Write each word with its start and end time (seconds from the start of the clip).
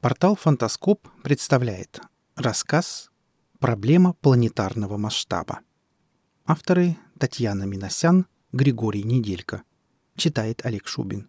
Портал 0.00 0.36
«Фантаскоп» 0.36 1.08
представляет 1.24 2.00
рассказ 2.36 3.10
«Проблема 3.58 4.12
планетарного 4.12 4.96
масштаба». 4.96 5.58
Авторы 6.46 6.96
Татьяна 7.18 7.64
Миносян, 7.64 8.26
Григорий 8.52 9.02
Неделько. 9.02 9.64
Читает 10.14 10.64
Олег 10.64 10.86
Шубин. 10.86 11.28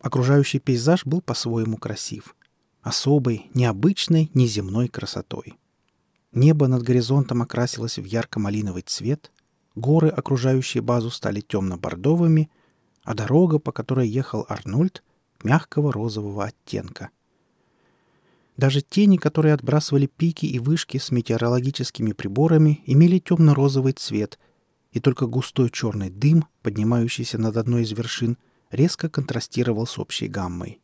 Окружающий 0.00 0.58
пейзаж 0.58 1.06
был 1.06 1.20
по-своему 1.22 1.76
красив. 1.76 2.34
Особой, 2.82 3.48
необычной, 3.54 4.32
неземной 4.34 4.88
красотой. 4.88 5.56
Небо 6.32 6.66
над 6.66 6.82
горизонтом 6.82 7.42
окрасилось 7.42 7.98
в 7.98 8.04
ярко-малиновый 8.04 8.82
цвет, 8.82 9.30
горы, 9.76 10.08
окружающие 10.08 10.82
базу, 10.82 11.10
стали 11.10 11.40
темно-бордовыми, 11.42 12.50
а 13.04 13.14
дорога, 13.14 13.60
по 13.60 13.70
которой 13.70 14.08
ехал 14.08 14.44
Арнольд, 14.48 15.04
мягкого 15.44 15.92
розового 15.92 16.46
оттенка. 16.46 17.10
Даже 18.56 18.82
тени, 18.82 19.18
которые 19.18 19.54
отбрасывали 19.54 20.06
пики 20.06 20.46
и 20.46 20.58
вышки 20.58 20.98
с 20.98 21.12
метеорологическими 21.12 22.12
приборами, 22.12 22.82
имели 22.86 23.20
темно-розовый 23.20 23.92
цвет, 23.92 24.38
и 24.90 24.98
только 24.98 25.26
густой 25.26 25.70
черный 25.70 26.10
дым, 26.10 26.44
поднимающийся 26.62 27.38
над 27.38 27.56
одной 27.56 27.82
из 27.82 27.92
вершин, 27.92 28.36
резко 28.72 29.08
контрастировал 29.08 29.86
с 29.86 29.96
общей 29.98 30.26
гаммой. 30.26 30.80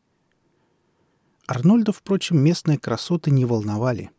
Арнольда, 1.49 1.93
впрочем, 1.93 2.39
местные 2.39 2.79
красоты 2.79 3.33
не 3.33 3.45
волновали. 3.45 4.11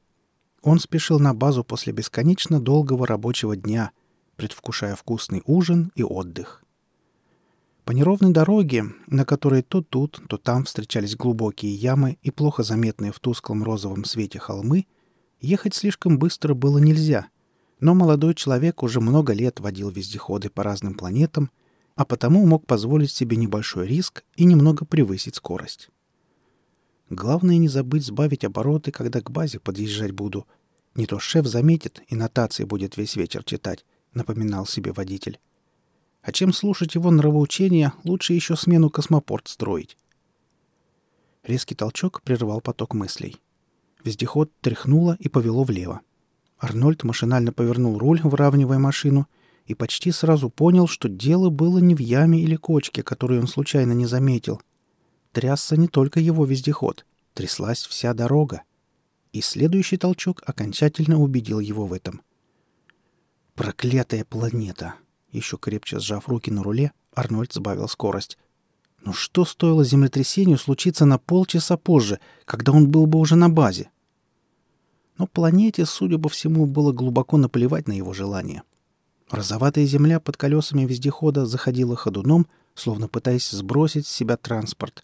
Он 0.62 0.80
спешил 0.80 1.20
на 1.20 1.34
базу 1.34 1.64
после 1.64 1.94
бесконечно 1.94 2.60
долгого 2.60 3.08
рабочего 3.08 3.56
дня, 3.56 3.92
предвкушая 4.36 4.96
вкусный 4.96 5.42
ужин 5.46 5.94
и 5.96 6.04
отдых. 6.04 6.65
По 7.86 7.92
неровной 7.92 8.32
дороге, 8.32 8.86
на 9.06 9.26
которой 9.26 9.62
то 9.62 9.84
тут, 9.84 10.20
то 10.28 10.38
там 10.38 10.66
встречались 10.66 11.16
глубокие 11.16 11.72
ямы 11.72 12.18
и 12.24 12.32
плохо 12.32 12.64
заметные 12.64 13.12
в 13.12 13.20
тусклом 13.20 13.64
розовом 13.64 14.06
свете 14.06 14.40
холмы, 14.40 14.88
ехать 15.40 15.76
слишком 15.76 16.18
быстро 16.18 16.56
было 16.56 16.80
нельзя. 16.80 17.28
Но 17.80 17.94
молодой 17.94 18.34
человек 18.34 18.82
уже 18.82 19.02
много 19.02 19.34
лет 19.34 19.60
водил 19.60 19.92
вездеходы 19.92 20.50
по 20.50 20.64
разным 20.64 20.96
планетам, 20.96 21.52
а 21.96 22.06
потому 22.06 22.44
мог 22.48 22.66
позволить 22.66 23.12
себе 23.12 23.38
небольшой 23.38 23.86
риск 23.86 24.24
и 24.36 24.46
немного 24.46 24.84
превысить 24.84 25.36
скорость. 25.36 25.90
Главное 27.12 27.58
не 27.58 27.68
забыть 27.68 28.06
сбавить 28.06 28.46
обороты, 28.46 28.92
когда 28.92 29.22
к 29.22 29.30
базе 29.30 29.60
подъезжать 29.60 30.12
буду. 30.12 30.48
Не 30.96 31.06
то 31.06 31.20
шеф 31.20 31.46
заметит 31.46 32.02
и 32.08 32.16
нотации 32.16 32.64
будет 32.64 32.98
весь 32.98 33.16
вечер 33.16 33.44
читать, 33.44 33.86
напоминал 34.16 34.66
себе 34.66 34.92
водитель. 34.92 35.40
А 36.26 36.32
чем 36.32 36.54
слушать 36.54 36.96
его 36.96 37.12
нравоучения, 37.12 37.94
лучше 38.04 38.34
еще 38.34 38.56
смену 38.56 38.90
космопорт 38.90 39.48
строить. 39.48 39.96
Резкий 41.44 41.76
толчок 41.76 42.24
прервал 42.24 42.62
поток 42.62 42.96
мыслей. 42.96 43.38
Вездеход 44.04 44.52
тряхнуло 44.62 45.16
и 45.20 45.30
повело 45.30 45.64
влево. 45.64 46.02
Арнольд 46.58 47.04
машинально 47.04 47.54
повернул 47.54 48.00
руль, 48.00 48.22
выравнивая 48.24 48.80
машину, 48.80 49.28
и 49.68 49.76
почти 49.76 50.12
сразу 50.12 50.50
понял, 50.50 50.88
что 50.88 51.10
дело 51.10 51.52
было 51.52 51.78
не 51.78 51.94
в 51.94 52.00
яме 52.00 52.42
или 52.42 52.56
кочке, 52.56 53.04
которую 53.04 53.42
он 53.42 53.48
случайно 53.48 53.94
не 53.94 54.08
заметил. 54.08 54.62
Трясся 55.32 55.78
не 55.78 55.88
только 55.88 56.20
его 56.20 56.46
вездеход, 56.46 57.06
тряслась 57.36 57.86
вся 57.86 58.16
дорога. 58.16 58.64
И 59.32 59.42
следующий 59.42 59.98
толчок 59.98 60.42
окончательно 60.44 61.22
убедил 61.22 61.60
его 61.60 61.86
в 61.86 61.94
этом. 61.94 62.22
«Проклятая 63.54 64.26
планета!» 64.26 64.96
Еще 65.36 65.58
крепче 65.58 66.00
сжав 66.00 66.30
руки 66.30 66.50
на 66.50 66.64
руле, 66.64 66.94
Арнольд 67.14 67.52
сбавил 67.52 67.90
скорость. 67.90 68.38
Но 69.04 69.12
что 69.12 69.44
стоило 69.44 69.84
землетрясению 69.84 70.58
случиться 70.58 71.06
на 71.06 71.18
полчаса 71.18 71.76
позже, 71.76 72.20
когда 72.46 72.72
он 72.72 72.90
был 72.90 73.06
бы 73.06 73.20
уже 73.20 73.36
на 73.36 73.50
базе? 73.50 73.90
Но 75.18 75.28
планете, 75.28 75.86
судя 75.86 76.18
по 76.18 76.30
всему, 76.30 76.66
было 76.66 76.94
глубоко 76.94 77.36
наплевать 77.36 77.90
на 77.90 77.92
его 77.92 78.14
желание. 78.14 78.64
Розоватая 79.30 79.86
земля 79.86 80.22
под 80.22 80.38
колесами 80.38 80.86
вездехода 80.86 81.46
заходила 81.46 81.98
ходуном, 81.98 82.48
словно 82.74 83.10
пытаясь 83.10 83.50
сбросить 83.50 84.08
с 84.08 84.12
себя 84.12 84.38
транспорт. 84.38 85.04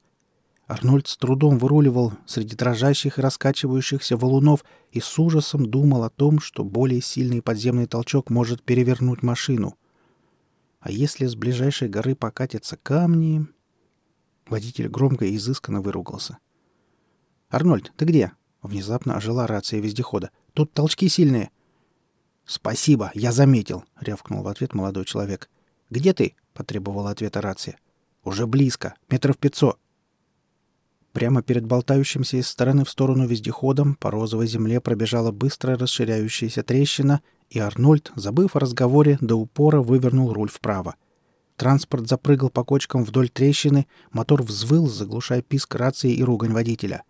Арнольд 0.65 1.09
с 1.09 1.17
трудом 1.17 1.57
выруливал 1.57 2.13
среди 2.25 2.55
дрожащих 2.55 3.19
и 3.19 3.21
раскачивающихся 3.21 4.15
валунов 4.15 4.63
и 4.93 5.01
с 5.01 5.19
ужасом 5.19 5.65
думал 5.65 6.05
о 6.05 6.09
том, 6.09 6.39
что 6.39 6.63
более 6.63 7.01
сильный 7.01 7.41
подземный 7.41 7.85
толчок 7.85 8.29
может 8.29 8.63
перевернуть 8.63 9.23
машину. 9.23 9.75
А 10.81 10.91
если 10.91 11.25
с 11.25 11.35
ближайшей 11.35 11.87
горы 11.87 12.15
покатятся 12.15 12.75
камни... 12.75 13.47
Водитель 14.47 14.89
громко 14.89 15.23
и 15.23 15.37
изысканно 15.37 15.81
выругался. 15.81 16.39
«Арнольд, 17.49 17.93
ты 17.95 18.03
где?» 18.03 18.33
Внезапно 18.61 19.15
ожила 19.15 19.47
рация 19.47 19.79
вездехода. 19.79 20.31
«Тут 20.53 20.73
толчки 20.73 21.07
сильные». 21.07 21.51
«Спасибо, 22.45 23.11
я 23.13 23.31
заметил»,— 23.31 23.85
рявкнул 23.99 24.43
в 24.43 24.47
ответ 24.49 24.73
молодой 24.73 25.05
человек. 25.05 25.49
«Где 25.89 26.13
ты?»— 26.13 26.35
потребовала 26.53 27.11
ответа 27.11 27.39
рация. 27.39 27.77
«Уже 28.23 28.45
близко. 28.45 28.95
Метров 29.09 29.37
пятьсот. 29.37 29.79
Прямо 31.13 31.41
перед 31.41 31.65
болтающимся 31.65 32.37
из 32.37 32.47
стороны 32.47 32.85
в 32.85 32.89
сторону 32.89 33.27
вездеходом 33.27 33.95
по 33.95 34.11
розовой 34.11 34.47
земле 34.47 34.79
пробежала 34.79 35.31
быстро 35.31 35.77
расширяющаяся 35.77 36.63
трещина, 36.63 37.21
и 37.51 37.59
Арнольд, 37.59 38.11
забыв 38.15 38.55
о 38.55 38.59
разговоре, 38.59 39.17
до 39.21 39.35
упора 39.35 39.81
вывернул 39.81 40.33
руль 40.33 40.49
вправо. 40.49 40.95
Транспорт 41.57 42.07
запрыгал 42.07 42.49
по 42.49 42.63
кочкам 42.63 43.03
вдоль 43.03 43.29
трещины, 43.29 43.85
мотор 44.11 44.41
взвыл, 44.41 44.87
заглушая 44.87 45.43
писк 45.43 45.75
рации 45.75 46.13
и 46.13 46.23
ругань 46.23 46.53
водителя. 46.53 47.03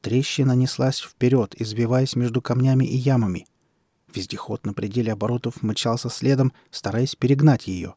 Трещина 0.00 0.52
неслась 0.52 1.00
вперед, 1.00 1.54
избиваясь 1.58 2.16
между 2.16 2.42
камнями 2.42 2.84
и 2.84 2.96
ямами. 2.96 3.46
Вездеход 4.12 4.66
на 4.66 4.72
пределе 4.72 5.12
оборотов 5.12 5.62
мчался 5.62 6.08
следом, 6.08 6.52
стараясь 6.70 7.14
перегнать 7.14 7.66
ее. 7.66 7.94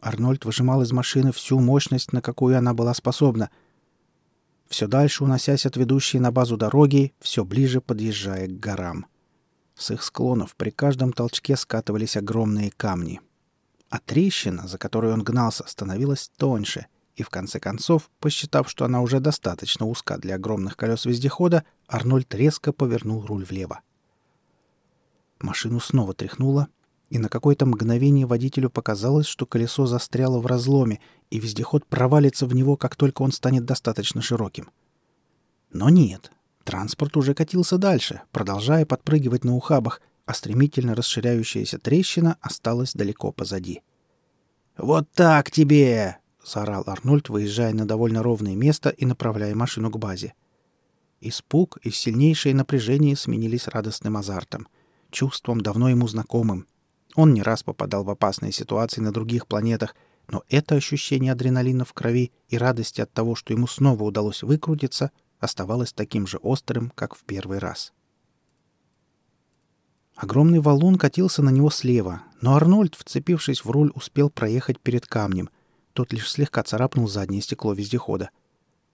Арнольд 0.00 0.44
выжимал 0.44 0.82
из 0.82 0.92
машины 0.92 1.32
всю 1.32 1.58
мощность, 1.58 2.12
на 2.12 2.20
какую 2.20 2.56
она 2.56 2.74
была 2.74 2.94
способна— 2.94 3.50
все 4.68 4.86
дальше 4.86 5.24
уносясь 5.24 5.66
от 5.66 5.76
ведущей 5.76 6.18
на 6.18 6.32
базу 6.32 6.56
дороги, 6.56 7.12
все 7.20 7.44
ближе 7.44 7.80
подъезжая 7.80 8.48
к 8.48 8.58
горам. 8.58 9.06
С 9.76 9.90
их 9.90 10.02
склонов 10.02 10.54
при 10.56 10.70
каждом 10.70 11.12
толчке 11.12 11.56
скатывались 11.56 12.16
огромные 12.16 12.70
камни. 12.70 13.20
А 13.90 13.98
трещина, 13.98 14.66
за 14.68 14.78
которой 14.78 15.12
он 15.12 15.22
гнался, 15.22 15.64
становилась 15.66 16.30
тоньше, 16.36 16.86
и 17.16 17.22
в 17.22 17.30
конце 17.30 17.60
концов, 17.60 18.10
посчитав, 18.18 18.68
что 18.68 18.84
она 18.84 19.00
уже 19.00 19.20
достаточно 19.20 19.86
узка 19.86 20.18
для 20.18 20.36
огромных 20.36 20.76
колес 20.76 21.04
вездехода, 21.04 21.64
Арнольд 21.86 22.34
резко 22.34 22.72
повернул 22.72 23.24
руль 23.24 23.44
влево. 23.44 23.80
Машину 25.40 25.80
снова 25.80 26.14
тряхнуло, 26.14 26.68
и 27.10 27.18
на 27.18 27.28
какое-то 27.28 27.66
мгновение 27.66 28.26
водителю 28.26 28.70
показалось, 28.70 29.26
что 29.26 29.46
колесо 29.46 29.86
застряло 29.86 30.40
в 30.40 30.46
разломе, 30.46 31.00
и 31.30 31.38
вездеход 31.38 31.86
провалится 31.86 32.46
в 32.46 32.54
него, 32.54 32.76
как 32.76 32.96
только 32.96 33.22
он 33.22 33.30
станет 33.30 33.64
достаточно 33.64 34.22
широким. 34.22 34.70
Но 35.70 35.90
нет, 35.90 36.32
транспорт 36.64 37.16
уже 37.16 37.34
катился 37.34 37.78
дальше, 37.78 38.22
продолжая 38.32 38.86
подпрыгивать 38.86 39.44
на 39.44 39.54
ухабах, 39.54 40.00
а 40.26 40.34
стремительно 40.34 40.94
расширяющаяся 40.94 41.78
трещина 41.78 42.36
осталась 42.40 42.94
далеко 42.94 43.30
позади. 43.30 43.82
«Вот 44.76 45.08
так 45.14 45.50
тебе!»— 45.50 46.18
заорал 46.44 46.84
Арнольд, 46.86 47.28
выезжая 47.28 47.72
на 47.72 47.86
довольно 47.86 48.22
ровное 48.22 48.56
место 48.56 48.88
и 48.88 49.06
направляя 49.06 49.54
машину 49.54 49.90
к 49.90 49.98
базе. 49.98 50.34
Испуг 51.20 51.78
и 51.82 51.90
сильнейшее 51.90 52.54
напряжение 52.54 53.16
сменились 53.16 53.68
радостным 53.68 54.16
азартом, 54.16 54.66
чувством 55.10 55.60
давно 55.60 55.90
ему 55.90 56.08
знакомым— 56.08 56.66
он 57.14 57.32
не 57.32 57.42
раз 57.42 57.62
попадал 57.62 58.04
в 58.04 58.10
опасные 58.10 58.52
ситуации 58.52 59.00
на 59.00 59.12
других 59.12 59.46
планетах, 59.46 59.94
но 60.28 60.42
это 60.48 60.74
ощущение 60.74 61.32
адреналина 61.32 61.84
в 61.84 61.92
крови 61.92 62.32
и 62.48 62.58
радости 62.58 63.00
от 63.00 63.12
того, 63.12 63.34
что 63.34 63.52
ему 63.52 63.66
снова 63.66 64.02
удалось 64.02 64.42
выкрутиться, 64.42 65.10
оставалось 65.44 65.92
таким 65.92 66.26
же 66.26 66.38
острым, 66.38 66.90
как 66.94 67.14
в 67.14 67.24
первый 67.24 67.58
раз. 67.58 67.92
Огромный 70.16 70.60
валун 70.60 70.96
катился 70.96 71.42
на 71.42 71.50
него 71.50 71.70
слева, 71.70 72.22
но 72.40 72.54
Арнольд, 72.54 72.94
вцепившись 72.94 73.64
в 73.64 73.70
руль, 73.70 73.90
успел 73.94 74.30
проехать 74.30 74.80
перед 74.80 75.06
камнем. 75.06 75.50
Тот 75.92 76.12
лишь 76.12 76.30
слегка 76.30 76.62
царапнул 76.62 77.08
заднее 77.08 77.42
стекло 77.42 77.72
вездехода. 77.72 78.30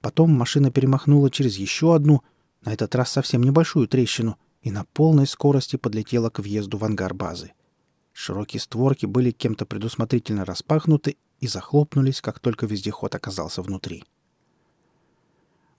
Потом 0.00 0.30
машина 0.30 0.70
перемахнула 0.70 1.30
через 1.30 1.56
еще 1.56 1.94
одну, 1.94 2.22
на 2.64 2.72
этот 2.72 2.94
раз 2.94 3.10
совсем 3.10 3.42
небольшую 3.42 3.86
трещину, 3.86 4.38
и 4.62 4.70
на 4.70 4.84
полной 4.84 5.26
скорости 5.26 5.76
подлетела 5.76 6.30
к 6.30 6.38
въезду 6.38 6.76
в 6.76 6.84
ангар 6.84 7.14
базы. 7.14 7.52
Широкие 8.12 8.60
створки 8.60 9.06
были 9.06 9.30
кем-то 9.30 9.66
предусмотрительно 9.66 10.44
распахнуты 10.44 11.16
и 11.38 11.46
захлопнулись, 11.46 12.20
как 12.20 12.38
только 12.38 12.66
вездеход 12.66 13.14
оказался 13.14 13.62
внутри. 13.62 14.04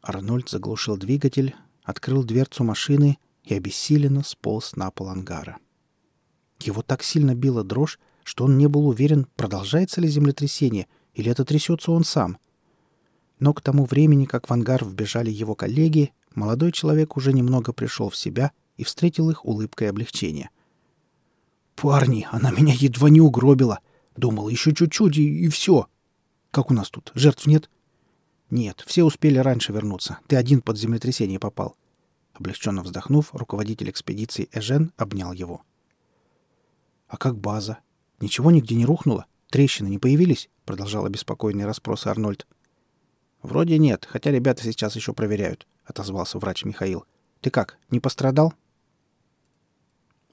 Арнольд 0.01 0.49
заглушил 0.49 0.97
двигатель, 0.97 1.55
открыл 1.83 2.23
дверцу 2.23 2.63
машины 2.63 3.17
и 3.43 3.53
обессиленно 3.53 4.23
сполз 4.23 4.75
на 4.75 4.89
пол 4.91 5.09
ангара. 5.09 5.57
Его 6.59 6.81
так 6.81 7.03
сильно 7.03 7.35
била 7.35 7.63
дрожь, 7.63 7.99
что 8.23 8.45
он 8.45 8.57
не 8.57 8.67
был 8.67 8.87
уверен, 8.87 9.27
продолжается 9.35 10.01
ли 10.01 10.07
землетрясение 10.07 10.87
или 11.13 11.29
это 11.31 11.43
трясется 11.43 11.91
он 11.91 12.03
сам. 12.03 12.37
Но 13.39 13.53
к 13.53 13.61
тому 13.61 13.85
времени, 13.85 14.25
как 14.25 14.49
в 14.49 14.53
ангар 14.53 14.85
вбежали 14.85 15.31
его 15.31 15.55
коллеги, 15.55 16.13
молодой 16.35 16.71
человек 16.71 17.17
уже 17.17 17.33
немного 17.33 17.73
пришел 17.73 18.09
в 18.09 18.15
себя 18.15 18.51
и 18.77 18.83
встретил 18.83 19.29
их 19.29 19.45
улыбкой 19.45 19.89
облегчения. 19.89 20.51
«Парни, 21.75 22.27
она 22.31 22.51
меня 22.51 22.73
едва 22.77 23.09
не 23.09 23.19
угробила. 23.19 23.79
Думал, 24.15 24.49
еще 24.49 24.73
чуть-чуть 24.73 25.17
и, 25.17 25.45
и 25.45 25.49
все. 25.49 25.87
Как 26.51 26.69
у 26.69 26.73
нас 26.73 26.89
тут? 26.89 27.11
Жертв 27.15 27.47
нет?» 27.47 27.69
«Нет, 28.51 28.83
все 28.85 29.03
успели 29.05 29.37
раньше 29.37 29.71
вернуться. 29.71 30.19
Ты 30.27 30.35
один 30.35 30.61
под 30.61 30.77
землетрясение 30.77 31.39
попал». 31.39 31.75
Облегченно 32.33 32.83
вздохнув, 32.83 33.33
руководитель 33.33 33.89
экспедиции 33.89 34.49
Эжен 34.51 34.91
обнял 34.97 35.31
его. 35.31 35.61
«А 37.07 37.15
как 37.15 37.37
база? 37.37 37.79
Ничего 38.19 38.51
нигде 38.51 38.75
не 38.75 38.85
рухнуло? 38.85 39.25
Трещины 39.49 39.87
не 39.87 39.99
появились?»— 39.99 40.49
продолжал 40.65 41.05
обеспокоенный 41.05 41.65
расспрос 41.65 42.05
Арнольд. 42.05 42.45
«Вроде 43.41 43.77
нет, 43.77 44.05
хотя 44.09 44.31
ребята 44.31 44.63
сейчас 44.63 44.95
еще 44.97 45.13
проверяют»,— 45.13 45.65
отозвался 45.85 46.37
врач 46.37 46.65
Михаил. 46.65 47.05
«Ты 47.39 47.49
как, 47.51 47.77
не 47.89 48.01
пострадал?» 48.01 48.53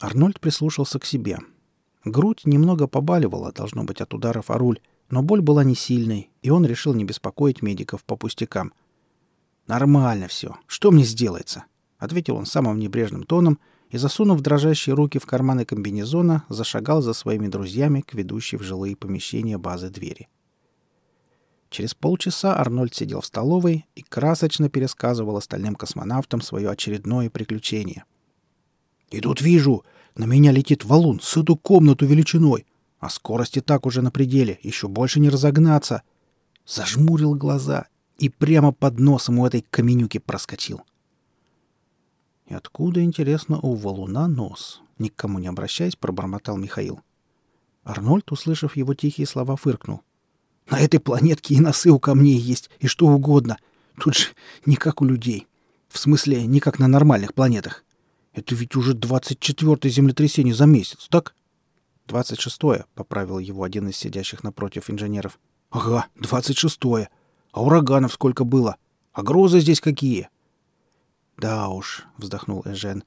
Арнольд 0.01 0.41
прислушался 0.41 0.99
к 0.99 1.05
себе. 1.05 1.39
Грудь 2.05 2.47
немного 2.47 2.89
побаливала, 2.89 3.53
должно 3.53 3.85
быть, 3.85 4.01
от 4.01 4.13
ударов 4.13 4.51
о 4.51 4.59
руль, 4.59 4.81
но 5.11 5.23
боль 5.23 5.41
была 5.41 5.65
не 5.65 5.75
сильной, 5.75 6.31
и 6.43 6.51
он 6.51 6.67
решил 6.67 6.95
не 6.95 7.05
беспокоить 7.05 7.63
медиков 7.63 8.05
по 8.05 8.17
пустякам. 8.17 8.73
«Нормально 9.67 10.29
все. 10.29 10.57
Что 10.67 10.91
мне 10.91 11.05
сделается?»— 11.05 11.65
ответил 11.99 12.37
он 12.37 12.47
самым 12.47 12.79
небрежным 12.79 13.23
тоном 13.25 13.59
и, 13.91 13.99
засунув 13.99 14.41
дрожащие 14.41 14.95
руки 14.95 15.19
в 15.19 15.27
карманы 15.27 15.65
комбинезона, 15.65 16.45
зашагал 16.49 17.03
за 17.03 17.15
своими 17.15 17.49
друзьями 17.49 18.03
к 18.03 18.15
ведущей 18.15 18.57
в 18.57 18.63
жилые 18.63 18.97
помещения 18.97 19.59
базы 19.59 19.91
двери. 19.91 20.29
Через 21.71 21.95
полчаса 21.95 22.59
Арнольд 22.59 22.95
сидел 22.95 23.21
в 23.21 23.27
столовой 23.27 23.87
и 23.95 24.03
красочно 24.03 24.71
пересказывал 24.71 25.37
остальным 25.37 25.75
космонавтам 25.75 26.41
свое 26.41 26.71
очередное 26.71 27.29
приключение. 27.29 28.05
«И 29.11 29.21
тут 29.21 29.41
вижу, 29.41 29.85
на 30.17 30.25
меня 30.25 30.51
летит 30.51 30.85
валун 30.85 31.21
с 31.21 31.37
эту 31.37 31.57
комнату 31.57 32.07
величиной, 32.07 32.67
а 32.99 33.09
скорость 33.11 33.57
и 33.57 33.61
так 33.61 33.87
уже 33.87 34.03
на 34.03 34.11
пределе, 34.11 34.59
еще 34.63 34.89
больше 34.89 35.21
не 35.21 35.29
разогнаться». 35.29 36.03
Зажмурил 36.67 37.35
глаза 37.35 37.87
и 38.19 38.29
прямо 38.29 38.73
под 38.73 38.99
носом 38.99 39.39
у 39.39 39.47
этой 39.47 39.63
каменюки 39.63 40.19
проскочил. 40.19 40.83
«И 42.47 42.55
откуда, 42.55 43.03
интересно, 43.03 43.59
у 43.61 43.75
валуна 43.75 44.29
нос?» 44.29 44.83
Никому 44.99 45.39
не 45.39 45.47
обращаясь, 45.47 45.97
пробормотал 45.97 46.57
Михаил. 46.57 47.01
Арнольд, 47.85 48.31
услышав 48.33 48.77
его 48.77 48.95
тихие 48.95 49.27
слова, 49.27 49.57
фыркнул. 49.57 50.03
На 50.69 50.81
этой 50.81 51.01
планетке 51.01 51.55
и 51.55 51.61
носы 51.61 51.91
у 51.91 51.99
камней 51.99 52.37
есть, 52.37 52.69
и 52.81 52.87
что 52.87 53.07
угодно. 53.07 53.59
Тут 53.99 54.17
же 54.17 54.27
не 54.67 54.77
как 54.77 55.01
у 55.01 55.05
людей. 55.05 55.47
В 55.89 55.99
смысле, 55.99 56.47
не 56.47 56.61
как 56.61 56.79
на 56.79 56.89
нормальных 56.89 57.33
планетах. 57.33 57.85
Это 58.35 58.55
ведь 58.55 58.77
уже 58.77 58.93
двадцать 58.93 59.41
четвертое 59.41 59.89
землетрясение 59.89 60.55
за 60.55 60.67
месяц, 60.67 61.07
так? 61.09 61.35
Двадцать 62.09 62.41
шестое, 62.41 62.87
поправил 62.95 63.39
его 63.39 63.65
один 63.65 63.89
из 63.89 63.99
сидящих 63.99 64.43
напротив 64.43 64.89
инженеров. 64.89 65.39
Ага, 65.69 66.07
двадцать 66.15 66.57
шестое. 66.57 67.11
А 67.53 67.63
ураганов 67.63 68.15
сколько 68.15 68.45
было? 68.45 68.77
А 69.13 69.23
грозы 69.23 69.61
здесь 69.61 69.83
какие? 69.83 70.31
Да 71.37 71.69
уж, 71.69 72.07
вздохнул 72.17 72.63
Эжен. 72.65 73.05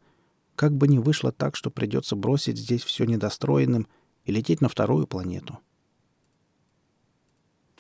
Как 0.56 0.78
бы 0.78 0.88
ни 0.88 1.00
вышло 1.00 1.32
так, 1.32 1.56
что 1.56 1.72
придется 1.72 2.16
бросить 2.16 2.60
здесь 2.60 2.84
все 2.84 3.06
недостроенным 3.06 3.88
и 4.24 4.32
лететь 4.32 4.62
на 4.62 4.70
вторую 4.70 5.08
планету. 5.08 5.58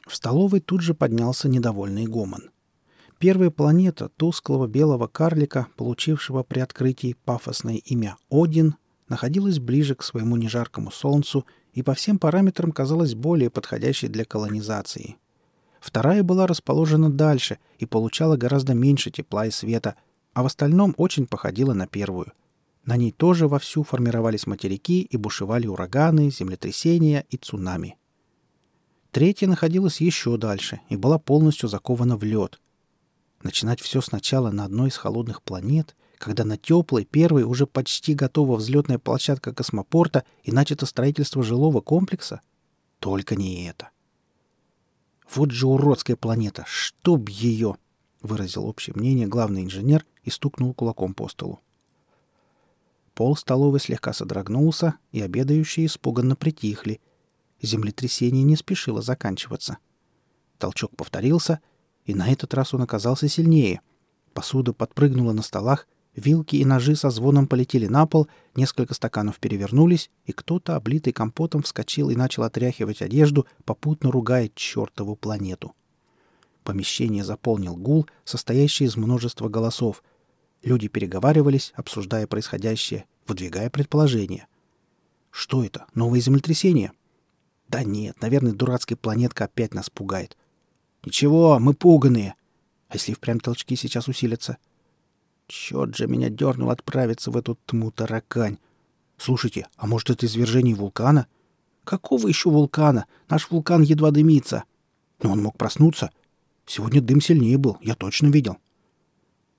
В 0.07 0.15
столовой 0.15 0.59
тут 0.59 0.81
же 0.81 0.95
поднялся 0.95 1.47
недовольный 1.47 2.07
гомон. 2.07 2.49
Первая 3.19 3.51
планета 3.51 4.09
тусклого 4.09 4.65
белого 4.65 5.05
карлика, 5.05 5.67
получившего 5.77 6.41
при 6.41 6.61
открытии 6.61 7.15
пафосное 7.25 7.75
имя 7.75 8.17
Один, 8.31 8.73
находилась 9.11 9.59
ближе 9.59 9.93
к 9.93 10.03
своему 10.03 10.37
нежаркому 10.37 10.89
Солнцу 10.89 11.45
и 11.73 11.83
по 11.83 11.93
всем 11.93 12.17
параметрам 12.17 12.71
казалась 12.71 13.13
более 13.13 13.49
подходящей 13.49 14.07
для 14.07 14.23
колонизации. 14.23 15.17
Вторая 15.81 16.23
была 16.23 16.47
расположена 16.47 17.11
дальше 17.11 17.59
и 17.77 17.85
получала 17.85 18.37
гораздо 18.37 18.73
меньше 18.73 19.11
тепла 19.11 19.47
и 19.47 19.51
света, 19.51 19.95
а 20.33 20.43
в 20.43 20.45
остальном 20.45 20.93
очень 20.97 21.27
походила 21.27 21.73
на 21.73 21.87
первую. 21.87 22.31
На 22.85 22.95
ней 22.95 23.11
тоже 23.11 23.47
вовсю 23.47 23.83
формировались 23.83 24.47
материки 24.47 25.01
и 25.01 25.17
бушевали 25.17 25.67
ураганы, 25.67 26.31
землетрясения 26.31 27.25
и 27.29 27.37
цунами. 27.37 27.97
Третья 29.11 29.47
находилась 29.47 29.99
еще 29.99 30.37
дальше 30.37 30.79
и 30.87 30.95
была 30.95 31.19
полностью 31.19 31.67
закована 31.67 32.15
в 32.15 32.23
лед. 32.23 32.61
Начинать 33.43 33.81
все 33.81 33.99
сначала 33.99 34.51
на 34.51 34.63
одной 34.63 34.87
из 34.87 34.95
холодных 34.95 35.41
планет, 35.41 35.97
когда 36.21 36.45
на 36.45 36.57
теплой 36.57 37.03
первой 37.05 37.43
уже 37.43 37.65
почти 37.65 38.13
готова 38.13 38.55
взлетная 38.55 38.99
площадка 38.99 39.53
космопорта 39.53 40.23
и 40.43 40.51
начато 40.51 40.85
строительство 40.85 41.43
жилого 41.43 41.81
комплекса? 41.81 42.41
Только 42.99 43.35
не 43.35 43.65
это. 43.65 43.89
Вот 45.33 45.51
же 45.51 45.67
уродская 45.67 46.15
планета, 46.15 46.63
чтоб 46.67 47.27
ее! 47.29 47.75
выразил 48.21 48.65
общее 48.65 48.93
мнение 48.95 49.27
главный 49.27 49.63
инженер 49.63 50.05
и 50.23 50.29
стукнул 50.29 50.73
кулаком 50.73 51.15
по 51.15 51.27
столу. 51.27 51.59
Пол 53.15 53.35
столовой 53.35 53.79
слегка 53.79 54.13
содрогнулся, 54.13 54.95
и 55.11 55.21
обедающие 55.21 55.87
испуганно 55.87 56.35
притихли— 56.35 57.01
Землетрясение 57.61 58.43
не 58.43 58.55
спешило 58.55 59.01
заканчиваться. 59.01 59.77
Толчок 60.57 60.95
повторился, 60.95 61.59
и 62.05 62.15
на 62.15 62.31
этот 62.31 62.53
раз 62.53 62.73
он 62.73 62.81
оказался 62.81 63.27
сильнее. 63.27 63.81
Посуда 64.33 64.73
подпрыгнула 64.73 65.33
на 65.33 65.43
столах, 65.43 65.87
вилки 66.15 66.55
и 66.55 66.65
ножи 66.65 66.95
со 66.95 67.09
звоном 67.09 67.47
полетели 67.47 67.87
на 67.87 68.05
пол, 68.05 68.27
несколько 68.55 68.93
стаканов 68.93 69.39
перевернулись, 69.39 70.09
и 70.25 70.31
кто-то, 70.31 70.75
облитый 70.75 71.13
компотом, 71.13 71.61
вскочил 71.63 72.09
и 72.09 72.15
начал 72.15 72.43
отряхивать 72.43 73.01
одежду, 73.01 73.47
попутно 73.65 74.11
ругая 74.11 74.49
чертову 74.53 75.15
планету. 75.15 75.73
Помещение 76.63 77.23
заполнил 77.23 77.75
гул, 77.75 78.07
состоящий 78.23 78.85
из 78.85 78.95
множества 78.95 79.49
голосов. 79.49 80.03
Люди 80.63 80.87
переговаривались, 80.87 81.73
обсуждая 81.75 82.27
происходящее, 82.27 83.05
выдвигая 83.27 83.69
предположения. 83.69 84.47
Что 85.31 85.63
это? 85.63 85.85
Новое 85.95 86.19
землетрясение? 86.19 86.91
Да 87.67 87.83
нет, 87.83 88.21
наверное, 88.21 88.51
дурацкая 88.51 88.97
планетка 88.97 89.45
опять 89.45 89.73
нас 89.73 89.89
пугает. 89.89 90.37
Ничего, 91.03 91.57
мы 91.57 91.73
пуганые. 91.73 92.35
А 92.89 92.95
если 92.95 93.13
впрямь 93.13 93.39
толчки 93.39 93.75
сейчас 93.75 94.07
усилятся? 94.07 94.57
Черт 95.51 95.97
же 95.97 96.07
меня 96.07 96.29
дернул 96.29 96.69
отправиться 96.69 97.29
в 97.29 97.35
эту 97.35 97.57
тьму 97.65 97.91
таракань. 97.91 98.57
Слушайте, 99.17 99.67
а 99.75 99.85
может, 99.85 100.09
это 100.09 100.25
извержение 100.25 100.73
вулкана? 100.73 101.27
Какого 101.83 102.29
еще 102.29 102.49
вулкана? 102.49 103.05
Наш 103.27 103.51
вулкан 103.51 103.81
едва 103.81 104.11
дымится. 104.11 104.63
Но 105.21 105.33
он 105.33 105.43
мог 105.43 105.57
проснуться. 105.57 106.09
Сегодня 106.65 107.01
дым 107.01 107.19
сильнее 107.19 107.57
был, 107.57 107.77
я 107.81 107.95
точно 107.95 108.27
видел. 108.27 108.59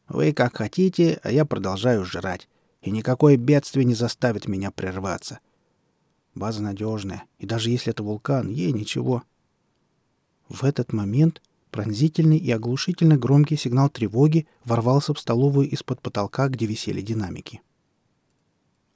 Вы 0.08 0.32
как 0.32 0.56
хотите, 0.56 1.20
а 1.22 1.30
я 1.30 1.44
продолжаю 1.44 2.06
жрать. 2.06 2.48
И 2.80 2.90
никакое 2.90 3.36
бедствие 3.36 3.84
не 3.84 3.94
заставит 3.94 4.48
меня 4.48 4.70
прерваться.— 4.70 5.40
База 6.34 6.62
надежная, 6.62 7.24
и 7.38 7.44
даже 7.44 7.68
если 7.68 7.92
это 7.92 8.02
вулкан, 8.02 8.48
ей 8.48 8.72
ничего. 8.72 9.24
В 10.48 10.64
этот 10.64 10.94
момент 10.94 11.42
пронзительный 11.72 12.36
и 12.36 12.50
оглушительно 12.52 13.16
громкий 13.16 13.56
сигнал 13.56 13.88
тревоги 13.88 14.46
ворвался 14.64 15.14
в 15.14 15.18
столовую 15.18 15.68
из-под 15.70 16.00
потолка, 16.00 16.48
где 16.48 16.66
висели 16.66 17.00
динамики. 17.00 17.62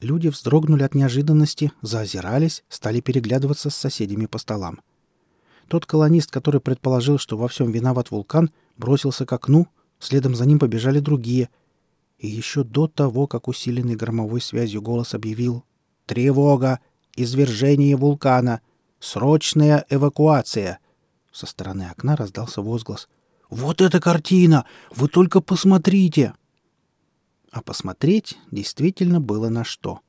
Люди 0.00 0.28
вздрогнули 0.28 0.82
от 0.82 0.94
неожиданности, 0.94 1.72
заозирались, 1.80 2.62
стали 2.68 3.00
переглядываться 3.00 3.70
с 3.70 3.74
соседями 3.74 4.26
по 4.26 4.36
столам. 4.38 4.80
Тот 5.68 5.86
колонист, 5.86 6.30
который 6.30 6.60
предположил, 6.60 7.18
что 7.18 7.38
во 7.38 7.48
всем 7.48 7.72
виноват 7.72 8.10
вулкан, 8.10 8.50
бросился 8.76 9.24
к 9.24 9.32
окну, 9.32 9.68
следом 9.98 10.34
за 10.34 10.44
ним 10.44 10.58
побежали 10.58 11.00
другие. 11.00 11.48
И 12.18 12.28
еще 12.28 12.62
до 12.62 12.88
того, 12.88 13.26
как 13.26 13.48
усиленный 13.48 13.96
громовой 13.96 14.42
связью 14.42 14.82
голос 14.82 15.14
объявил 15.14 15.64
«Тревога! 16.04 16.80
извержение 17.16 17.96
вулкана! 17.96 18.60
Срочная 19.00 19.86
эвакуация!» 19.88 20.78
Со 21.36 21.44
стороны 21.44 21.82
окна 21.90 22.16
раздался 22.16 22.62
возглас. 22.62 23.10
«Вот 23.50 23.82
эта 23.82 24.00
картина! 24.00 24.64
Вы 24.90 25.08
только 25.08 25.42
посмотрите!» 25.42 26.32
А 27.50 27.60
посмотреть 27.60 28.38
действительно 28.50 29.20
было 29.20 29.50
на 29.50 29.62
что. 29.62 30.00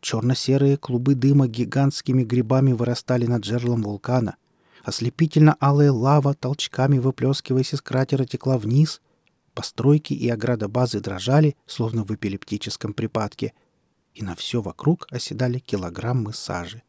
Черно-серые 0.00 0.76
клубы 0.76 1.14
дыма 1.14 1.46
гигантскими 1.46 2.24
грибами 2.24 2.72
вырастали 2.72 3.26
над 3.26 3.44
жерлом 3.44 3.82
вулкана. 3.82 4.34
Ослепительно-алая 4.82 5.92
лава, 5.92 6.34
толчками 6.34 6.98
выплескиваясь 6.98 7.72
из 7.72 7.80
кратера, 7.80 8.24
текла 8.24 8.58
вниз. 8.58 9.00
Постройки 9.54 10.14
и 10.14 10.28
ограда 10.28 10.66
базы 10.66 10.98
дрожали, 10.98 11.54
словно 11.64 12.02
в 12.02 12.10
эпилептическом 12.10 12.92
припадке— 12.92 13.52
и 14.14 14.22
на 14.22 14.34
все 14.34 14.62
вокруг 14.62 15.06
оседали 15.10 15.58
килограммы 15.58 16.32
сажи. 16.32 16.82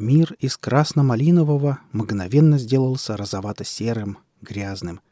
Мир 0.00 0.34
из 0.38 0.56
красно-малинового 0.56 1.80
мгновенно 1.92 2.56
сделался 2.56 3.18
розовато-серым, 3.18 4.16
грязным. 4.40 5.02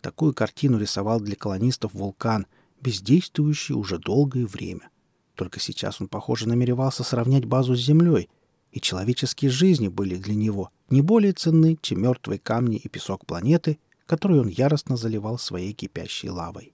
Такую 0.00 0.32
картину 0.32 0.78
рисовал 0.78 1.20
для 1.20 1.36
колонистов 1.36 1.92
вулкан, 1.92 2.46
бездействующий 2.80 3.74
уже 3.74 3.98
долгое 3.98 4.46
время. 4.46 4.88
Только 5.34 5.60
сейчас 5.60 6.00
он, 6.00 6.08
похоже, 6.08 6.48
намеревался 6.48 7.04
сравнять 7.04 7.44
базу 7.44 7.76
с 7.76 7.84
Землей, 7.84 8.30
и 8.72 8.80
человеческие 8.80 9.50
жизни 9.50 9.88
были 9.88 10.16
для 10.16 10.34
него 10.34 10.70
не 10.88 11.02
более 11.02 11.34
ценны, 11.34 11.76
чем 11.82 12.00
мертвые 12.00 12.38
камни 12.38 12.78
и 12.78 12.88
песок 12.88 13.26
планеты, 13.26 13.78
которую 14.06 14.40
он 14.40 14.48
яростно 14.48 14.96
заливал 14.96 15.36
своей 15.36 15.74
кипящей 15.74 16.30
лавой. 16.30 16.72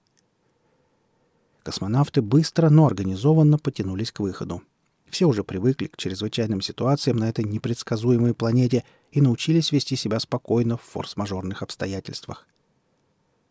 Космонавты 1.64 2.22
быстро, 2.22 2.70
но 2.70 2.86
организованно 2.86 3.58
потянулись 3.58 4.12
к 4.12 4.20
выходу. 4.20 4.62
Все 5.10 5.26
уже 5.26 5.42
привыкли 5.42 5.86
к 5.88 5.96
чрезвычайным 5.96 6.60
ситуациям 6.60 7.16
на 7.16 7.28
этой 7.28 7.44
непредсказуемой 7.44 8.32
планете 8.32 8.84
и 9.10 9.20
научились 9.20 9.72
вести 9.72 9.96
себя 9.96 10.20
спокойно 10.20 10.76
в 10.76 10.82
форс-мажорных 10.82 11.62
обстоятельствах. 11.62 12.46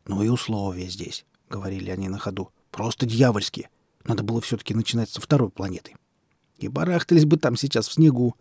«Ну 0.08 0.24
и 0.24 0.30
условия 0.30 0.88
здесь»,— 0.88 1.26
говорили 1.50 1.90
они 1.92 2.08
на 2.08 2.18
ходу,— 2.18 2.52
«просто 2.72 3.06
дьявольские. 3.06 3.70
Надо 4.06 4.24
было 4.24 4.40
все-таки 4.40 4.74
начинать 4.74 5.10
со 5.10 5.20
второй 5.20 5.50
планеты. 5.50 5.96
И 6.58 6.70
барахтались 6.70 7.26
бы 7.26 7.36
там 7.36 7.58
сейчас 7.58 7.90
в 7.90 7.94
снегу. 7.94 8.36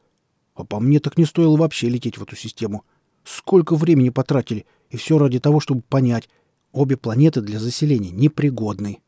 А 0.55 0.65
по 0.65 0.79
мне 0.79 1.01
так 1.01 1.19
не 1.19 1.25
стоило 1.25 1.57
вообще 1.57 1.89
лететь 1.89 2.19
в 2.19 2.23
эту 2.23 2.37
систему. 2.37 2.85
Сколько 3.25 3.75
времени 3.75 4.11
потратили, 4.11 4.65
и 4.91 4.97
все 4.97 5.19
ради 5.19 5.41
того, 5.41 5.59
чтобы 5.59 5.83
понять, 5.83 6.29
обе 6.71 6.97
планеты 6.97 7.41
для 7.41 7.59
заселения 7.59 8.13
непригодны». 8.13 9.01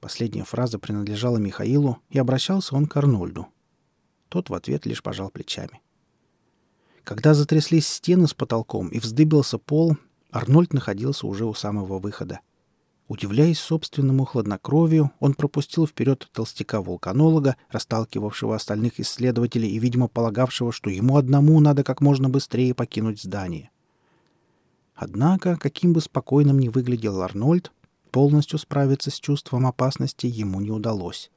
Последняя 0.00 0.44
фраза 0.44 0.78
принадлежала 0.78 1.38
Михаилу, 1.38 1.98
и 2.10 2.18
обращался 2.18 2.76
он 2.76 2.86
к 2.86 2.96
Арнольду. 2.96 3.48
Тот 4.28 4.50
в 4.50 4.54
ответ 4.54 4.86
лишь 4.86 5.02
пожал 5.02 5.30
плечами. 5.30 5.80
Когда 7.02 7.34
затряслись 7.34 7.88
стены 7.88 8.28
с 8.28 8.34
потолком 8.34 8.88
и 8.88 8.98
вздыбился 8.98 9.58
пол, 9.58 9.96
Арнольд 10.30 10.72
находился 10.72 11.26
уже 11.26 11.46
у 11.46 11.54
самого 11.54 11.98
выхода. 11.98 12.40
Удивляясь 13.08 13.58
собственному 13.58 14.26
хладнокровию, 14.26 15.10
он 15.18 15.32
пропустил 15.32 15.86
вперед 15.86 16.28
толстяка-вулканолога, 16.32 17.56
расталкивавшего 17.70 18.54
остальных 18.54 19.00
исследователей 19.00 19.70
и, 19.70 19.78
видимо, 19.78 20.08
полагавшего, 20.08 20.72
что 20.72 20.90
ему 20.90 21.16
одному 21.16 21.58
надо 21.60 21.82
как 21.82 22.02
можно 22.02 22.28
быстрее 22.28 22.74
покинуть 22.74 23.22
здание. 23.22 23.70
Однако, 24.94 25.56
каким 25.56 25.94
бы 25.94 26.02
спокойным 26.02 26.58
ни 26.58 26.68
выглядел 26.68 27.22
Арнольд, 27.22 27.72
Полностью 28.10 28.58
справиться 28.58 29.10
с 29.10 29.20
чувством 29.20 29.66
опасности 29.66 30.26
ему 30.26 30.60
не 30.60 30.70
удалось. 30.70 31.30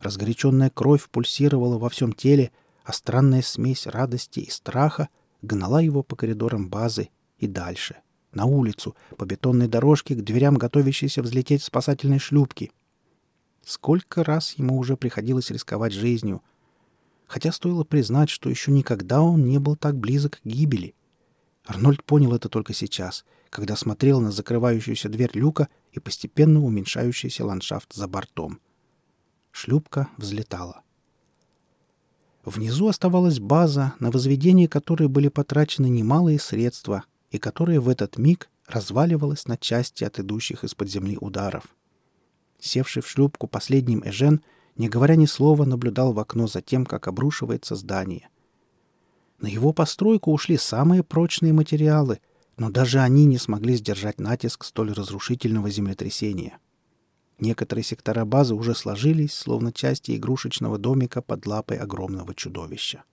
Разгоряченная 0.00 0.70
кровь 0.70 1.08
пульсировала 1.10 1.78
во 1.78 1.90
всем 1.90 2.12
теле, 2.12 2.52
а 2.84 2.92
странная 2.92 3.42
смесь 3.42 3.86
радости 3.86 4.40
и 4.40 4.50
страха 4.50 5.08
гнала 5.42 5.80
его 5.82 6.02
по 6.02 6.16
коридорам 6.16 6.68
базы 6.70 7.10
и 7.38 7.46
дальше, 7.46 7.96
на 8.32 8.46
улицу, 8.46 8.96
по 9.16 9.24
бетонной 9.24 9.68
дорожке 9.68 10.14
к 10.14 10.24
дверям 10.24 10.56
готовящейся 10.56 11.22
взлететь 11.22 11.62
спасательной 11.62 12.18
шлюпки. 12.18 12.72
Сколько 13.64 14.24
раз 14.24 14.52
ему 14.52 14.78
уже 14.78 14.96
приходилось 14.96 15.50
рисковать 15.50 15.92
жизнью, 15.92 16.42
хотя 17.26 17.52
стоило 17.52 17.84
признать, 17.84 18.30
что 18.30 18.48
еще 18.48 18.72
никогда 18.72 19.20
он 19.20 19.44
не 19.44 19.58
был 19.58 19.76
так 19.76 19.96
близок 19.96 20.40
к 20.40 20.46
гибели. 20.46 20.94
Арнольд 21.66 22.02
понял 22.04 22.34
это 22.34 22.48
только 22.48 22.72
сейчас, 22.72 23.26
когда 23.50 23.76
смотрел 23.76 24.20
на 24.20 24.32
закрывающуюся 24.32 25.10
дверь 25.10 25.30
люка 25.34 25.68
и 25.92 26.00
постепенно 26.00 26.62
уменьшающийся 26.64 27.44
ландшафт 27.44 27.92
за 27.92 28.06
бортом. 28.08 28.60
Шлюпка 29.50 30.08
взлетала. 30.16 30.82
Внизу 32.44 32.88
оставалась 32.88 33.38
база, 33.38 33.94
на 34.00 34.10
возведение 34.10 34.68
которой 34.68 35.08
были 35.08 35.28
потрачены 35.28 35.88
немалые 35.88 36.38
средства 36.38 37.04
и 37.30 37.38
которая 37.38 37.80
в 37.80 37.88
этот 37.88 38.16
миг 38.16 38.48
разваливалась 38.66 39.46
на 39.46 39.56
части 39.56 40.04
от 40.04 40.18
идущих 40.18 40.64
из-под 40.64 40.88
земли 40.88 41.18
ударов. 41.20 41.64
Севший 42.58 43.02
в 43.02 43.08
шлюпку 43.08 43.46
последним 43.46 44.02
Эжен, 44.04 44.42
не 44.76 44.88
говоря 44.88 45.16
ни 45.16 45.26
слова, 45.26 45.64
наблюдал 45.64 46.12
в 46.12 46.18
окно 46.18 46.46
за 46.46 46.62
тем, 46.62 46.86
как 46.86 47.08
обрушивается 47.08 47.74
здание. 47.74 48.28
На 49.40 49.46
его 49.46 49.72
постройку 49.72 50.32
ушли 50.32 50.56
самые 50.56 51.02
прочные 51.02 51.52
материалы, 51.52 52.20
но 52.60 52.68
даже 52.68 53.00
они 53.00 53.24
не 53.24 53.38
смогли 53.38 53.74
сдержать 53.74 54.20
натиск 54.20 54.64
столь 54.64 54.92
разрушительного 54.92 55.70
землетрясения. 55.70 56.58
Некоторые 57.38 57.82
сектора 57.82 58.26
базы 58.26 58.54
уже 58.54 58.74
сложились, 58.74 59.32
словно 59.32 59.72
части 59.72 60.14
игрушечного 60.14 60.76
домика 60.76 61.22
под 61.22 61.46
лапой 61.46 61.78
огромного 61.78 62.34
чудовища. 62.34 63.04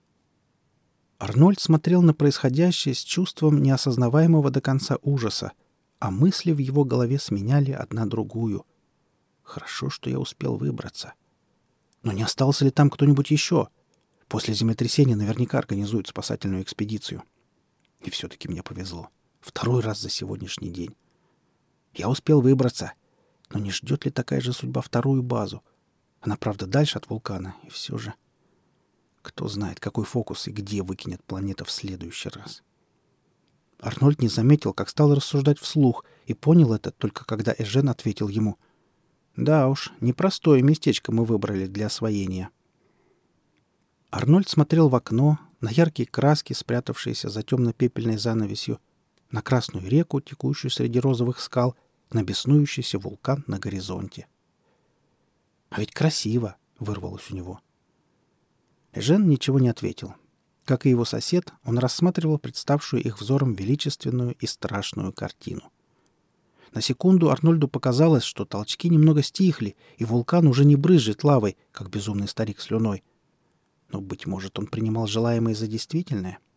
Арнольд 1.18 1.60
смотрел 1.60 2.02
на 2.02 2.12
происходящее 2.12 2.94
с 2.94 2.98
чувством 2.98 3.62
неосознаваемого 3.62 4.50
до 4.50 4.60
конца 4.60 4.98
ужаса, 5.00 5.52
а 5.98 6.10
мысли 6.10 6.52
в 6.52 6.58
его 6.58 6.84
голове 6.84 7.18
сменяли 7.18 7.72
одна 7.72 8.04
другую. 8.04 8.66
Хорошо, 9.42 9.88
что 9.88 10.10
я 10.10 10.20
успел 10.20 10.58
выбраться. 10.58 11.14
Но 12.02 12.12
не 12.12 12.22
остался 12.22 12.66
ли 12.66 12.70
там 12.70 12.90
кто-нибудь 12.90 13.30
еще? 13.30 13.68
После 14.28 14.52
землетрясения 14.52 15.16
наверняка 15.16 15.56
организуют 15.56 16.06
спасательную 16.06 16.62
экспедицию. 16.62 17.22
И 18.02 18.10
все-таки 18.10 18.46
мне 18.46 18.62
повезло. 18.62 19.08
Второй 19.48 19.80
раз 19.80 20.02
за 20.02 20.10
сегодняшний 20.10 20.68
день. 20.68 20.94
Я 21.94 22.10
успел 22.10 22.42
выбраться. 22.42 22.92
Но 23.48 23.58
не 23.58 23.70
ждет 23.70 24.04
ли 24.04 24.10
такая 24.10 24.42
же 24.42 24.52
судьба 24.52 24.82
вторую 24.82 25.22
базу? 25.22 25.64
Она, 26.20 26.36
правда, 26.36 26.66
дальше 26.66 26.98
от 26.98 27.08
вулкана, 27.08 27.56
и 27.64 27.70
все 27.70 27.96
же... 27.96 28.12
Кто 29.22 29.48
знает, 29.48 29.80
какой 29.80 30.04
фокус 30.04 30.48
и 30.48 30.50
где 30.50 30.82
выкинет 30.82 31.24
планета 31.24 31.64
в 31.64 31.70
следующий 31.70 32.28
раз. 32.28 32.62
Арнольд 33.80 34.20
не 34.20 34.28
заметил, 34.28 34.74
как 34.74 34.90
стал 34.90 35.14
рассуждать 35.14 35.58
вслух, 35.58 36.04
и 36.26 36.34
понял 36.34 36.74
это 36.74 36.90
только 36.90 37.24
когда 37.24 37.54
Эжен 37.56 37.88
ответил 37.88 38.28
ему. 38.28 38.58
«Да 39.34 39.68
уж, 39.68 39.92
непростое 40.00 40.62
местечко 40.62 41.10
мы 41.10 41.24
выбрали 41.24 41.66
для 41.66 41.86
освоения». 41.86 42.50
Арнольд 44.10 44.48
смотрел 44.48 44.90
в 44.90 44.94
окно, 44.94 45.38
на 45.62 45.70
яркие 45.70 46.06
краски, 46.06 46.52
спрятавшиеся 46.52 47.30
за 47.30 47.42
темно-пепельной 47.42 48.18
занавесью, 48.18 48.78
на 49.30 49.42
Красную 49.42 49.88
реку, 49.88 50.20
текущую 50.20 50.70
среди 50.70 51.00
розовых 51.00 51.40
скал, 51.40 51.76
на 52.10 52.22
беснующийся 52.22 52.98
вулкан 52.98 53.44
на 53.46 53.58
горизонте. 53.58 54.26
«А 55.70 55.80
ведь 55.80 55.92
красиво!»— 55.92 56.56
вырвалось 56.78 57.30
у 57.30 57.34
него. 57.34 57.60
Жен 58.94 59.28
ничего 59.28 59.58
не 59.58 59.68
ответил. 59.68 60.14
Как 60.64 60.86
и 60.86 60.90
его 60.90 61.04
сосед, 61.04 61.52
он 61.64 61.78
рассматривал 61.78 62.38
представшую 62.38 63.02
их 63.02 63.20
взором 63.20 63.54
величественную 63.54 64.34
и 64.38 64.46
страшную 64.46 65.12
картину. 65.12 65.62
На 66.72 66.80
секунду 66.80 67.30
Арнольду 67.30 67.68
показалось, 67.68 68.24
что 68.24 68.44
толчки 68.44 68.88
немного 68.88 69.22
стихли, 69.22 69.76
и 69.96 70.04
вулкан 70.04 70.46
уже 70.46 70.64
не 70.64 70.76
брызжет 70.76 71.24
лавой, 71.24 71.56
как 71.72 71.90
безумный 71.90 72.28
старик 72.28 72.60
слюной. 72.60 73.02
Но, 73.90 74.00
быть 74.00 74.26
может, 74.26 74.58
он 74.58 74.66
принимал 74.66 75.06
желаемое 75.06 75.54
за 75.54 75.66
действительное— 75.66 76.38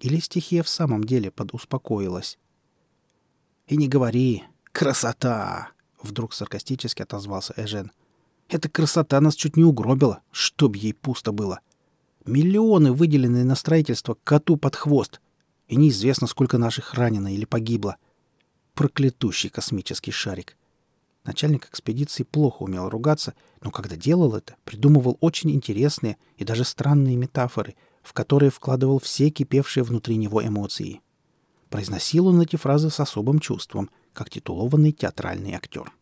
или 0.00 0.18
стихия 0.18 0.62
в 0.62 0.68
самом 0.68 1.04
деле 1.04 1.30
подуспокоилась? 1.30 2.38
«И 3.68 3.76
не 3.76 3.86
говори! 3.86 4.44
Красота!»— 4.72 5.70
вдруг 6.02 6.32
саркастически 6.32 7.02
отозвался 7.02 7.54
Эжен. 7.56 7.92
«Эта 8.48 8.68
красота 8.68 9.20
нас 9.20 9.36
чуть 9.36 9.56
не 9.56 9.64
угробила, 9.64 10.22
чтоб 10.32 10.74
ей 10.74 10.94
пусто 10.94 11.32
было. 11.32 11.60
Миллионы, 12.24 12.92
выделенные 12.92 13.44
на 13.44 13.54
строительство, 13.54 14.16
коту 14.24 14.56
под 14.56 14.74
хвост. 14.74 15.20
И 15.68 15.76
неизвестно, 15.76 16.26
сколько 16.26 16.58
наших 16.58 16.94
ранено 16.94 17.32
или 17.32 17.44
погибло. 17.44 17.96
Проклятущий 18.74 19.50
космический 19.50 20.10
шарик. 20.10 20.56
Начальник 21.24 21.66
экспедиции 21.66 22.24
плохо 22.24 22.62
умел 22.62 22.88
ругаться, 22.88 23.34
но 23.60 23.70
когда 23.70 23.94
делал 23.94 24.34
это, 24.34 24.56
придумывал 24.64 25.16
очень 25.20 25.50
интересные 25.50 26.16
и 26.38 26.44
даже 26.44 26.64
странные 26.64 27.14
метафоры— 27.16 27.76
в 28.02 28.12
которые 28.12 28.50
вкладывал 28.50 28.98
все 28.98 29.30
кипевшие 29.30 29.84
внутри 29.84 30.16
него 30.16 30.44
эмоции. 30.44 31.00
Произносил 31.68 32.26
он 32.26 32.40
эти 32.40 32.56
фразы 32.56 32.90
с 32.90 33.00
особым 33.00 33.38
чувством, 33.38 33.90
как 34.12 34.30
титулованный 34.30 34.92
театральный 34.92 35.54
актер. 35.54 35.92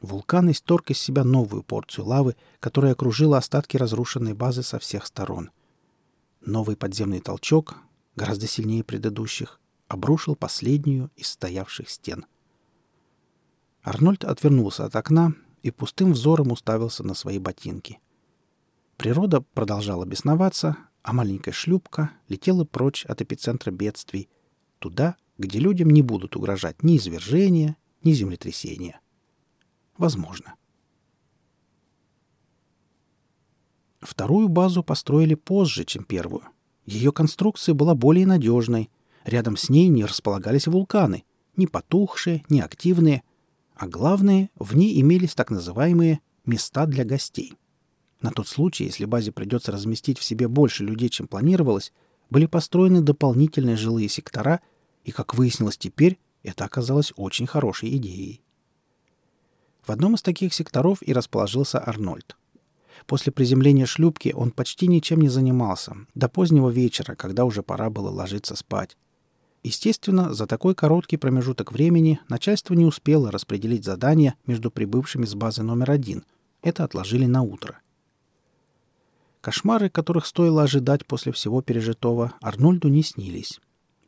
Вулкан 0.00 0.50
исторг 0.50 0.90
из 0.90 0.98
себя 0.98 1.24
новую 1.24 1.62
порцию 1.62 2.06
лавы, 2.06 2.36
которая 2.60 2.92
окружила 2.92 3.38
остатки 3.38 3.76
разрушенной 3.76 4.34
базы 4.34 4.62
со 4.62 4.78
всех 4.78 5.06
сторон. 5.06 5.50
Новый 6.40 6.76
подземный 6.76 7.20
толчок, 7.20 7.76
гораздо 8.14 8.46
сильнее 8.46 8.84
предыдущих, 8.84 9.60
обрушил 9.88 10.36
последнюю 10.36 11.10
из 11.16 11.28
стоявших 11.28 11.88
стен. 11.90 12.26
Арнольд 13.82 14.24
отвернулся 14.24 14.84
от 14.84 14.96
окна 14.96 15.34
и 15.62 15.70
пустым 15.70 16.12
взором 16.12 16.52
уставился 16.52 17.02
на 17.02 17.14
свои 17.14 17.38
ботинки. 17.38 18.00
Природа 18.96 19.42
продолжала 19.42 20.06
бесноваться, 20.06 20.76
а 21.02 21.12
маленькая 21.12 21.52
шлюпка 21.52 22.12
летела 22.28 22.64
прочь 22.64 23.04
от 23.04 23.20
эпицентра 23.20 23.70
бедствий, 23.70 24.28
туда, 24.78 25.16
где 25.38 25.58
людям 25.58 25.90
не 25.90 26.02
будут 26.02 26.34
угрожать 26.34 26.82
ни 26.82 26.96
извержения, 26.96 27.76
ни 28.02 28.12
землетрясения. 28.12 29.00
Возможно. 29.98 30.54
Вторую 34.00 34.48
базу 34.48 34.82
построили 34.82 35.34
позже, 35.34 35.84
чем 35.84 36.04
первую. 36.04 36.44
Ее 36.86 37.12
конструкция 37.12 37.74
была 37.74 37.94
более 37.94 38.26
надежной. 38.26 38.90
Рядом 39.24 39.56
с 39.56 39.68
ней 39.68 39.88
не 39.88 40.04
располагались 40.04 40.66
вулканы, 40.68 41.24
ни 41.56 41.66
потухшие, 41.66 42.44
ни 42.48 42.60
активные. 42.60 43.24
А 43.74 43.88
главное, 43.88 44.50
в 44.54 44.76
ней 44.76 45.00
имелись 45.00 45.34
так 45.34 45.50
называемые 45.50 46.20
«места 46.44 46.86
для 46.86 47.04
гостей». 47.04 47.56
На 48.20 48.30
тот 48.30 48.48
случай, 48.48 48.84
если 48.84 49.04
базе 49.04 49.32
придется 49.32 49.72
разместить 49.72 50.18
в 50.18 50.24
себе 50.24 50.48
больше 50.48 50.84
людей, 50.84 51.08
чем 51.08 51.28
планировалось, 51.28 51.92
были 52.30 52.46
построены 52.46 53.00
дополнительные 53.00 53.76
жилые 53.76 54.08
сектора, 54.08 54.60
и, 55.04 55.12
как 55.12 55.34
выяснилось 55.34 55.76
теперь, 55.76 56.18
это 56.42 56.64
оказалось 56.64 57.12
очень 57.16 57.46
хорошей 57.46 57.96
идеей. 57.96 58.42
В 59.86 59.90
одном 59.90 60.14
из 60.14 60.22
таких 60.22 60.52
секторов 60.52 60.98
и 61.02 61.12
расположился 61.12 61.78
Арнольд. 61.78 62.36
После 63.06 63.30
приземления 63.30 63.86
шлюпки 63.86 64.32
он 64.34 64.50
почти 64.50 64.88
ничем 64.88 65.20
не 65.20 65.28
занимался, 65.28 65.94
до 66.14 66.28
позднего 66.28 66.70
вечера, 66.70 67.14
когда 67.14 67.44
уже 67.44 67.62
пора 67.62 67.90
было 67.90 68.10
ложиться 68.10 68.56
спать. 68.56 68.96
Естественно, 69.62 70.32
за 70.32 70.46
такой 70.46 70.74
короткий 70.74 71.16
промежуток 71.16 71.72
времени 71.72 72.20
начальство 72.28 72.74
не 72.74 72.84
успело 72.84 73.30
распределить 73.30 73.84
задания 73.84 74.34
между 74.46 74.70
прибывшими 74.70 75.24
с 75.24 75.34
базы 75.34 75.62
номер 75.62 75.90
один. 75.90 76.24
Это 76.62 76.84
отложили 76.84 77.26
на 77.26 77.42
утро. 77.42 77.80
Кошмары, 79.46 79.90
которых 79.90 80.26
стоило 80.26 80.64
ожидать 80.64 81.06
после 81.06 81.30
всего 81.30 81.62
пережитого, 81.62 82.34
Арнольду 82.40 82.88
не 82.88 83.04
снились. 83.04 83.60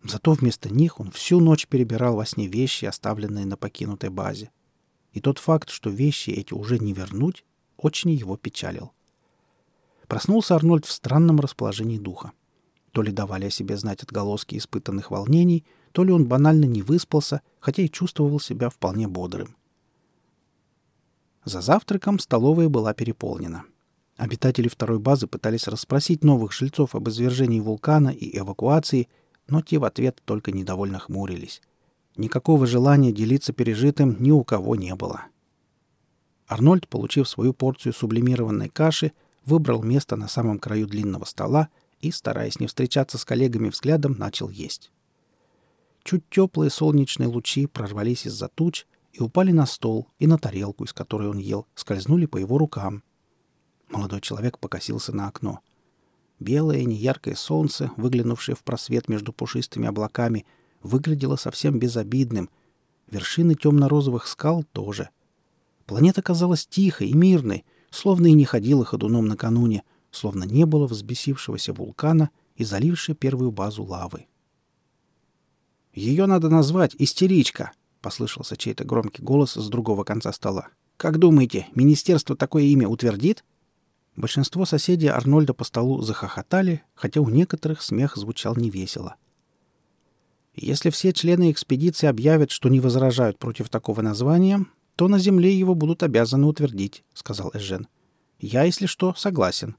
Зато 0.03 0.33
вместо 0.33 0.69
них 0.69 0.99
он 0.99 1.13
всю 1.13 1.39
ночь 1.39 1.69
перебирал 1.69 2.17
во 2.17 2.27
сне 2.27 2.49
вещи, 2.49 2.87
оставленные 2.87 3.47
на 3.47 3.57
покинутой 3.57 4.11
базе. 4.11 4.51
И 5.13 5.21
тот 5.21 5.39
факт, 5.39 5.71
что 5.71 5.91
вещи 5.91 6.31
эти 6.31 6.55
уже 6.55 6.81
не 6.81 6.93
вернуть, 6.93 7.45
очень 7.77 8.11
его 8.11 8.37
печалил. 8.37 8.91
Проснулся 10.09 10.57
Арнольд 10.57 10.87
в 10.87 10.91
странном 10.91 11.39
расположении 11.39 12.01
духа. 12.01 12.33
То 12.91 13.03
ли 13.03 13.13
давали 13.13 13.47
о 13.47 13.51
себе 13.51 13.77
знать 13.77 14.03
отголоски 14.03 14.57
испытанных 14.57 15.13
волнений, 15.13 15.65
то 15.93 16.03
ли 16.03 16.11
он 16.11 16.27
банально 16.27 16.65
не 16.65 16.83
выспался, 16.83 17.43
хотя 17.61 17.85
и 17.85 17.89
чувствовал 17.89 18.41
себя 18.41 18.71
вполне 18.71 19.07
бодрым. 19.07 19.55
За 21.45 21.61
завтраком 21.61 22.19
столовая 22.19 22.69
была 22.69 22.93
переполнена. 22.93 23.67
Обитатели 24.19 24.67
второй 24.67 24.99
базы 24.99 25.29
пытались 25.29 25.69
расспросить 25.69 26.25
новых 26.25 26.53
жильцов 26.53 26.97
об 26.97 27.09
извержении 27.09 27.61
вулкана 27.61 28.09
и 28.09 28.37
эвакуации, 28.37 29.09
но 29.47 29.63
те 29.63 29.79
в 29.79 29.85
ответ 29.85 30.21
только 30.25 30.51
недовольно 30.51 30.99
хмурились. 30.99 31.63
Никакого 32.17 32.67
желания 32.67 33.13
делиться 33.13 33.53
пережитым 33.53 34.17
ни 34.19 34.33
у 34.33 34.43
кого 34.43 34.75
не 34.75 34.93
было. 34.97 35.27
Арнольд, 36.49 36.89
получив 36.89 37.29
свою 37.29 37.55
порцию 37.55 37.93
сублимированной 37.93 38.69
каши, 38.69 39.13
выбрал 39.45 39.85
место 39.85 40.17
на 40.17 40.27
самом 40.27 40.59
краю 40.59 40.89
длинного 40.89 41.25
стола 41.25 41.69
и, 42.01 42.11
стараясь 42.11 42.59
не 42.59 42.67
встречаться 42.67 43.19
с 43.19 43.25
коллегами 43.25 43.69
взглядом, 43.69 44.17
начал 44.19 44.49
есть. 44.49 44.91
Чуть 46.03 46.29
теплые 46.29 46.71
солнечные 46.71 47.29
лучи 47.29 47.67
прорвались 47.67 48.27
из-за 48.27 48.49
туч 48.49 48.85
и 49.13 49.23
упали 49.23 49.53
на 49.53 49.67
стол 49.67 50.09
и 50.19 50.27
на 50.27 50.39
тарелку, 50.39 50.83
из 50.83 50.93
которой 50.93 51.29
он 51.29 51.39
ел, 51.39 51.69
скользнули 51.77 52.27
по 52.27 52.37
его 52.37 52.59
рукам. 52.59 53.05
Молодой 53.89 54.21
человек 54.21 54.59
покосился 54.59 55.15
на 55.15 55.29
окно. 55.29 55.61
Белое 56.41 56.85
неяркое 56.85 57.35
солнце, 57.35 57.91
выглянувшее 57.97 58.55
в 58.55 58.63
просвет 58.63 59.09
между 59.09 59.33
пушистыми 59.33 59.89
облаками, 59.89 60.47
выглядело 60.83 61.37
совсем 61.37 61.79
безобидным. 61.79 62.51
Вершины 63.11 63.55
темно-розовых 63.55 64.27
скал 64.27 64.65
тоже— 64.73 65.11
Планета 65.89 66.21
казалась 66.21 66.67
тихой 66.67 67.09
и 67.09 67.15
мирной, 67.15 67.65
словно 67.89 68.27
и 68.27 68.33
не 68.33 68.45
ходила 68.45 68.85
ходуном 68.85 69.25
накануне, 69.25 69.85
словно 70.11 70.45
не 70.45 70.67
было 70.67 70.87
взбесившегося 70.87 71.73
вулкана 71.73 72.29
и 72.57 72.65
залившей 72.65 73.15
первую 73.15 73.53
базу 73.53 73.85
лавы. 73.85 74.27
«Ее 75.95 76.27
надо 76.27 76.51
назвать 76.51 76.95
истеричка»,— 76.99 77.73
послышался 78.03 78.59
чей-то 78.59 78.85
громкий 78.85 79.23
голос 79.23 79.55
с 79.55 79.69
другого 79.71 80.05
конца 80.05 80.31
стола. 80.35 80.69
«Как 80.99 81.19
думаете, 81.19 81.69
министерство 81.75 82.37
такое 82.37 82.65
имя 82.65 82.87
утвердит?» 82.87 83.43
Большинство 84.19 84.65
соседей 84.65 85.07
Арнольда 85.07 85.55
по 85.55 85.63
столу 85.63 86.03
захохотали, 86.03 86.83
хотя 86.97 87.21
у 87.21 87.29
некоторых 87.29 87.81
смех 87.81 88.17
звучал 88.17 88.57
невесело. 88.57 89.15
Если 90.57 90.91
все 90.91 91.13
члены 91.13 91.53
экспедиции 91.53 92.09
объявят, 92.09 92.51
что 92.51 92.69
не 92.69 92.81
возражают 92.81 93.39
против 93.39 93.69
такого 93.69 94.03
названия, 94.03 94.67
то 94.97 95.07
на 95.07 95.21
земле 95.21 95.57
его 95.57 95.77
будут 95.77 96.03
обязаны 96.03 96.49
утвердить»,— 96.49 97.05
сказал 97.15 97.53
Эжен. 97.55 97.87
«Я, 98.41 98.65
если 98.65 98.87
что, 98.87 99.15
согласен». 99.15 99.77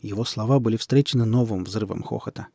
Его 0.00 0.24
слова 0.24 0.60
были 0.60 0.76
встречены 0.76 1.24
новым 1.24 1.64
взрывом 1.64 2.04
хохота. 2.04 2.46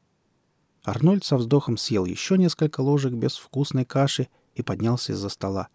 Арнольд 0.86 1.26
со 1.26 1.36
вздохом 1.36 1.76
съел 1.76 2.06
еще 2.06 2.38
несколько 2.38 2.80
ложек 2.80 3.12
безвкусной 3.12 3.84
каши 3.84 4.30
и 4.56 4.62
поднялся 4.62 5.12
из-за 5.12 5.28
стола. 5.28 5.68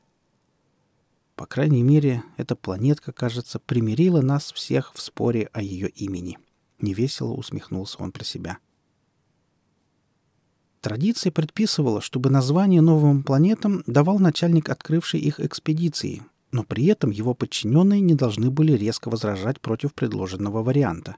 По 1.36 1.46
крайней 1.46 1.82
мере, 1.82 2.24
эта 2.36 2.56
планетка, 2.56 3.12
кажется, 3.12 3.60
примирила 3.60 4.20
нас 4.20 4.52
всех 4.52 4.92
в 4.94 5.00
споре 5.00 5.48
о 5.52 5.62
ее 5.62 5.88
имени. 5.88 6.38
Невесело 6.80 7.32
усмехнулся 7.32 7.98
он 7.98 8.10
про 8.10 8.24
себя.— 8.24 8.58
Традиция 10.86 11.32
предписывала, 11.32 12.00
чтобы 12.00 12.30
название 12.30 12.80
новым 12.80 13.24
планетам 13.24 13.82
давал 13.88 14.20
начальник 14.20 14.70
открывшей 14.70 15.18
их 15.18 15.40
экспедиции, 15.40 16.22
но 16.52 16.62
при 16.62 16.86
этом 16.86 17.10
его 17.10 17.34
подчиненные 17.34 18.00
не 18.00 18.14
должны 18.14 18.52
были 18.52 18.70
резко 18.74 19.10
возражать 19.10 19.60
против 19.60 19.94
предложенного 19.94 20.62
варианта. 20.62 21.16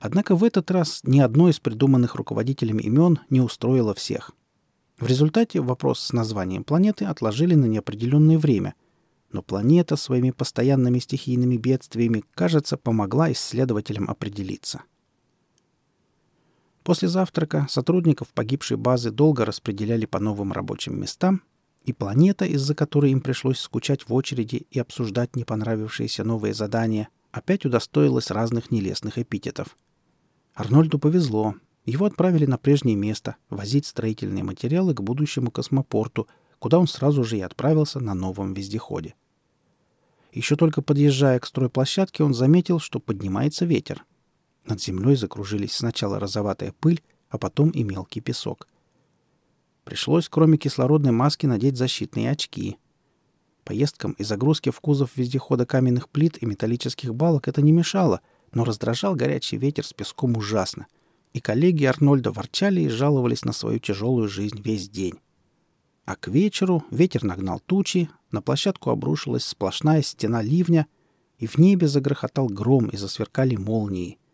Однако 0.00 0.36
в 0.36 0.42
этот 0.42 0.70
раз 0.70 1.00
ни 1.02 1.20
одно 1.20 1.50
из 1.50 1.60
придуманных 1.60 2.14
руководителем 2.14 2.78
имен 2.78 3.18
не 3.28 3.42
устроило 3.42 3.92
всех. 3.92 4.30
В 4.98 5.06
результате 5.06 5.60
вопрос 5.60 6.00
с 6.00 6.14
названием 6.14 6.64
планеты 6.64 7.04
отложили 7.04 7.54
на 7.54 7.66
неопределенное 7.66 8.38
время, 8.38 8.74
но 9.30 9.42
планета 9.42 9.96
своими 9.96 10.30
постоянными 10.30 10.98
стихийными 10.98 11.56
бедствиями, 11.56 12.24
кажется, 12.34 12.76
помогла 12.76 13.30
исследователям 13.32 14.08
определиться– 14.08 14.82
После 16.88 17.06
завтрака 17.08 17.66
сотрудников 17.68 18.28
погибшей 18.28 18.78
базы 18.78 19.10
долго 19.10 19.44
распределяли 19.44 20.06
по 20.06 20.20
новым 20.20 20.52
рабочим 20.52 20.98
местам, 20.98 21.42
и 21.84 21.92
планета, 21.92 22.46
из-за 22.46 22.74
которой 22.74 23.10
им 23.10 23.20
пришлось 23.20 23.60
скучать 23.60 24.08
в 24.08 24.14
очереди 24.14 24.66
и 24.70 24.78
обсуждать 24.78 25.36
не 25.36 25.44
понравившиеся 25.44 26.24
новые 26.24 26.54
задания, 26.54 27.10
опять 27.30 27.66
удостоилась 27.66 28.30
разных 28.30 28.70
нелестных 28.70 29.18
эпитетов. 29.18 29.76
Арнольду 30.54 30.98
повезло. 30.98 31.56
Его 31.84 32.06
отправили 32.06 32.46
на 32.46 32.56
прежнее 32.56 32.96
место 32.96 33.36
возить 33.50 33.84
строительные 33.84 34.42
материалы 34.42 34.94
к 34.94 35.02
будущему 35.02 35.50
космопорту, 35.50 36.26
куда 36.58 36.78
он 36.78 36.86
сразу 36.86 37.24
же 37.24 37.38
и 37.38 37.42
отправился 37.42 38.00
на 38.00 38.14
новом 38.14 38.54
вездеходе. 38.54 39.14
Еще 40.32 40.56
только 40.56 40.82
подъезжая 40.82 41.38
к 41.40 41.46
стройплощадке, 41.46 42.22
он 42.22 42.34
заметил, 42.34 42.78
что 42.78 43.00
поднимается 43.00 43.64
ветер. 43.64 44.04
Над 44.64 44.80
землей 44.82 45.16
закружились 45.16 45.72
сначала 45.72 46.20
розоватая 46.20 46.72
пыль, 46.78 47.02
а 47.30 47.38
потом 47.38 47.70
и 47.70 47.82
мелкий 47.82 48.20
песок. 48.20 48.68
Пришлось, 49.84 50.28
кроме 50.28 50.58
кислородной 50.58 51.12
маски, 51.12 51.46
надеть 51.46 51.78
защитные 51.78 52.30
очки. 52.30 52.76
Поездкам 53.64 54.12
и 54.12 54.24
загрузке 54.24 54.70
в 54.70 54.80
кузов 54.80 55.16
вездехода 55.16 55.64
каменных 55.64 56.08
плит 56.08 56.42
и 56.42 56.46
металлических 56.46 57.14
балок 57.14 57.48
это 57.48 57.62
не 57.62 57.72
мешало, 57.72 58.20
но 58.52 58.64
раздражал 58.64 59.14
горячий 59.14 59.56
ветер 59.56 59.86
с 59.86 59.92
песком 59.92 60.36
ужасно. 60.36 60.86
И 61.32 61.40
коллеги 61.40 61.84
Арнольда 61.84 62.32
ворчали 62.32 62.82
и 62.82 62.88
жаловались 62.88 63.44
на 63.44 63.52
свою 63.52 63.78
тяжелую 63.78 64.28
жизнь 64.28 64.60
весь 64.60 64.88
день. 64.88 65.18
А 66.08 66.16
к 66.16 66.28
вечеру 66.28 66.84
ветер 66.90 67.22
нагнал 67.22 67.60
тучи, 67.60 68.08
на 68.30 68.40
площадку 68.40 68.88
обрушилась 68.88 69.44
сплошная 69.44 70.00
стена 70.00 70.40
ливня, 70.40 70.86
и 71.36 71.46
в 71.46 71.58
небе 71.58 71.86
загрохотал 71.86 72.46
гром 72.48 72.88
и 72.88 72.96
засверкали 72.96 73.56
молнии— 73.56 74.18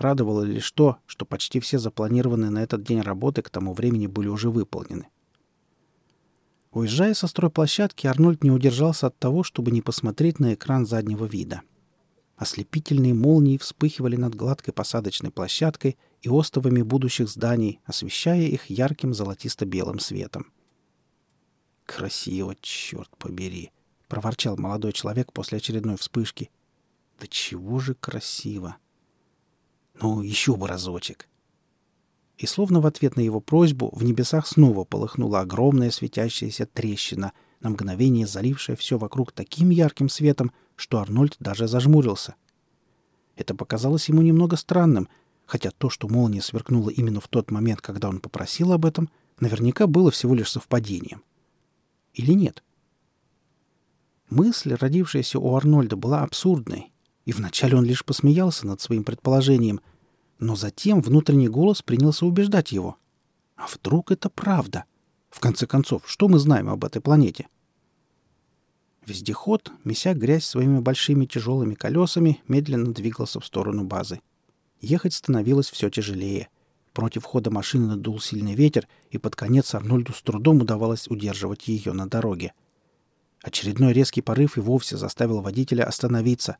Радовало 0.00 0.42
лишь 0.42 0.70
то, 0.72 0.96
что 1.06 1.26
почти 1.26 1.60
все 1.60 1.78
запланированные 1.78 2.50
на 2.50 2.62
этот 2.62 2.82
день 2.82 3.02
работы 3.02 3.42
к 3.42 3.50
тому 3.50 3.74
времени 3.74 4.06
были 4.06 4.28
уже 4.28 4.50
выполнены. 4.50 5.06
Уезжая 6.72 7.12
со 7.12 7.26
стройплощадки, 7.26 8.06
Арнольд 8.06 8.42
не 8.42 8.50
удержался 8.50 9.08
от 9.08 9.18
того, 9.18 9.44
чтобы 9.44 9.70
не 9.70 9.82
посмотреть 9.82 10.40
на 10.40 10.54
экран 10.54 10.86
заднего 10.86 11.26
вида. 11.26 11.60
Ослепительные 12.36 13.12
молнии 13.12 13.58
вспыхивали 13.58 14.16
над 14.16 14.34
гладкой 14.34 14.72
посадочной 14.72 15.30
площадкой 15.30 15.98
и 16.22 16.30
остовами 16.30 16.80
будущих 16.80 17.28
зданий, 17.28 17.78
освещая 17.84 18.46
их 18.46 18.70
ярким 18.70 19.12
золотисто-белым 19.12 19.98
светом. 20.00 20.50
«Красиво, 21.96 22.54
черт 22.60 23.10
побери!»— 23.18 23.72
проворчал 24.08 24.56
молодой 24.56 24.92
человек 24.92 25.32
после 25.32 25.58
очередной 25.58 25.96
вспышки. 25.96 26.48
«Да 27.18 27.26
чего 27.26 27.80
же 27.80 27.94
красиво!» 27.94 28.76
Ну, 30.00 30.22
еще 30.22 30.54
бы 30.54 30.68
разочек. 30.68 31.28
И 32.38 32.46
словно 32.46 32.80
в 32.80 32.86
ответ 32.86 33.16
на 33.16 33.20
его 33.20 33.40
просьбу 33.40 33.90
в 33.92 34.04
небесах 34.04 34.46
снова 34.46 34.84
полыхнула 34.84 35.40
огромная 35.40 35.90
светящаяся 35.90 36.64
трещина, 36.64 37.32
на 37.58 37.70
мгновение 37.70 38.26
залившая 38.26 38.76
все 38.76 38.96
вокруг 38.96 39.32
таким 39.32 39.70
ярким 39.70 40.08
светом, 40.08 40.52
что 40.76 41.00
Арнольд 41.00 41.34
даже 41.40 41.66
зажмурился. 41.66 42.36
Это 43.34 43.52
показалось 43.56 44.08
ему 44.08 44.22
немного 44.22 44.56
странным, 44.56 45.08
хотя 45.44 45.72
то, 45.72 45.90
что 45.90 46.06
молния 46.06 46.40
сверкнула 46.40 46.90
именно 46.90 47.20
в 47.20 47.26
тот 47.26 47.50
момент, 47.50 47.80
когда 47.80 48.08
он 48.08 48.20
попросил 48.20 48.72
об 48.72 48.86
этом, 48.86 49.10
наверняка 49.40 49.88
было 49.88 50.12
всего 50.12 50.36
лишь 50.36 50.52
совпадением. 50.52 51.24
Или 52.14 52.32
нет? 52.32 52.62
Мысль, 54.28 54.74
родившаяся 54.74 55.38
у 55.38 55.54
Арнольда, 55.54 55.96
была 55.96 56.22
абсурдной, 56.22 56.92
и 57.24 57.32
вначале 57.32 57.76
он 57.76 57.84
лишь 57.84 58.04
посмеялся 58.04 58.66
над 58.66 58.80
своим 58.80 59.04
предположением, 59.04 59.80
но 60.38 60.56
затем 60.56 61.00
внутренний 61.00 61.48
голос 61.48 61.82
принялся 61.82 62.26
убеждать 62.26 62.72
его. 62.72 62.96
А 63.56 63.66
вдруг 63.66 64.10
это 64.10 64.30
правда? 64.30 64.84
В 65.28 65.40
конце 65.40 65.66
концов, 65.66 66.02
что 66.06 66.28
мы 66.28 66.38
знаем 66.38 66.68
об 66.68 66.84
этой 66.84 67.02
планете? 67.02 67.48
Вездеход, 69.06 69.72
меся 69.84 70.14
грязь 70.14 70.44
своими 70.44 70.78
большими 70.78 71.26
тяжелыми 71.26 71.74
колесами, 71.74 72.42
медленно 72.48 72.92
двигался 72.92 73.40
в 73.40 73.46
сторону 73.46 73.84
базы. 73.84 74.20
Ехать 74.80 75.14
становилось 75.14 75.70
все 75.70 75.90
тяжелее. 75.90 76.48
Против 76.92 77.24
хода 77.24 77.50
машины 77.50 77.86
надул 77.86 78.20
сильный 78.20 78.54
ветер, 78.54 78.88
и 79.10 79.18
под 79.18 79.36
конец 79.36 79.74
Арнольду 79.74 80.12
с 80.12 80.22
трудом 80.22 80.60
удавалось 80.60 81.06
удерживать 81.08 81.68
ее 81.68 81.92
на 81.92 82.08
дороге. 82.08 82.52
Очередной 83.42 83.92
резкий 83.92 84.22
порыв 84.22 84.58
и 84.58 84.60
вовсе 84.60 84.96
заставил 84.96 85.40
водителя 85.40 85.84
остановиться. 85.84 86.56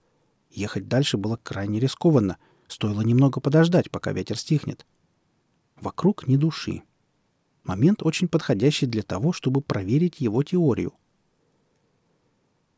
Ехать 0.50 0.88
дальше 0.88 1.16
было 1.16 1.36
крайне 1.36 1.80
рискованно. 1.80 2.38
Стоило 2.68 3.02
немного 3.02 3.40
подождать, 3.40 3.90
пока 3.90 4.12
ветер 4.12 4.38
стихнет. 4.38 4.86
Вокруг 5.80 6.28
ни 6.28 6.36
души. 6.36 6.82
Момент 7.64 8.02
очень 8.02 8.28
подходящий 8.28 8.86
для 8.86 9.02
того, 9.02 9.32
чтобы 9.32 9.60
проверить 9.60 10.20
его 10.20 10.42
теорию. 10.42 10.92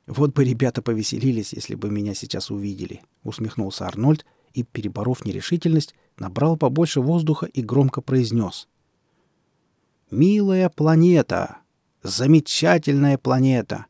«Вот 0.07 0.35
бы 0.35 0.45
ребята 0.45 0.83
повеселились, 0.83 1.53
если 1.53 1.75
бы 1.77 1.91
меня 1.91 2.15
сейчас 2.15 2.51
увидели»,— 2.51 3.03
усмехнулся 3.23 3.87
Арнольд 3.87 4.27
и, 4.55 4.63
переборов 4.63 5.25
нерешительность, 5.25 5.95
набрал 6.19 6.57
побольше 6.57 7.01
воздуха 7.01 7.47
и 7.47 7.63
громко 7.63 8.01
произнес. 8.01 8.69
«Милая 10.11 10.69
планета! 10.69 11.59
Замечательная 12.03 13.19
планета! 13.19 13.87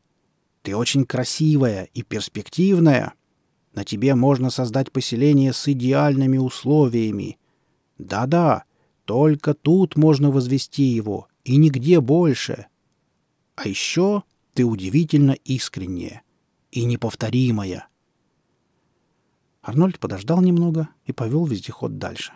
Ты 0.63 0.77
очень 0.77 1.05
красивая 1.05 1.89
и 1.93 2.03
перспективная. 2.03 3.15
На 3.75 3.85
тебе 3.85 4.15
можно 4.15 4.51
создать 4.51 4.93
поселение 4.93 5.53
с 5.53 5.67
идеальными 5.67 6.39
условиями. 6.39 7.39
Да-да, 7.99 8.65
только 9.05 9.55
тут 9.55 9.97
можно 9.97 10.31
возвести 10.31 10.85
его, 10.85 11.29
и 11.45 11.57
нигде 11.57 12.01
больше. 12.01 12.67
А 13.57 13.67
еще 13.67 14.23
ты 14.55 14.65
удивительно 14.65 15.33
искренняя 15.33 16.23
и 16.71 16.85
неповторимая. 16.85 17.89
Арнольд 19.63 20.01
подождал 20.01 20.43
немного 20.43 20.89
и 21.07 21.13
повел 21.13 21.47
вездеход 21.47 21.99
дальше. 21.99 22.33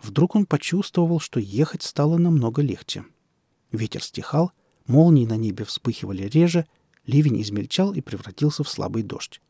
Вдруг 0.00 0.34
он 0.34 0.44
почувствовал, 0.44 1.20
что 1.20 1.40
ехать 1.40 1.82
стало 1.82 2.18
намного 2.18 2.60
легче. 2.60 3.04
Ветер 3.72 4.02
стихал, 4.02 4.52
молнии 4.86 5.24
на 5.24 5.36
небе 5.36 5.64
вспыхивали 5.64 6.24
реже, 6.24 6.66
ливень 7.06 7.40
измельчал 7.40 7.94
и 7.94 8.02
превратился 8.02 8.62
в 8.62 8.68
слабый 8.68 9.02
дождь. 9.02 9.40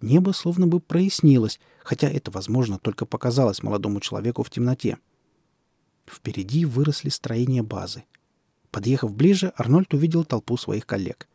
Небо 0.00 0.30
словно 0.30 0.66
бы 0.66 0.80
прояснилось, 0.80 1.60
хотя 1.82 2.08
это, 2.08 2.30
возможно, 2.30 2.78
только 2.78 3.04
показалось 3.04 3.62
молодому 3.62 4.00
человеку 4.00 4.42
в 4.44 4.50
темноте. 4.50 4.98
Впереди 6.06 6.64
выросли 6.64 7.08
строения 7.08 7.62
базы. 7.62 8.04
Подъехав 8.70 9.12
ближе, 9.14 9.52
Арнольд 9.56 9.92
увидел 9.92 10.24
толпу 10.24 10.56
своих 10.56 10.86
коллег. 10.86 11.28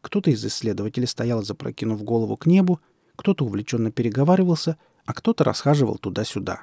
Кто-то 0.00 0.30
из 0.30 0.44
исследователей 0.44 1.06
стоял, 1.06 1.42
запрокинув 1.42 2.02
голову 2.04 2.36
к 2.36 2.46
небу, 2.46 2.80
кто-то 3.16 3.44
увлеченно 3.44 3.90
переговаривался, 3.90 4.76
а 5.04 5.14
кто-то 5.14 5.44
расхаживал 5.44 5.98
туда-сюда. 5.98 6.62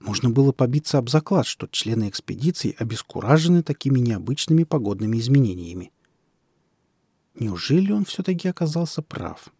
Можно 0.00 0.30
было 0.30 0.52
побиться 0.52 0.98
об 0.98 1.08
заклад, 1.08 1.46
что 1.46 1.68
члены 1.68 2.08
экспедиции 2.08 2.74
обескуражены 2.78 3.62
такими 3.62 4.00
необычными 4.00 4.64
погодными 4.64 5.18
изменениями. 5.18 5.92
Неужели 7.34 7.92
он 7.92 8.04
все-таки 8.04 8.48
оказался 8.48 9.00
прав? 9.00 9.52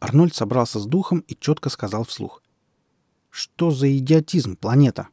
Арнольд 0.00 0.34
собрался 0.34 0.80
с 0.80 0.86
духом 0.86 1.20
и 1.20 1.36
четко 1.38 1.68
сказал 1.68 2.04
вслух. 2.04 2.42
«Что 3.30 3.70
за 3.70 3.94
идиотизм, 3.96 4.56
планета? 4.56 5.08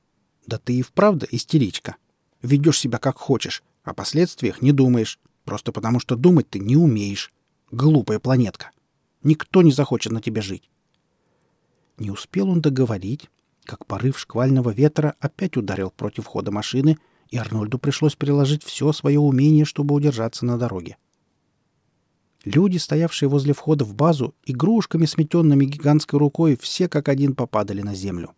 Да 0.47 0.58
ты 0.58 0.75
и 0.75 0.82
вправду 0.82 1.27
истеричка. 1.29 1.97
Ведешь 2.41 2.79
себя 2.79 2.97
как 2.97 3.17
хочешь, 3.17 3.63
о 3.84 3.93
последствиях 3.93 4.62
не 4.62 4.71
думаешь, 4.71 5.19
просто 5.43 5.71
потому 5.71 5.99
что 5.99 6.15
думать 6.15 6.49
ты 6.49 6.60
не 6.60 6.75
умеешь. 6.75 7.34
Глупая 7.71 8.19
планетка. 8.19 8.71
Никто 9.23 9.62
не 9.62 9.71
захочет 9.71 10.12
на 10.12 10.21
тебе 10.21 10.41
жить». 10.41 10.69
Не 11.97 12.12
успел 12.12 12.49
он 12.49 12.62
договорить, 12.62 13.29
как 13.65 13.86
порыв 13.86 14.19
шквального 14.19 14.71
ветра 14.71 15.15
опять 15.19 15.57
ударил 15.57 15.91
против 15.91 16.25
хода 16.25 16.51
машины, 16.51 16.97
и 17.29 17.38
Арнольду 17.38 17.79
пришлось 17.79 18.15
приложить 18.15 18.63
все 18.63 18.91
свое 18.91 19.19
умение, 19.19 19.65
чтобы 19.65 19.95
удержаться 19.95 20.45
на 20.45 20.57
дороге. 20.57 20.97
Люди, 22.43 22.77
стоявшие 22.77 23.29
возле 23.29 23.53
входа 23.53 23.86
в 23.86 23.95
базу, 23.95 24.36
игрушками, 24.45 25.05
сметенными 25.05 25.65
гигантской 25.65 26.19
рукой, 26.19 26.57
все 26.59 26.89
как 26.89 27.07
один 27.07 27.36
попадали 27.36 27.81
на 27.81 27.95
землю. 27.95 28.33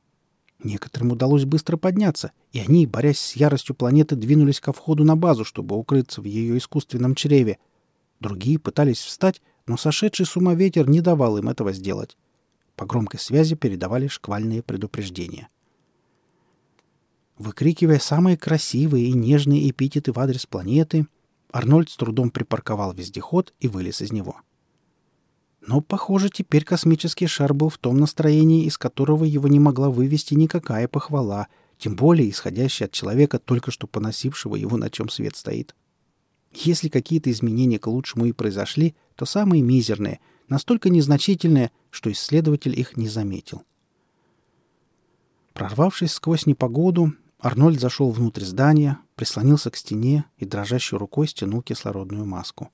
Некоторым 0.63 1.11
удалось 1.11 1.45
быстро 1.45 1.77
подняться, 1.77 2.31
и 2.51 2.59
они, 2.59 2.85
борясь 2.85 3.19
с 3.19 3.35
яростью 3.35 3.75
планеты, 3.75 4.15
двинулись 4.15 4.59
ко 4.59 4.71
входу 4.73 5.03
на 5.03 5.15
базу, 5.15 5.43
чтобы 5.43 5.75
укрыться 5.75 6.21
в 6.21 6.25
ее 6.25 6.57
искусственном 6.57 7.15
чреве. 7.15 7.57
Другие 8.19 8.59
пытались 8.59 8.99
встать, 8.99 9.41
но 9.67 9.77
сошедший 9.77 10.25
с 10.25 10.35
ума 10.35 10.53
ветер 10.53 10.89
не 10.89 11.01
давал 11.01 11.37
им 11.37 11.49
этого 11.49 11.73
сделать. 11.73 12.17
По 12.75 12.85
громкой 12.85 13.19
связи 13.19 13.55
передавали 13.55 14.07
шквальные 14.07 14.61
предупреждения. 14.61 15.49
Выкрикивая 17.37 17.99
самые 17.99 18.37
красивые 18.37 19.07
и 19.07 19.13
нежные 19.13 19.69
эпитеты 19.69 20.11
в 20.11 20.19
адрес 20.19 20.45
планеты, 20.45 21.07
Арнольд 21.51 21.89
с 21.89 21.97
трудом 21.97 22.31
припарковал 22.31 22.93
вездеход 22.93 23.53
и 23.59 23.67
вылез 23.67 24.01
из 24.01 24.11
него. 24.11 24.37
Но, 25.67 25.81
похоже, 25.81 26.29
теперь 26.29 26.63
космический 26.63 27.27
шар 27.27 27.53
был 27.53 27.69
в 27.69 27.77
том 27.77 27.97
настроении, 27.97 28.65
из 28.65 28.77
которого 28.77 29.23
его 29.23 29.47
не 29.47 29.59
могла 29.59 29.89
вывести 29.89 30.35
никакая 30.35 30.87
похвала, 30.87 31.47
тем 31.77 31.95
более 31.95 32.29
исходящая 32.29 32.87
от 32.87 32.93
человека, 32.93 33.39
только 33.39 33.71
что 33.71 33.87
поносившего 33.87 34.55
его, 34.55 34.77
на 34.77 34.89
чем 34.89 35.09
свет 35.09 35.35
стоит. 35.35 35.75
Если 36.53 36.87
какие-то 36.87 37.31
изменения 37.31 37.79
к 37.79 37.87
лучшему 37.87 38.25
и 38.25 38.31
произошли, 38.31 38.95
то 39.15 39.25
самые 39.25 39.61
мизерные, 39.61 40.19
настолько 40.47 40.89
незначительные, 40.89 41.71
что 41.89 42.11
исследователь 42.11 42.77
их 42.79 42.97
не 42.97 43.07
заметил. 43.07 43.63
Прорвавшись 45.53 46.11
сквозь 46.11 46.45
непогоду, 46.45 47.13
Арнольд 47.39 47.79
зашел 47.79 48.11
внутрь 48.11 48.43
здания, 48.43 48.99
прислонился 49.15 49.71
к 49.71 49.77
стене 49.77 50.25
и 50.37 50.45
дрожащей 50.45 50.97
рукой 50.97 51.27
стянул 51.27 51.61
кислородную 51.61 52.25
маску. 52.25 52.71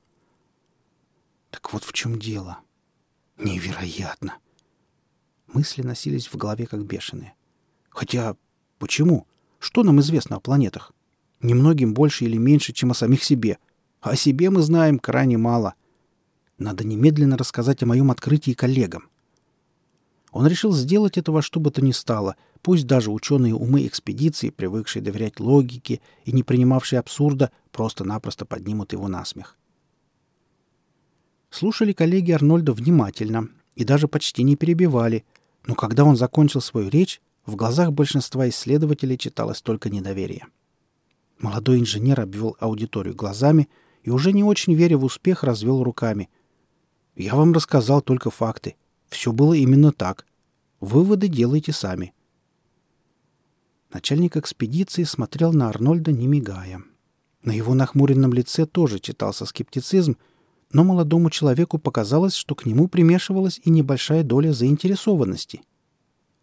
Так 1.51 1.73
вот 1.73 1.83
в 1.83 1.93
чем 1.93 2.17
дело. 2.17 2.59
Невероятно. 3.37 4.37
Мысли 5.47 5.81
носились 5.81 6.27
в 6.27 6.37
голове 6.37 6.65
как 6.65 6.85
бешеные. 6.85 7.33
Хотя, 7.89 8.35
почему? 8.79 9.27
Что 9.59 9.83
нам 9.83 9.99
известно 9.99 10.37
о 10.37 10.39
планетах? 10.39 10.93
Немногим 11.41 11.93
больше 11.93 12.25
или 12.25 12.37
меньше, 12.37 12.71
чем 12.71 12.91
о 12.91 12.95
самих 12.95 13.23
себе. 13.23 13.57
А 13.99 14.11
о 14.11 14.15
себе 14.15 14.49
мы 14.49 14.61
знаем 14.61 14.97
крайне 14.97 15.37
мало. 15.37 15.75
Надо 16.61 16.85
немедленно 16.85 17.37
рассказать 17.37 17.83
о 17.83 17.87
моем 17.87 18.11
открытии 18.11 18.53
коллегам. 18.53 19.09
Он 20.31 20.47
решил 20.47 20.71
сделать 20.71 21.17
это 21.17 21.31
во 21.31 21.41
что 21.41 21.59
бы 21.59 21.71
то 21.71 21.83
ни 21.83 21.91
стало— 21.91 22.35
Пусть 22.61 22.85
даже 22.85 23.11
ученые 23.11 23.55
умы 23.55 23.87
экспедиции, 23.87 24.51
привыкшие 24.51 25.01
доверять 25.01 25.39
логике 25.39 25.99
и 26.25 26.31
не 26.31 26.43
принимавшие 26.43 26.99
абсурда, 26.99 27.51
просто-напросто 27.71 28.45
поднимут 28.45 28.93
его 28.93 29.07
на 29.07 29.25
смех. 29.25 29.57
Слушали 31.49 31.91
коллеги 31.91 32.31
Арнольда 32.31 32.73
внимательно 32.73 33.49
и 33.75 33.83
даже 33.83 34.07
почти 34.07 34.43
не 34.43 34.55
перебивали, 34.55 35.25
но 35.65 35.75
когда 35.75 36.05
он 36.05 36.15
закончил 36.15 36.61
свою 36.61 36.89
речь, 36.89 37.21
в 37.45 37.55
глазах 37.55 37.91
большинства 37.91 38.47
исследователей 38.47 39.17
читалось 39.17 39.61
только 39.61 39.89
недоверие. 39.89 40.45
Молодой 41.39 41.79
инженер 41.79 42.21
обвел 42.21 42.55
аудиторию 42.59 43.15
глазами 43.15 43.67
и, 44.03 44.11
уже 44.11 44.31
не 44.31 44.43
очень 44.43 44.75
веря 44.75 44.97
в 44.97 45.03
успех, 45.03 45.43
развел 45.43 45.83
руками. 45.83 46.29
«Я 47.15 47.35
вам 47.35 47.53
рассказал 47.53 48.01
только 48.01 48.29
факты. 48.29 48.75
Все 49.09 49.31
было 49.31 49.53
именно 49.53 49.91
так. 49.91 50.25
Выводы 50.79 51.27
делайте 51.27 51.71
сами». 51.71 52.13
Начальник 53.93 54.37
экспедиции 54.37 55.03
смотрел 55.03 55.51
на 55.51 55.67
Арнольда, 55.67 56.11
не 56.11 56.27
мигая. 56.27 56.81
На 57.43 57.51
его 57.51 57.73
нахмуренном 57.73 58.33
лице 58.33 58.65
тоже 58.65 58.99
читался 58.99 59.45
скептицизм, 59.45 60.15
но 60.71 60.83
молодому 60.83 61.29
человеку 61.29 61.77
показалось, 61.77 62.35
что 62.35 62.55
к 62.55 62.65
нему 62.65 62.87
примешивалась 62.87 63.59
и 63.63 63.69
небольшая 63.69 64.23
доля 64.23 64.53
заинтересованности. 64.53 65.61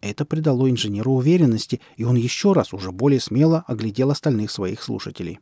Это 0.01 0.25
придало 0.25 0.69
инженеру 0.69 1.13
уверенности, 1.13 1.81
и 1.97 2.03
он 2.03 2.15
еще 2.15 2.53
раз 2.53 2.73
уже 2.73 2.91
более 2.91 3.19
смело 3.19 3.63
оглядел 3.67 4.11
остальных 4.11 4.51
своих 4.51 4.81
слушателей. 4.81 5.39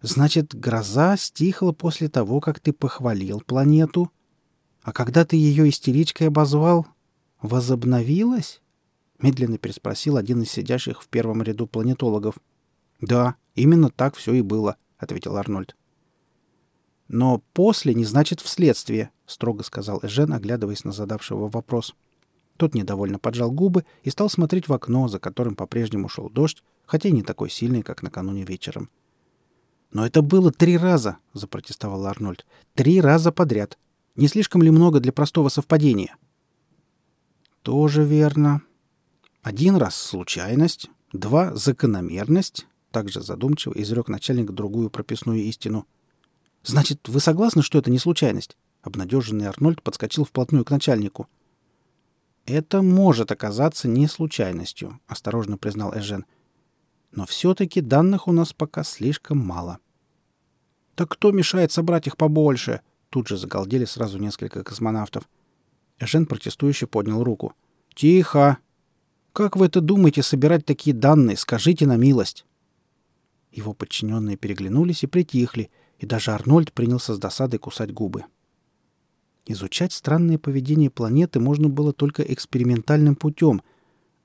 «Значит, 0.00 0.54
гроза 0.54 1.16
стихла 1.16 1.72
после 1.72 2.08
того, 2.08 2.40
как 2.40 2.60
ты 2.60 2.72
похвалил 2.72 3.40
планету?» 3.40 4.10
А 4.88 4.92
когда 4.92 5.26
ты 5.26 5.36
ее 5.36 5.68
истеричкой 5.68 6.28
обозвал, 6.28 6.86
возобновилась? 7.42 8.62
Медленно 9.18 9.58
переспросил 9.58 10.16
один 10.16 10.40
из 10.40 10.50
сидящих 10.50 11.02
в 11.02 11.08
первом 11.08 11.42
ряду 11.42 11.66
планетологов. 11.66 12.36
Да, 12.98 13.34
именно 13.54 13.90
так 13.90 14.16
все 14.16 14.32
и 14.32 14.40
было, 14.40 14.76
ответил 14.96 15.36
Арнольд. 15.36 15.76
Но 17.08 17.42
после 17.52 17.92
не 17.92 18.06
значит 18.06 18.40
вследствие, 18.40 19.10
строго 19.26 19.62
сказал 19.62 20.00
Эжен, 20.02 20.32
оглядываясь 20.32 20.84
на 20.84 20.92
задавшего 20.92 21.48
вопрос. 21.48 21.94
Тот 22.56 22.74
недовольно 22.74 23.18
поджал 23.18 23.50
губы 23.50 23.84
и 24.04 24.08
стал 24.08 24.30
смотреть 24.30 24.68
в 24.68 24.72
окно, 24.72 25.06
за 25.08 25.18
которым 25.18 25.54
по-прежнему 25.54 26.08
шел 26.08 26.30
дождь, 26.30 26.62
хотя 26.86 27.10
и 27.10 27.12
не 27.12 27.22
такой 27.22 27.50
сильный, 27.50 27.82
как 27.82 28.02
накануне 28.02 28.44
вечером. 28.44 28.88
«Но 29.90 30.06
это 30.06 30.22
было 30.22 30.52
три 30.52 30.76
раза»,— 30.76 31.18
запротестовал 31.32 32.06
Арнольд. 32.06 32.44
«Три 32.74 33.00
раза 33.00 33.32
подряд. 33.32 33.78
Не 34.16 34.28
слишком 34.28 34.62
ли 34.62 34.70
много 34.70 35.00
для 35.00 35.12
простого 35.12 35.48
совпадения?» 35.48 36.16
«Тоже 37.62 38.04
верно. 38.04 38.62
Один 39.42 39.76
раз 39.76 39.96
случайность, 39.96 40.90
два— 41.12 41.54
закономерность»,— 41.54 42.66
также 42.90 43.22
задумчиво 43.22 43.72
изрек 43.74 44.08
начальник 44.08 44.50
другую 44.50 44.90
прописную 44.90 45.40
истину— 45.40 45.86
«Значит, 46.62 47.08
вы 47.08 47.20
согласны, 47.20 47.62
что 47.62 47.78
это 47.78 47.90
не 47.90 47.98
случайность?» 47.98 48.56
Обнадеженный 48.82 49.46
Арнольд 49.46 49.82
подскочил 49.82 50.24
вплотную 50.24 50.64
к 50.64 50.70
начальнику. 50.70 51.26
«Это 52.46 52.82
может 52.82 53.32
оказаться 53.32 53.88
не 53.88 54.06
случайностью»,— 54.06 55.00
осторожно 55.06 55.58
признал 55.58 55.94
Эжен. 55.94 56.24
«Но 57.12 57.26
все-таки 57.26 57.80
данных 57.80 58.28
у 58.28 58.32
нас 58.32 58.52
пока 58.52 58.84
слишком 58.84 59.38
мало». 59.38 59.78
«Так 60.94 61.10
кто 61.10 61.32
мешает 61.32 61.72
собрать 61.72 62.06
их 62.06 62.16
побольше?» 62.16 62.80
Тут 63.10 63.28
же 63.28 63.36
загалдели 63.38 63.84
сразу 63.84 64.18
несколько 64.18 64.62
космонавтов. 64.62 65.28
Эжен 65.98 66.26
протестующе 66.26 66.86
поднял 66.86 67.24
руку. 67.24 67.54
«Тихо! 67.94 68.58
Как 69.32 69.56
вы 69.56 69.66
это 69.66 69.80
думаете 69.80 70.22
собирать 70.22 70.64
такие 70.66 70.94
данные? 70.94 71.36
Скажите 71.36 71.86
на 71.86 71.96
милость!» 71.96 72.44
Его 73.50 73.72
подчиненные 73.72 74.36
переглянулись 74.36 75.02
и 75.02 75.06
притихли, 75.06 75.70
и 75.98 76.06
даже 76.06 76.32
Арнольд 76.32 76.72
принялся 76.72 77.14
с 77.14 77.18
досадой 77.18 77.58
кусать 77.58 77.92
губы. 77.92 78.24
Изучать 79.46 79.92
странное 79.92 80.38
поведение 80.38 80.90
планеты 80.90 81.40
можно 81.40 81.68
было 81.68 81.92
только 81.92 82.22
экспериментальным 82.22 83.16
путем, 83.16 83.62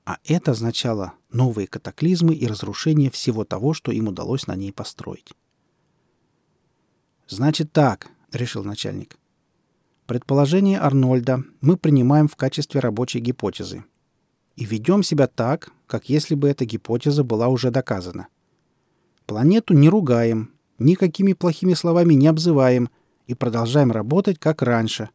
а 0.04 0.18
это 0.24 0.50
означало 0.50 1.14
новые 1.30 1.66
катаклизмы 1.66 2.34
и 2.34 2.46
разрушение 2.46 3.10
всего 3.10 3.44
того, 3.44 3.72
что 3.72 3.90
им 3.90 4.08
удалось 4.08 4.46
на 4.46 4.54
ней 4.54 4.72
построить. 4.72 5.32
«Значит 7.26 7.72
так»,— 7.72 8.10
решил 8.32 8.64
начальник. 8.64 9.16
«Предположение 10.06 10.78
Арнольда 10.78 11.42
мы 11.62 11.78
принимаем 11.78 12.28
в 12.28 12.36
качестве 12.36 12.80
рабочей 12.80 13.20
гипотезы. 13.20 13.84
И 14.56 14.66
ведем 14.66 15.02
себя 15.02 15.26
так, 15.26 15.72
как 15.86 16.08
если 16.08 16.34
бы 16.34 16.48
эта 16.48 16.64
гипотеза 16.66 17.24
была 17.24 17.48
уже 17.48 17.70
доказана. 17.70 18.28
Планету 19.26 19.74
не 19.74 19.88
ругаем, 19.88 20.52
никакими 20.78 21.32
плохими 21.32 21.72
словами 21.72 22.14
не 22.14 22.26
обзываем 22.26 22.90
и 23.26 23.34
продолжаем 23.34 23.90
работать, 23.90 24.38
как 24.38 24.60
раньше. 24.60 25.08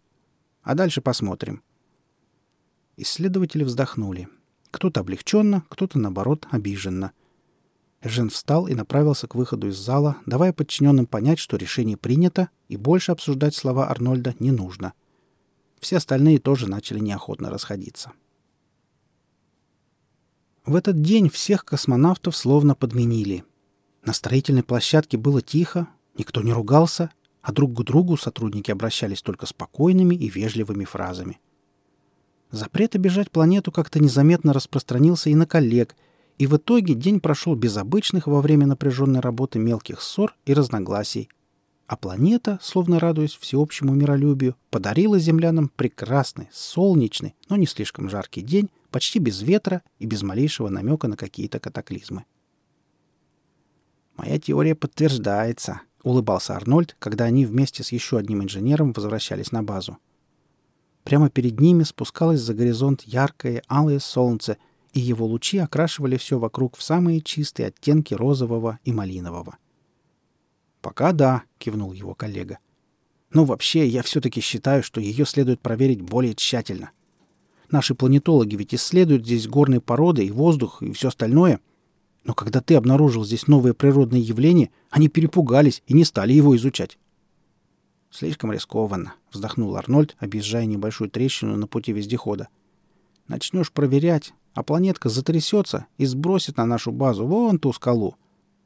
А 0.63 0.73
дальше 0.73 1.01
посмотрим. 1.01 1.61
Исследователи 2.97 3.63
вздохнули. 3.63 4.27
Кто-то 4.71 4.99
облегченно, 4.99 5.63
кто-то, 5.69 5.99
наоборот, 5.99 6.47
обиженно. 6.51 7.11
Жен 8.01 8.29
встал 8.29 8.67
и 8.67 8.75
направился 8.75 9.27
к 9.27 9.35
выходу 9.35 9.67
из 9.67 9.77
зала, 9.77 10.17
давая 10.25 10.53
подчиненным 10.53 11.05
понять, 11.05 11.39
что 11.39 11.57
решение 11.57 11.97
принято, 11.97 12.49
и 12.67 12.77
больше 12.77 13.11
обсуждать 13.11 13.55
слова 13.55 13.89
Арнольда 13.89 14.35
не 14.39 14.51
нужно. 14.51 14.93
Все 15.79 15.97
остальные 15.97 16.39
тоже 16.39 16.67
начали 16.67 16.99
неохотно 16.99 17.49
расходиться. 17.49 18.11
В 20.65 20.75
этот 20.75 21.01
день 21.01 21.29
всех 21.29 21.65
космонавтов 21.65 22.35
словно 22.35 22.75
подменили— 22.75 23.43
на 24.03 24.13
строительной 24.13 24.63
площадке 24.63 25.17
было 25.17 25.41
тихо, 25.41 25.87
никто 26.17 26.41
не 26.41 26.53
ругался, 26.53 27.11
а 27.41 27.51
друг 27.51 27.77
к 27.77 27.83
другу 27.83 28.17
сотрудники 28.17 28.71
обращались 28.71 29.21
только 29.21 29.45
спокойными 29.45 30.15
и 30.15 30.29
вежливыми 30.29 30.85
фразами. 30.85 31.39
Запрет 32.51 32.95
обижать 32.95 33.29
планету 33.29 33.71
как-то 33.71 33.99
незаметно 33.99 34.53
распространился 34.53 35.29
и 35.29 35.35
на 35.35 35.45
коллег, 35.45 35.95
и 36.39 36.47
в 36.47 36.57
итоге 36.57 36.95
день 36.95 37.19
прошел 37.19 37.55
без 37.55 37.77
обычных 37.77 38.25
во 38.27 38.41
время 38.41 38.65
напряженной 38.65 39.19
работы 39.19 39.59
мелких 39.59 40.01
ссор 40.01 40.35
и 40.45 40.53
разногласий. 40.53 41.29
А 41.85 41.95
планета, 41.95 42.59
словно 42.61 42.99
радуясь 42.99 43.35
всеобщему 43.35 43.93
миролюбию, 43.93 44.55
подарила 44.69 45.19
землянам 45.19 45.69
прекрасный, 45.69 46.47
солнечный, 46.51 47.35
но 47.49 47.55
не 47.55 47.65
слишком 47.65 48.09
жаркий 48.09 48.41
день, 48.41 48.69
почти 48.89 49.19
без 49.19 49.41
ветра 49.41 49.81
и 49.97 50.05
без 50.05 50.23
малейшего 50.23 50.69
намека 50.69 51.07
на 51.07 51.17
какие-то 51.17 51.59
катаклизмы. 51.59 52.25
«Моя 54.15 54.39
теория 54.39 54.75
подтверждается»,— 54.75 55.81
улыбался 56.03 56.55
Арнольд, 56.55 56.95
когда 56.99 57.25
они 57.25 57.45
вместе 57.45 57.83
с 57.83 57.91
еще 57.91 58.17
одним 58.17 58.43
инженером 58.43 58.91
возвращались 58.91 59.51
на 59.51 59.63
базу. 59.63 59.97
Прямо 61.09 61.31
перед 61.31 61.59
ними 61.59 61.81
спускалось 61.81 62.39
за 62.39 62.53
горизонт 62.53 63.01
яркое 63.01 63.63
алое 63.67 63.97
солнце, 63.97 64.57
и 64.93 64.99
его 64.99 65.25
лучи 65.25 65.57
окрашивали 65.57 66.17
все 66.17 66.37
вокруг 66.37 66.77
в 66.77 66.83
самые 66.83 67.21
чистые 67.21 67.69
оттенки 67.69 68.13
розового 68.13 68.77
и 68.85 68.91
малинового. 68.93 69.57
«Пока 70.81 71.11
да»,— 71.11 71.41
кивнул 71.57 71.93
его 71.93 72.13
коллега. 72.13 72.59
«Но 73.33 73.43
вообще 73.43 73.87
я 73.87 74.03
все-таки 74.03 74.39
считаю, 74.39 74.83
что 74.83 75.01
ее 75.01 75.25
следует 75.25 75.61
проверить 75.61 76.03
более 76.03 76.35
тщательно. 76.35 76.91
Наши 77.71 77.95
планетологи 77.95 78.55
ведь 78.55 78.75
исследуют 78.75 79.25
здесь 79.25 79.47
горные 79.47 79.81
породы 79.81 80.23
и 80.27 80.29
воздух 80.29 80.83
и 80.83 80.91
все 80.91 81.07
остальное, 81.07 81.59
но 82.23 82.35
когда 82.35 82.61
ты 82.61 82.75
обнаружил 82.75 83.25
здесь 83.25 83.47
новое 83.47 83.73
природное 83.73 84.19
явление, 84.19 84.69
они 84.91 85.07
перепугались 85.07 85.81
и 85.87 85.95
не 85.95 86.05
стали 86.05 86.33
его 86.33 86.55
изучать. 86.55 86.99
«Слишком 88.11 88.51
рискованно»,— 88.51 89.13
вздохнул 89.31 89.75
Арнольд, 89.75 90.15
объезжая 90.19 90.65
небольшую 90.65 91.09
трещину 91.09 91.55
на 91.55 91.67
пути 91.67 91.91
вездехода. 91.91 92.47
«Начнешь 93.27 93.71
проверять, 93.71 94.33
а 94.53 94.63
планетка 94.63 95.09
затрясется 95.09 95.85
и 95.97 96.05
сбросит 96.05 96.57
на 96.57 96.65
нашу 96.65 96.91
базу 96.91 97.25
вон 97.25 97.59
ту 97.59 97.71
скалу». 97.73 98.15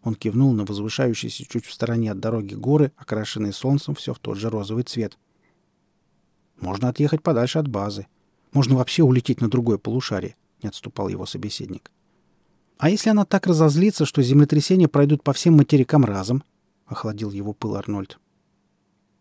Он 0.04 0.16
кивнул 0.16 0.54
на 0.54 0.66
возвышающиеся 0.66 1.46
чуть 1.46 1.66
в 1.66 1.74
стороне 1.74 2.12
от 2.12 2.20
дороги 2.20 2.56
горы, 2.56 2.92
окрашенные 2.98 3.54
солнцем 3.54 3.96
все 3.96 4.14
в 4.14 4.20
тот 4.20 4.38
же 4.38 4.50
розовый 4.50 4.84
цвет. 4.84 5.18
«Можно 6.60 6.90
отъехать 6.90 7.22
подальше 7.22 7.60
от 7.60 7.68
базы. 7.68 8.08
Можно 8.52 8.76
вообще 8.76 9.04
улететь 9.04 9.42
на 9.42 9.50
другое 9.50 9.78
полушарие»,— 9.78 10.36
не 10.62 10.70
отступал 10.70 11.08
его 11.10 11.26
собеседник.— 11.26 11.92
а 12.84 12.90
если 12.90 13.10
она 13.10 13.24
так 13.24 13.48
разозлится, 13.48 14.06
что 14.06 14.22
землетрясения 14.22 14.90
пройдут 14.90 15.24
по 15.24 15.32
всем 15.32 15.56
материкам 15.56 16.04
разом? 16.04 16.44
Охладил 16.86 17.32
его 17.32 17.54
пыл 17.54 17.76
Арнольд. 17.76 18.20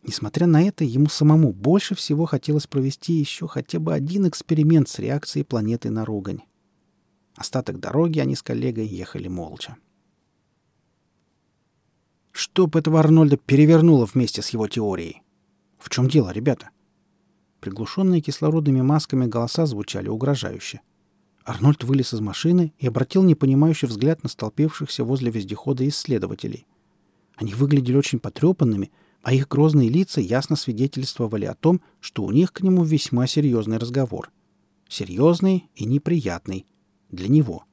Несмотря 0.03 0.47
на 0.47 0.63
это, 0.63 0.85
ему 0.85 1.07
самому 1.07 1.53
больше 1.53 1.95
всего 1.95 2.27
хотелось 2.27 2.67
провести 2.67 3.13
еще 3.13 3.47
хотя 3.47 3.79
бы 3.79 3.95
один 3.95 4.29
эксперимент 4.29 4.89
с 4.89 4.99
реакцией 4.99 5.45
планеты 5.45 5.91
на 5.91 6.05
ругань. 6.05 6.41
Остаток 7.37 7.79
дороги 7.79 8.19
они 8.19 8.35
с 8.35 8.43
коллегой 8.43 8.87
ехали 8.87 9.29
молча. 9.29 9.77
Чтоб 12.33 12.75
этого 12.77 12.99
Арнольда 12.99 13.37
перевернуло 13.37 14.07
вместе 14.07 14.43
с 14.43 14.51
его 14.51 14.67
теорией. 14.67 15.23
В 15.79 15.89
чем 15.91 16.09
дело, 16.09 16.31
ребята? 16.31 16.71
Приглушенные 17.61 18.21
кислородными 18.21 18.81
масками 18.81 19.27
голоса 19.27 19.67
звучали 19.67 20.09
угрожающе.— 20.09 20.81
Арнольд 21.45 21.83
вылез 21.83 22.15
из 22.15 22.21
машины 22.21 22.73
и 22.79 22.87
обратил 22.87 23.23
непонимающий 23.25 23.89
взгляд 23.89 24.23
на 24.23 24.29
столпившихся 24.29 25.05
возле 25.05 25.31
вездехода 25.31 25.87
исследователей. 25.89 26.67
Они 27.37 27.55
выглядели 27.55 27.97
очень 27.97 28.21
потрепанными, 28.21 28.93
а 29.23 29.33
их 29.33 29.49
грозные 29.49 29.89
лица 29.89 30.21
ясно 30.21 30.57
свидетельствовали 30.57 31.45
о 31.45 31.55
том, 31.55 31.81
что 32.01 32.25
у 32.25 32.33
них 32.33 32.53
к 32.53 32.61
нему 32.61 32.85
весьма 32.85 33.27
серьезный 33.27 33.79
разговор. 33.79 34.31
Серьезный 34.89 35.71
и 35.75 35.85
неприятный. 35.85 36.67
Для 37.11 37.29
него. 37.29 37.65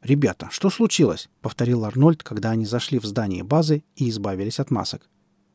«Ребята, 0.00 0.48
что 0.50 0.70
случилось?»— 0.70 1.28
повторил 1.42 1.84
Арнольд, 1.84 2.22
когда 2.22 2.50
они 2.50 2.64
зашли 2.64 2.98
в 2.98 3.04
здание 3.04 3.42
базы 3.42 3.82
и 3.96 4.08
избавились 4.08 4.60
от 4.60 4.70
масок. 4.70 5.08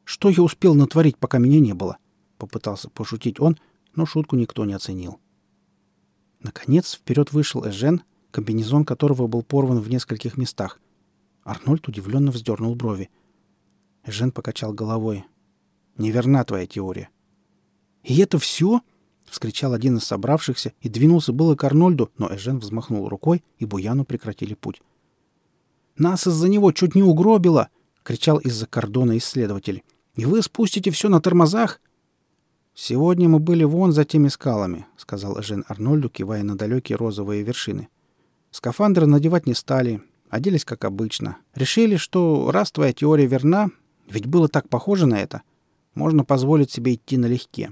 «Что 0.04 0.30
я 0.30 0.44
успел 0.44 0.76
натворить, 0.76 1.18
пока 1.18 1.38
меня 1.38 1.60
не 1.60 1.74
было?»— 1.74 1.98
попытался 2.38 2.90
пошутить 2.90 3.40
он, 3.40 3.58
но 3.96 4.06
шутку 4.06 4.36
никто 4.36 4.66
не 4.66 4.74
оценил. 4.74 5.20
Наконец 6.42 6.96
вперед 6.96 7.32
вышел 7.32 7.66
Эжен, 7.66 8.02
комбинезон 8.32 8.84
которого 8.84 9.28
был 9.28 9.44
порван 9.44 9.80
в 9.80 9.90
нескольких 9.90 10.36
местах. 10.36 10.80
Арнольд 11.46 11.88
удивленно 11.88 12.32
вздернул 12.32 12.76
брови. 12.76 13.10
Эжен 14.06 14.32
покачал 14.32 14.74
головой. 14.74 15.26
«Неверна 15.98 16.44
твоя 16.44 16.66
теория». 16.66 17.10
«И 18.04 18.20
это 18.20 18.38
все?»— 18.38 18.82
вскричал 19.26 19.74
один 19.74 19.98
из 19.98 20.04
собравшихся 20.04 20.74
и 20.82 20.90
двинулся 20.90 21.32
было 21.32 21.56
к 21.56 21.64
Арнольду, 21.64 22.12
но 22.18 22.34
Эжен 22.34 22.60
взмахнул 22.60 23.08
рукой, 23.08 23.44
и 23.60 23.66
Буяну 23.66 24.04
прекратили 24.04 24.54
путь. 24.54 24.82
«Нас 25.98 26.28
из-за 26.28 26.50
него 26.50 26.72
чуть 26.72 26.96
не 26.96 27.04
угробило!»— 27.04 27.70
кричал 28.04 28.40
из-за 28.40 28.66
кордона 28.66 29.18
исследователь. 29.18 29.84
«И 30.16 30.26
вы 30.26 30.42
спустите 30.42 30.92
все 30.92 31.08
на 31.08 31.22
тормозах?» 31.22 31.80
«Сегодня 32.76 33.30
мы 33.30 33.40
были 33.40 33.64
вон 33.64 33.94
за 33.94 34.04
теми 34.04 34.28
скалами»,— 34.28 34.88
сказал 34.98 35.42
Жен 35.42 35.64
Арнольду, 35.68 36.10
кивая 36.10 36.44
на 36.44 36.58
далекие 36.58 36.98
розовые 36.98 37.44
вершины. 37.44 37.88
«Скафандры 38.50 39.06
надевать 39.06 39.46
не 39.46 39.54
стали, 39.54 40.02
оделись 40.30 40.66
как 40.66 40.84
обычно. 40.84 41.38
Решили, 41.54 41.96
что 41.96 42.50
раз 42.52 42.72
твоя 42.72 42.92
теория 42.92 43.28
верна, 43.28 43.70
ведь 44.08 44.26
было 44.26 44.48
так 44.48 44.70
похоже 44.70 45.06
на 45.06 45.20
это, 45.20 45.42
можно 45.96 46.24
позволить 46.24 46.72
себе 46.72 46.96
идти 46.96 47.18
налегке. 47.18 47.72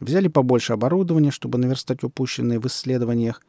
Взяли 0.00 0.28
побольше 0.28 0.72
оборудования, 0.72 1.30
чтобы 1.30 1.58
наверстать 1.58 2.02
упущенные 2.02 2.58
в 2.58 2.66
исследованиях, 2.66 3.42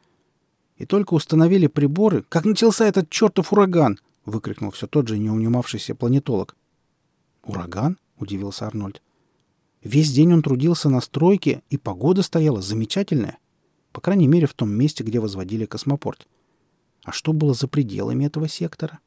и 0.76 0.86
только 0.86 1.14
установили 1.14 1.66
приборы, 1.66 2.24
как 2.28 2.44
начался 2.44 2.86
этот 2.86 3.10
чертов 3.10 3.52
ураган!»— 3.52 3.98
выкрикнул 4.24 4.70
все 4.70 4.86
тот 4.86 5.08
же 5.08 5.18
неунимавшийся 5.18 5.94
планетолог. 5.94 6.56
«Ураган?»— 7.44 7.98
удивился 8.18 8.66
Арнольд. 8.66 9.02
Весь 9.82 10.12
день 10.12 10.32
он 10.32 10.42
трудился 10.42 10.88
на 10.88 11.00
стройке, 11.00 11.62
и 11.68 11.76
погода 11.76 12.22
стояла 12.22 12.62
замечательная. 12.62 13.38
По 13.92 14.00
крайней 14.00 14.26
мере, 14.26 14.46
в 14.46 14.54
том 14.54 14.70
месте, 14.70 15.04
где 15.04 15.20
возводили 15.20 15.66
космопорт. 15.66 16.26
А 17.04 17.12
что 17.12 17.32
было 17.32 17.52
за 17.52 17.68
пределами 17.68 18.24
этого 18.24 18.48
сектора? 18.48 18.98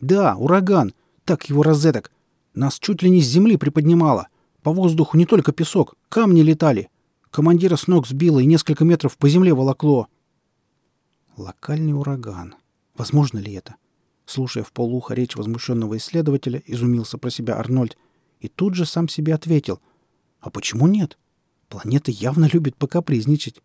«Да, 0.00 0.36
ураган! 0.36 0.94
Так 1.24 1.48
его 1.48 1.64
розеток! 1.64 2.12
Нас 2.56 2.78
чуть 2.78 3.02
ли 3.02 3.10
не 3.10 3.20
с 3.20 3.26
земли 3.26 3.58
приподнимало. 3.58 4.28
По 4.62 4.72
воздуху 4.72 5.18
не 5.18 5.26
только 5.26 5.52
песок, 5.52 5.94
камни 6.08 6.40
летали. 6.40 6.88
Командира 7.30 7.76
с 7.76 7.86
ног 7.86 8.06
сбило 8.06 8.40
и 8.40 8.46
несколько 8.46 8.82
метров 8.86 9.18
по 9.18 9.28
земле 9.28 9.52
волокло. 9.52 10.08
Локальный 11.36 11.92
ураган. 11.92 12.54
Возможно 12.96 13.38
ли 13.38 13.52
это? 13.52 13.76
Слушая 14.24 14.64
в 14.64 14.72
полуха 14.72 15.14
речь 15.14 15.36
возмущенного 15.36 15.98
исследователя, 15.98 16.62
изумился 16.64 17.18
про 17.18 17.28
себя 17.28 17.58
Арнольд 17.58 17.98
и 18.40 18.48
тут 18.48 18.74
же 18.74 18.86
сам 18.86 19.06
себе 19.06 19.34
ответил. 19.34 19.78
А 20.40 20.48
почему 20.48 20.86
нет? 20.86 21.18
Планета 21.68 22.10
явно 22.10 22.48
любит 22.50 22.74
покапризничать. 22.76 23.60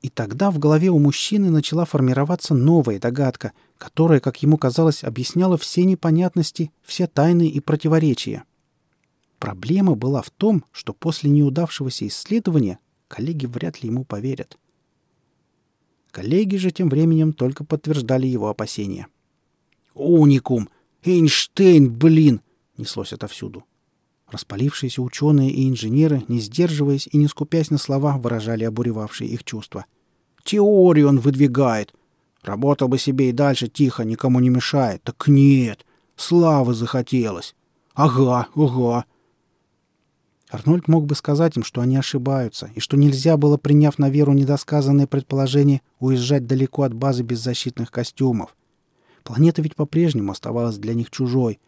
И 0.00 0.08
тогда 0.08 0.50
в 0.50 0.58
голове 0.58 0.88
у 0.88 0.98
мужчины 0.98 1.50
начала 1.50 1.84
формироваться 1.84 2.54
новая 2.54 2.98
догадка, 2.98 3.52
которая, 3.76 4.20
как 4.20 4.42
ему 4.42 4.56
казалось, 4.56 5.04
объясняла 5.04 5.58
все 5.58 5.84
непонятности, 5.84 6.72
все 6.82 7.06
тайны 7.06 7.48
и 7.48 7.60
противоречия. 7.60 8.44
Проблема 9.38 9.94
была 9.94 10.22
в 10.22 10.30
том, 10.30 10.64
что 10.72 10.94
после 10.94 11.30
неудавшегося 11.30 12.06
исследования 12.06 12.78
коллеги 13.08 13.46
вряд 13.46 13.82
ли 13.82 13.88
ему 13.88 14.04
поверят. 14.04 14.58
Коллеги 16.10 16.56
же 16.56 16.70
тем 16.70 16.88
временем 16.88 17.32
только 17.32 17.64
подтверждали 17.64 18.26
его 18.26 18.48
опасения. 18.48 19.06
«Уникум! 19.94 20.68
Эйнштейн, 21.02 21.92
блин!»— 21.92 22.40
неслось 22.76 23.12
отовсюду. 23.12 23.64
Распалившиеся 24.30 25.02
ученые 25.02 25.50
и 25.50 25.68
инженеры, 25.68 26.22
не 26.28 26.38
сдерживаясь 26.38 27.08
и 27.10 27.16
не 27.16 27.26
скупясь 27.26 27.70
на 27.70 27.78
слова, 27.78 28.16
выражали 28.16 28.64
обуревавшие 28.64 29.28
их 29.28 29.44
чувства. 29.44 29.86
«Теорию 30.44 31.08
он 31.08 31.18
выдвигает! 31.18 31.92
Работал 32.42 32.88
бы 32.88 32.98
себе 32.98 33.30
и 33.30 33.32
дальше 33.32 33.68
тихо, 33.68 34.04
никому 34.04 34.40
не 34.40 34.48
мешает. 34.48 35.02
Так 35.02 35.26
нет! 35.26 35.84
Славы 36.16 36.74
захотелось! 36.74 37.54
Ага, 37.94 38.46
ага!» 38.54 39.04
Арнольд 40.50 40.88
мог 40.88 41.06
бы 41.06 41.14
сказать 41.14 41.56
им, 41.56 41.64
что 41.64 41.80
они 41.80 41.96
ошибаются, 41.96 42.70
и 42.74 42.80
что 42.80 42.96
нельзя 42.96 43.36
было, 43.36 43.56
приняв 43.56 43.98
на 43.98 44.10
веру 44.10 44.32
недосказанное 44.32 45.06
предположение, 45.06 45.80
уезжать 45.98 46.46
далеко 46.46 46.82
от 46.82 46.94
базы 46.94 47.22
беззащитных 47.22 47.90
костюмов. 47.90 48.56
Планета 49.22 49.62
ведь 49.62 49.76
по-прежнему 49.76 50.32
оставалась 50.32 50.78
для 50.78 50.94
них 50.94 51.10
чужой. 51.10 51.60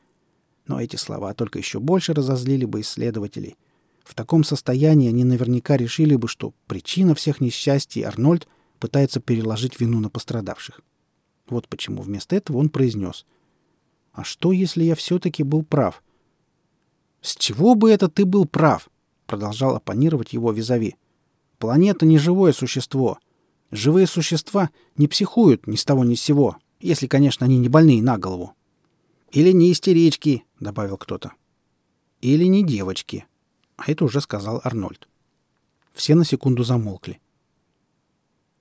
Но 0.66 0.80
эти 0.80 0.96
слова 0.96 1.34
только 1.34 1.58
еще 1.58 1.80
больше 1.80 2.14
разозлили 2.14 2.64
бы 2.64 2.80
исследователей. 2.80 3.56
В 4.04 4.14
таком 4.14 4.44
состоянии 4.44 5.08
они 5.08 5.24
наверняка 5.24 5.76
решили 5.76 6.16
бы, 6.16 6.28
что 6.28 6.54
причина 6.66 7.14
всех 7.14 7.40
несчастий 7.40 8.02
Арнольд 8.02 8.48
пытается 8.78 9.20
переложить 9.20 9.80
вину 9.80 10.00
на 10.00 10.10
пострадавших. 10.10 10.80
Вот 11.48 11.68
почему 11.68 12.02
вместо 12.02 12.34
этого 12.34 12.58
он 12.58 12.68
произнес. 12.68 13.26
«А 14.12 14.24
что, 14.24 14.52
если 14.52 14.84
я 14.84 14.94
все-таки 14.94 15.42
был 15.42 15.62
прав?» 15.64 16.02
«С 17.20 17.36
чего 17.36 17.74
бы 17.74 17.90
это 17.90 18.08
ты 18.08 18.24
был 18.24 18.46
прав?»— 18.46 18.88
продолжал 19.26 19.76
оппонировать 19.76 20.32
его 20.32 20.52
визави. 20.52 20.96
«Планета— 21.58 22.04
не 22.06 22.18
живое 22.18 22.52
существо. 22.52 23.18
Живые 23.70 24.06
существа 24.06 24.70
не 24.96 25.08
психуют 25.08 25.66
ни 25.66 25.76
с 25.76 25.84
того 25.84 26.04
ни 26.04 26.14
с 26.14 26.20
сего, 26.20 26.56
если, 26.80 27.06
конечно, 27.06 27.46
они 27.46 27.58
не 27.58 27.68
больные 27.68 28.02
на 28.02 28.18
голову. 28.18 28.54
Или 29.30 29.52
не 29.52 29.72
истерички»,— 29.72 30.44
добавил 30.62 30.96
кто-то. 30.96 31.32
«Или 32.20 32.44
не 32.44 32.64
девочки»,— 32.64 33.26
а 33.76 33.90
это 33.90 34.04
уже 34.04 34.20
сказал 34.20 34.60
Арнольд. 34.62 35.08
Все 35.92 36.14
на 36.14 36.24
секунду 36.24 36.62
замолкли. 36.62 37.20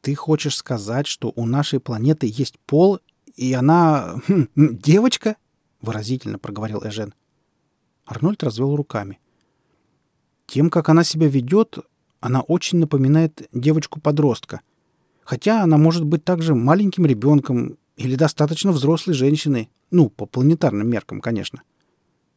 «Ты 0.01 0.15
хочешь 0.15 0.57
сказать, 0.57 1.07
что 1.07 1.31
у 1.35 1.45
нашей 1.45 1.79
планеты 1.79 2.27
есть 2.29 2.59
пол, 2.59 2.99
и 3.35 3.53
она... 3.53 4.19
Хм, 4.27 4.47
девочка?»— 4.55 5.35
выразительно 5.81 6.39
проговорил 6.39 6.81
Эжен. 6.83 7.13
Арнольд 8.05 8.43
развел 8.43 8.75
руками. 8.75 9.19
Тем, 10.47 10.69
как 10.69 10.89
она 10.89 11.03
себя 11.03 11.27
ведет, 11.27 11.77
она 12.19 12.41
очень 12.41 12.79
напоминает 12.79 13.47
девочку-подростка. 13.53 14.61
Хотя 15.23 15.63
она 15.63 15.77
может 15.77 16.03
быть 16.03 16.23
также 16.25 16.55
маленьким 16.55 17.05
ребенком 17.05 17.77
или 17.95 18.15
достаточно 18.15 18.71
взрослой 18.71 19.13
женщиной. 19.13 19.69
Ну, 19.91 20.09
по 20.09 20.25
планетарным 20.25 20.89
меркам, 20.89 21.21
конечно. 21.21 21.61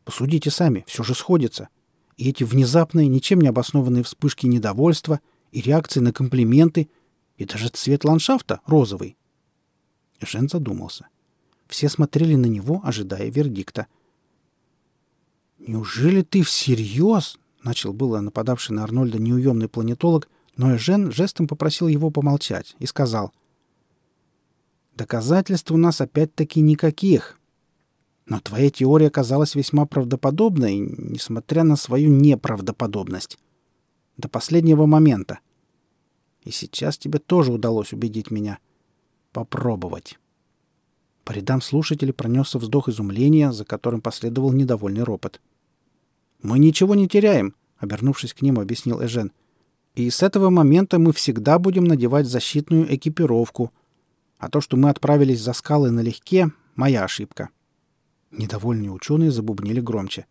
Посудите 0.04 0.50
сами, 0.50 0.84
все 0.86 1.02
же 1.02 1.14
сходится. 1.14 1.68
И 2.16 2.28
эти 2.28 2.44
внезапные, 2.44 3.08
ничем 3.08 3.40
не 3.40 3.48
обоснованные 3.48 4.04
вспышки 4.04 4.46
недовольства 4.46 5.20
и 5.52 5.60
реакции 5.60 6.00
на 6.00 6.12
комплименты, 6.12 6.88
и 7.36 7.44
даже 7.44 7.68
цвет 7.68 8.04
ландшафта 8.04 8.60
розовый. 8.66 9.16
Жен 10.20 10.48
задумался. 10.48 11.08
Все 11.66 11.88
смотрели 11.88 12.34
на 12.36 12.46
него, 12.46 12.80
ожидая 12.84 13.30
вердикта— 13.30 13.86
«Неужели 15.66 16.22
ты 16.22 16.42
всерьез?»— 16.42 17.38
начал 17.62 17.94
было 17.94 18.20
нападавший 18.20 18.76
на 18.76 18.84
Арнольда 18.84 19.18
неуемный 19.18 19.68
планетолог, 19.68 20.28
но 20.56 20.76
Эжен 20.76 21.10
жестом 21.10 21.48
попросил 21.48 21.88
его 21.88 22.10
помолчать 22.10 22.76
и 22.78 22.86
сказал. 22.86 23.32
«Доказательств 24.94 25.70
у 25.70 25.78
нас 25.78 26.02
опять-таки 26.02 26.60
никаких. 26.60 27.38
Но 28.26 28.40
твоя 28.40 28.70
теория 28.70 29.10
казалась 29.10 29.54
весьма 29.54 29.86
правдоподобной, 29.86 30.78
несмотря 30.78 31.62
на 31.62 31.76
свою 31.76 32.10
неправдоподобность. 32.10 33.38
До 34.16 34.28
последнего 34.28 34.86
момента. 34.86 35.40
И 36.42 36.50
сейчас 36.50 36.96
тебе 36.96 37.18
тоже 37.18 37.52
удалось 37.52 37.92
убедить 37.92 38.30
меня. 38.30 38.58
Попробовать». 39.32 40.18
По 41.24 41.32
рядам 41.32 41.62
слушателей 41.62 42.12
пронесся 42.12 42.58
вздох 42.58 42.88
изумления, 42.88 43.50
за 43.50 43.64
которым 43.64 44.02
последовал 44.02 44.52
недовольный 44.52 45.02
ропот. 45.02 45.40
«Мы 46.42 46.58
ничего 46.58 46.94
не 46.94 47.08
теряем»,— 47.08 47.54
обернувшись 47.78 48.34
к 48.34 48.42
ним, 48.42 48.60
объяснил 48.60 49.02
Эжен. 49.02 49.32
«И 49.94 50.10
с 50.10 50.22
этого 50.22 50.50
момента 50.50 50.98
мы 50.98 51.14
всегда 51.14 51.58
будем 51.58 51.84
надевать 51.84 52.26
защитную 52.26 52.94
экипировку. 52.94 53.72
А 54.38 54.50
то, 54.50 54.60
что 54.60 54.76
мы 54.76 54.90
отправились 54.90 55.40
за 55.40 55.54
скалы 55.54 55.90
налегке,— 55.90 56.50
моя 56.74 57.04
ошибка». 57.04 57.48
Недовольные 58.36 58.90
ученые 58.90 59.30
забубнили 59.30 59.80
громче. 59.80 60.26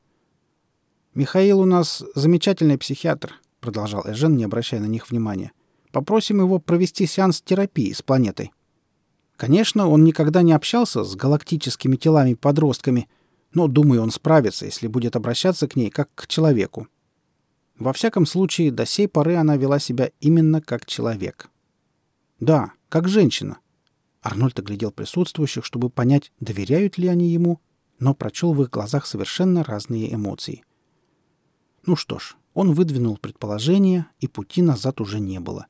«Михаил 1.13 1.61
у 1.61 1.65
нас 1.65 2.03
замечательный 2.15 2.77
психиатр»,— 2.77 3.39
продолжал 3.61 4.03
Эжен, 4.05 4.35
не 4.35 4.43
обращая 4.43 4.81
на 4.81 4.87
них 4.87 5.09
внимания. 5.09 5.53
«Попросим 5.91 6.41
его 6.41 6.59
провести 6.59 7.05
сеанс 7.05 7.41
терапии 7.41 7.93
с 7.93 8.01
планетой». 8.01 8.51
Конечно, 9.37 9.87
он 9.87 10.03
никогда 10.03 10.41
не 10.41 10.51
общался 10.51 11.03
с 11.03 11.15
галактическими 11.15 11.95
телами-подростками, 11.95 13.07
но, 13.53 13.67
думаю, 13.67 14.01
он 14.01 14.11
справится, 14.11 14.65
если 14.65 14.87
будет 14.87 15.15
обращаться 15.15 15.67
к 15.67 15.75
ней 15.75 15.89
как 15.89 16.09
к 16.13 16.27
человеку. 16.27 16.87
Во 17.77 17.93
всяком 17.93 18.25
случае, 18.25 18.71
до 18.71 18.85
сей 18.85 19.07
поры 19.07 19.35
она 19.35 19.55
вела 19.55 19.79
себя 19.79 20.11
именно 20.19 20.61
как 20.61 20.85
человек. 20.85 21.49
Да, 22.39 22.73
как 22.89 23.07
женщина. 23.07 23.59
Арнольд 24.21 24.59
оглядел 24.59 24.91
присутствующих, 24.91 25.65
чтобы 25.65 25.89
понять, 25.89 26.31
доверяют 26.39 26.97
ли 26.97 27.07
они 27.07 27.29
ему, 27.29 27.59
но 28.03 28.13
прочел 28.13 28.53
в 28.53 28.61
их 28.61 28.69
глазах 28.69 29.05
совершенно 29.05 29.63
разные 29.63 30.13
эмоции. 30.13 30.65
Ну 31.85 31.95
что 31.95 32.19
ж, 32.19 32.35
он 32.53 32.73
выдвинул 32.73 33.15
предположение, 33.15 34.07
и 34.19 34.27
пути 34.27 34.61
назад 34.61 34.99
уже 34.99 35.21
не 35.21 35.39
было. 35.39 35.67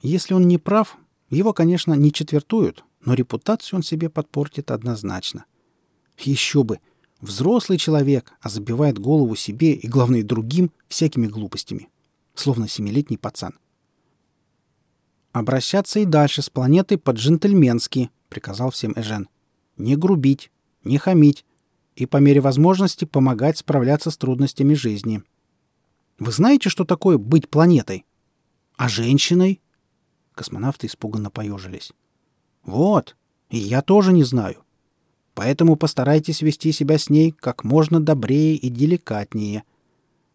Если 0.00 0.34
он 0.34 0.48
не 0.48 0.58
прав, 0.58 0.96
его, 1.30 1.52
конечно, 1.52 1.94
не 1.94 2.12
четвертуют, 2.12 2.84
но 3.04 3.14
репутацию 3.14 3.76
он 3.76 3.84
себе 3.84 4.10
подпортит 4.10 4.72
однозначно. 4.72 5.44
Еще 6.18 6.64
бы! 6.64 6.80
Взрослый 7.20 7.78
человек, 7.78 8.32
а 8.40 8.48
забивает 8.48 8.98
голову 8.98 9.36
себе 9.36 9.74
и, 9.74 9.86
главное, 9.86 10.24
другим 10.24 10.72
всякими 10.88 11.28
глупостями. 11.28 11.90
Словно 12.34 12.66
семилетний 12.66 13.18
пацан. 13.18 13.56
«Обращаться 15.30 16.00
и 16.00 16.06
дальше 16.06 16.42
с 16.42 16.50
планетой 16.50 16.98
по-джентльменски»,— 16.98 18.10
приказал 18.28 18.72
всем 18.72 18.94
Эжен. 18.96 19.28
«Не 19.76 19.94
грубить, 19.94 20.50
не 20.82 20.98
хамить 20.98 21.44
и, 21.96 22.06
по 22.06 22.18
мере 22.18 22.40
возможности, 22.40 23.04
помогать 23.04 23.58
справляться 23.58 24.10
с 24.10 24.16
трудностями 24.16 24.74
жизни». 24.74 25.22
Вы 26.18 26.30
знаете, 26.30 26.68
что 26.68 26.84
такое 26.84 27.18
быть 27.18 27.48
планетой? 27.48 28.06
А 28.76 28.88
женщиной? 28.88 29.60
Космонавты 30.36 30.86
испуганно 30.86 31.30
поежились. 31.30 31.92
Вот, 32.64 33.16
и 33.50 33.58
я 33.58 33.82
тоже 33.82 34.12
не 34.12 34.22
знаю. 34.22 34.62
Поэтому 35.34 35.74
постарайтесь 35.74 36.42
вести 36.42 36.70
себя 36.70 36.98
с 36.98 37.10
ней 37.10 37.32
как 37.32 37.64
можно 37.64 38.00
добрее 38.00 38.54
и 38.54 38.68
деликатнее. 38.68 39.64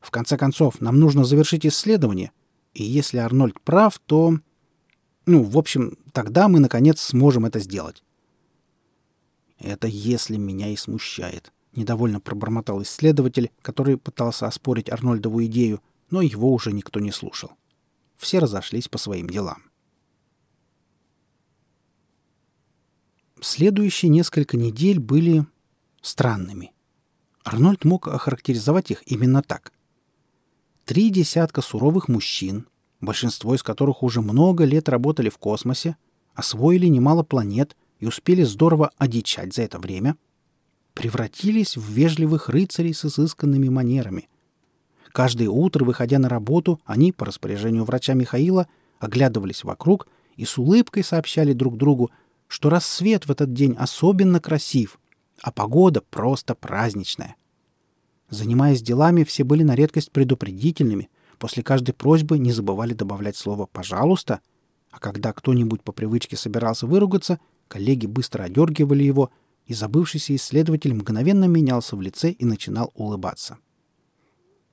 В 0.01 0.11
конце 0.11 0.37
концов, 0.37 0.81
нам 0.81 0.99
нужно 0.99 1.23
завершить 1.23 1.65
исследование, 1.65 2.31
и 2.73 2.83
если 2.83 3.19
Арнольд 3.19 3.59
прав, 3.61 3.97
то... 4.05 4.39
Ну, 5.25 5.43
в 5.43 5.57
общем, 5.57 5.97
тогда 6.11 6.49
мы, 6.49 6.59
наконец, 6.59 6.99
сможем 6.99 7.45
это 7.45 7.59
сделать. 7.59 8.03
Это 9.59 9.87
если 9.87 10.37
меня 10.37 10.69
и 10.69 10.75
смущает. 10.75 11.51
Недовольно 11.73 12.19
пробормотал 12.19 12.81
исследователь, 12.81 13.51
который 13.61 13.97
пытался 13.97 14.47
оспорить 14.47 14.89
Арнольдову 14.89 15.43
идею, 15.45 15.81
но 16.09 16.21
его 16.21 16.53
уже 16.53 16.71
никто 16.71 16.99
не 16.99 17.11
слушал. 17.11 17.51
Все 18.15 18.39
разошлись 18.39 18.87
по 18.87 18.97
своим 18.97 19.29
делам. 19.29 19.63
Следующие 23.41 24.09
несколько 24.09 24.57
недель 24.57 24.99
были 24.99 25.45
странными. 26.01 26.71
Арнольд 27.43 27.85
мог 27.85 28.07
охарактеризовать 28.07 28.91
их 28.91 29.03
именно 29.05 29.43
так. 29.43 29.71
Три 30.85 31.09
десятка 31.09 31.61
суровых 31.61 32.07
мужчин, 32.07 32.67
большинство 32.99 33.53
из 33.53 33.61
которых 33.61 34.01
уже 34.01 34.21
много 34.21 34.63
лет 34.63 34.89
работали 34.89 35.29
в 35.29 35.37
космосе, 35.37 35.97
освоили 36.33 36.87
немало 36.87 37.23
планет 37.23 37.75
и 37.99 38.05
успели 38.05 38.43
здорово 38.43 38.91
одичать 38.97 39.53
за 39.53 39.63
это 39.63 39.79
время, 39.79 40.15
превратились 40.93 41.77
в 41.77 41.89
вежливых 41.89 42.49
рыцарей 42.49 42.93
с 42.93 43.05
изысканными 43.05 43.69
манерами. 43.69 44.29
Каждое 45.11 45.49
утро, 45.49 45.83
выходя 45.85 46.19
на 46.19 46.29
работу, 46.29 46.79
они, 46.85 47.11
по 47.11 47.25
распоряжению 47.25 47.85
врача 47.85 48.13
Михаила, 48.13 48.67
оглядывались 48.99 49.63
вокруг 49.63 50.07
и 50.35 50.45
с 50.45 50.57
улыбкой 50.57 51.03
сообщали 51.03 51.53
друг 51.53 51.77
другу, 51.77 52.11
что 52.47 52.69
рассвет 52.69 53.25
в 53.27 53.31
этот 53.31 53.53
день 53.53 53.75
особенно 53.77 54.39
красив, 54.39 54.99
а 55.41 55.51
погода 55.51 56.01
просто 56.01 56.55
праздничная. 56.55 57.35
Занимаясь 58.29 58.81
делами, 58.81 59.23
все 59.23 59.43
были 59.43 59.63
на 59.63 59.75
редкость 59.75 60.11
предупредительными, 60.11 61.09
после 61.39 61.63
каждой 61.63 61.93
просьбы 61.93 62.37
не 62.37 62.51
забывали 62.51 62.93
добавлять 62.93 63.37
слово 63.37 63.65
«пожалуйста», 63.65 64.41
а 64.91 64.99
когда 64.99 65.31
кто-нибудь 65.33 65.83
по 65.83 65.91
привычке 65.91 66.35
собирался 66.37 66.87
выругаться, 66.87 67.39
коллеги 67.67 68.05
быстро 68.05 68.43
одергивали 68.43 69.03
его, 69.03 69.31
и 69.65 69.73
забывшийся 69.73 70.35
исследователь 70.35 70.93
мгновенно 70.93 71.45
менялся 71.45 71.95
в 71.95 72.01
лице 72.01 72.31
и 72.31 72.45
начинал 72.45 72.91
улыбаться. 72.95 73.57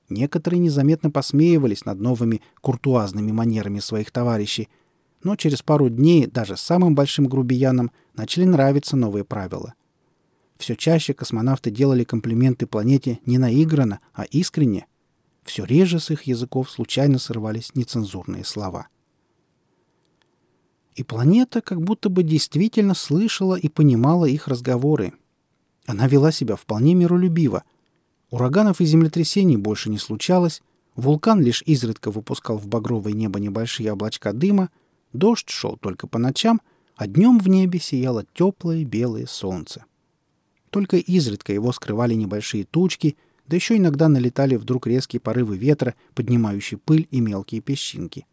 Некоторые 0.07 0.59
незаметно 0.59 1.11
посмеивались 1.11 1.85
над 1.85 1.99
новыми 1.99 2.41
куртуазными 2.61 3.31
манерами 3.31 3.79
своих 3.79 4.11
товарищей— 4.11 4.69
но 5.25 5.35
через 5.35 5.63
пару 5.63 5.89
дней 5.89 6.27
даже 6.27 6.55
самым 6.55 6.93
большим 6.93 7.25
грубиянам 7.25 7.91
начали 8.13 8.45
нравиться 8.45 8.95
новые 8.95 9.25
правила. 9.25 9.73
Все 10.57 10.75
чаще 10.75 11.15
космонавты 11.15 11.71
делали 11.71 12.03
комплименты 12.03 12.67
планете 12.67 13.19
не 13.25 13.39
наигранно, 13.39 14.01
а 14.13 14.25
искренне. 14.25 14.85
Все 15.43 15.65
реже 15.65 15.99
с 15.99 16.11
их 16.11 16.23
языков 16.23 16.69
случайно 16.69 17.17
срывались 17.17 17.73
нецензурные 17.73 18.45
слова. 18.45 18.87
И 20.95 21.03
планета 21.03 21.61
как 21.61 21.81
будто 21.81 22.09
бы 22.09 22.23
действительно 22.23 22.93
слышала 22.93 23.55
и 23.55 23.69
понимала 23.69 24.25
их 24.25 24.47
разговоры. 24.47 25.13
Она 25.85 26.07
вела 26.07 26.31
себя 26.31 26.55
вполне 26.55 26.95
миролюбиво. 26.95 27.63
Ураганов 28.31 28.81
и 28.81 28.85
землетрясений 28.85 29.57
больше 29.57 29.89
не 29.89 29.97
случалось, 29.97 30.61
вулкан 30.95 31.41
лишь 31.41 31.63
изредка 31.65 32.11
выпускал 32.11 32.57
в 32.57 32.67
багровое 32.67 33.13
небо 33.13 33.39
небольшие 33.39 33.91
облачка 33.91 34.33
дыма— 34.33 34.69
Дождь 35.15 35.49
шел 35.49 35.77
только 35.77 36.07
по 36.07 36.19
ночам, 36.19 36.61
а 36.95 37.07
днем 37.07 37.39
в 37.39 37.47
небе 37.47 37.79
сияло 37.79 38.25
теплое 38.33 38.83
белое 38.83 39.25
солнце. 39.25 39.85
Только 40.69 40.97
изредка 40.97 41.53
его 41.53 41.71
скрывали 41.71 42.13
небольшие 42.13 42.65
тучки, 42.65 43.17
да 43.47 43.55
еще 43.55 43.77
иногда 43.77 44.09
налетали 44.09 44.55
вдруг 44.55 44.87
резкие 44.87 45.21
порывы 45.21 45.57
ветра, 45.57 45.95
поднимающие 46.15 46.77
пыль 46.77 47.07
и 47.11 47.21
мелкие 47.21 47.61
песчинки. 47.61 48.27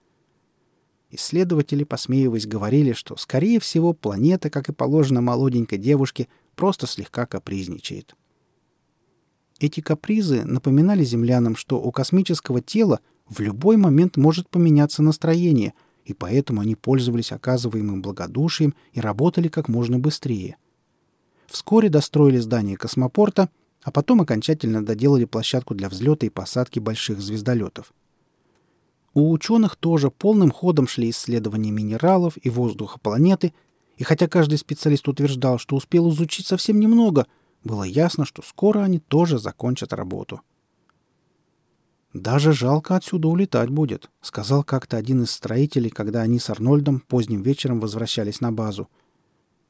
Исследователи, 1.12 1.84
посмеиваясь, 1.84 2.46
говорили, 2.46 2.92
что, 2.92 3.16
скорее 3.16 3.60
всего, 3.60 3.92
планета, 3.92 4.50
как 4.50 4.68
и 4.68 4.72
положено 4.72 5.20
молоденькой 5.20 5.78
девушке, 5.78 6.26
просто 6.56 6.88
слегка 6.88 7.26
капризничает. 7.26 8.16
Эти 9.60 9.80
капризы 9.80 10.44
напоминали 10.44 11.04
землянам, 11.04 11.54
что 11.54 11.80
у 11.80 11.92
космического 11.92 12.60
тела 12.60 12.98
в 13.28 13.38
любой 13.38 13.76
момент 13.76 14.16
может 14.16 14.48
поменяться 14.48 15.02
настроение— 15.04 15.74
и 16.04 16.14
поэтому 16.14 16.60
они 16.60 16.74
пользовались 16.74 17.32
оказываемым 17.32 18.02
благодушием 18.02 18.74
и 18.92 19.00
работали 19.00 19.48
как 19.48 19.68
можно 19.68 19.98
быстрее. 19.98 20.56
Вскоре 21.46 21.88
достроили 21.88 22.38
здание 22.38 22.76
космопорта, 22.76 23.50
а 23.82 23.90
потом 23.90 24.20
окончательно 24.20 24.84
доделали 24.84 25.24
площадку 25.24 25.74
для 25.74 25.88
взлета 25.88 26.26
и 26.26 26.30
посадки 26.30 26.78
больших 26.78 27.20
звездолетов. 27.20 27.92
У 29.14 29.30
ученых 29.30 29.76
тоже 29.76 30.10
полным 30.10 30.50
ходом 30.50 30.86
шли 30.86 31.10
исследования 31.10 31.70
минералов 31.70 32.34
и 32.40 32.48
воздуха 32.50 32.98
планеты, 32.98 33.52
и 33.96 34.04
хотя 34.04 34.26
каждый 34.26 34.58
специалист 34.58 35.06
утверждал, 35.06 35.58
что 35.58 35.76
успел 35.76 36.08
изучить 36.10 36.46
совсем 36.46 36.80
немного, 36.80 37.26
было 37.62 37.84
ясно, 37.84 38.24
что 38.24 38.42
скоро 38.42 38.80
они 38.80 38.98
тоже 38.98 39.38
закончат 39.38 39.92
работу— 39.92 40.40
«Даже 42.12 42.52
жалко 42.52 42.96
отсюда 42.96 43.28
улетать 43.28 43.70
будет»,— 43.70 44.10
сказал 44.20 44.64
как-то 44.64 44.98
один 44.98 45.22
из 45.22 45.30
строителей, 45.30 45.88
когда 45.88 46.20
они 46.20 46.38
с 46.38 46.50
Арнольдом 46.50 47.00
поздним 47.00 47.42
вечером 47.42 47.80
возвращались 47.80 48.40
на 48.40 48.52
базу. 48.52 48.88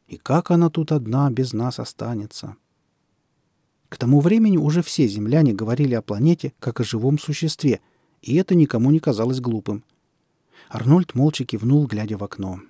«И 0.09 0.16
как 0.16 0.51
она 0.51 0.68
тут 0.68 0.90
одна 0.90 1.30
без 1.30 1.53
нас 1.53 1.78
останется?» 1.78 2.57
К 3.88 3.97
тому 3.97 4.20
времени 4.20 4.57
уже 4.57 4.82
все 4.82 5.07
земляне 5.07 5.53
говорили 5.53 5.95
о 5.95 6.03
планете 6.03 6.53
как 6.59 6.80
о 6.80 6.84
живом 6.84 7.18
существе, 7.18 7.80
и 8.22 8.36
это 8.36 8.54
никому 8.54 8.90
не 8.90 9.00
казалось 9.00 9.40
глупым. 9.40 9.84
Арнольд 10.68 11.14
молча 11.14 11.44
кивнул, 11.44 11.86
глядя 11.86 12.16
в 12.16 12.24
окно. 12.24 12.60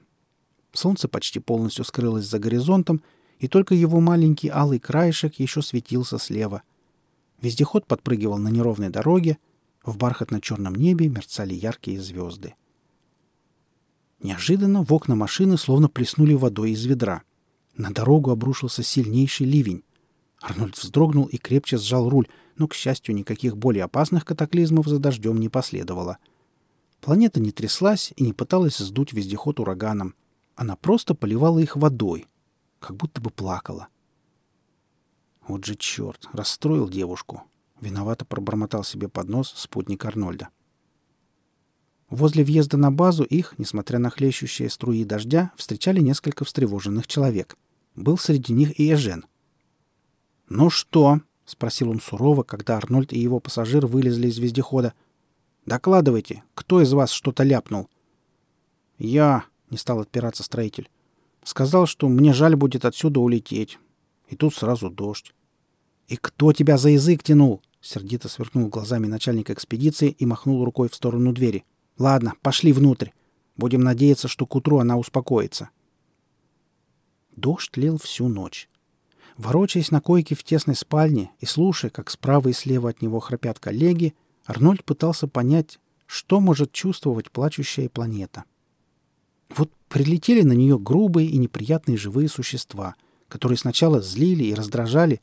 Солнце 0.72 1.07
почти 1.07 1.38
полностью 1.38 1.84
скрылось 1.84 2.26
за 2.26 2.38
горизонтом, 2.38 3.03
и 3.38 3.48
только 3.48 3.74
его 3.74 4.00
маленький 4.00 4.48
алый 4.48 4.78
краешек 4.78 5.34
еще 5.34 5.62
светился 5.62 6.18
слева. 6.18 6.62
Вездеход 7.40 7.86
подпрыгивал 7.86 8.38
на 8.38 8.48
неровной 8.48 8.88
дороге, 8.88 9.38
в 9.84 9.96
бархатно-черном 9.96 10.74
небе 10.74 11.09
мерцали 11.09 11.55
яркие 11.55 12.00
звезды. 12.00 12.55
Неожиданно 14.22 14.84
в 14.84 14.92
окна 14.92 15.16
машины 15.16 15.59
словно 15.59 15.88
плеснули 15.88 16.34
водой 16.34 16.70
из 16.70 16.84
ведра. 16.86 17.22
На 17.76 17.90
дорогу 17.90 18.30
обрушился 18.30 18.82
сильнейший 18.82 19.46
ливень. 19.46 19.82
Арнольд 20.43 20.76
вздрогнул 20.76 21.26
и 21.26 21.38
крепче 21.38 21.78
сжал 21.78 22.09
руль, 22.09 22.28
но, 22.57 22.68
к 22.68 22.74
счастью, 22.74 23.14
никаких 23.14 23.57
более 23.57 23.84
опасных 23.84 24.24
катаклизмов 24.24 24.86
за 24.86 24.99
дождем 24.99 25.38
не 25.38 25.49
последовало. 25.49 26.18
Планета 27.01 27.40
не 27.40 27.53
тряслась 27.53 28.12
и 28.16 28.22
не 28.22 28.32
пыталась 28.32 28.76
сдуть 28.76 29.12
вездеход 29.12 29.61
ураганом. 29.61 30.14
Она 30.55 30.76
просто 30.76 31.14
поливала 31.14 31.59
их 31.59 31.76
водой, 31.76 32.26
как 32.78 32.97
будто 32.97 33.20
бы 33.20 33.30
плакала. 33.30 33.88
Вот 35.47 35.64
же 35.64 35.74
черт, 35.76 36.28
расстроил 36.32 36.88
девушку. 36.88 37.43
Виновато 37.80 38.24
пробормотал 38.24 38.84
себе 38.84 39.09
под 39.09 39.28
нос 39.28 39.53
спутник 39.57 40.05
Арнольда. 40.05 40.51
Возле 42.11 42.45
въезда 42.45 42.76
на 42.76 42.93
базу 42.93 43.24
их, 43.24 43.55
несмотря 43.59 43.99
на 43.99 44.11
хлещущие 44.11 44.68
струи 44.70 45.05
дождя, 45.05 45.51
встречали 45.57 46.01
несколько 46.01 46.45
встревоженных 46.45 47.07
человек. 47.07 47.57
Был 47.97 48.18
среди 48.18 48.53
них 48.53 48.78
и 48.78 48.93
Эжен. 48.93 49.24
«Ну 50.55 50.68
что?»— 50.68 51.22
спросил 51.46 51.88
он 51.88 51.98
сурово, 51.98 52.42
когда 52.42 52.76
Арнольд 52.76 53.14
и 53.14 53.18
его 53.18 53.40
пассажир 53.40 53.86
вылезли 53.86 54.28
из 54.28 54.36
вездехода. 54.36 54.92
«Докладывайте, 55.64 56.44
кто 56.55 56.82
из 56.82 56.92
вас 56.92 57.11
что-то 57.11 57.42
ляпнул?» 57.42 57.88
«Я»,— 58.98 59.46
не 59.70 59.78
стал 59.78 60.00
отпираться 60.00 60.42
строитель,— 60.42 60.90
«сказал, 61.42 61.86
что 61.86 62.07
мне 62.07 62.34
жаль 62.34 62.55
будет 62.55 62.84
отсюда 62.84 63.20
улететь. 63.20 63.78
И 64.28 64.36
тут 64.36 64.55
сразу 64.55 64.90
дождь». 64.90 65.34
«И 66.09 66.16
кто 66.16 66.53
тебя 66.53 66.76
за 66.76 66.90
язык 66.90 67.22
тянул?» 67.22 67.62
Сердито 67.80 68.28
сверкнул 68.28 68.68
глазами 68.68 69.07
начальник 69.07 69.48
экспедиции 69.48 70.11
и 70.11 70.26
махнул 70.26 70.66
рукой 70.66 70.90
в 70.90 70.94
сторону 70.94 71.32
двери. 71.32 71.64
«Ладно, 71.96 72.34
пошли 72.42 72.74
внутрь. 72.74 73.09
Будем 73.57 73.80
надеяться, 73.80 74.28
что 74.28 74.44
к 74.44 74.55
утру 74.55 74.80
она 74.80 74.98
успокоится». 74.98 75.70
Дождь 77.36 77.74
лил 77.78 77.96
всю 77.96 78.28
ночь. 78.28 78.68
Ворочаясь 79.37 79.91
на 79.91 80.01
койке 80.01 80.35
в 80.35 80.45
тесной 80.45 80.76
спальне 80.76 81.30
и 81.41 81.47
слушая, 81.47 81.91
как 81.91 82.11
справа 82.11 82.49
и 82.49 82.53
слева 82.53 82.91
от 82.91 83.03
него 83.03 83.20
храпят 83.20 83.59
коллеги, 83.59 84.14
Арнольд 84.45 84.85
пытался 84.85 85.28
понять, 85.28 85.78
что 86.07 86.41
может 86.41 86.72
чувствовать 86.72 87.30
плачущая 87.30 87.89
планета. 87.89 88.45
Вот 89.57 89.70
прилетели 89.89 90.43
на 90.43 90.53
нее 90.53 90.78
грубые 90.78 91.28
и 91.28 91.39
неприятные 91.39 91.97
живые 91.97 92.28
существа, 92.28 92.95
которые 93.28 93.59
сначала 93.59 94.01
злили 94.01 94.45
и 94.45 94.55
раздражали, 94.55 95.20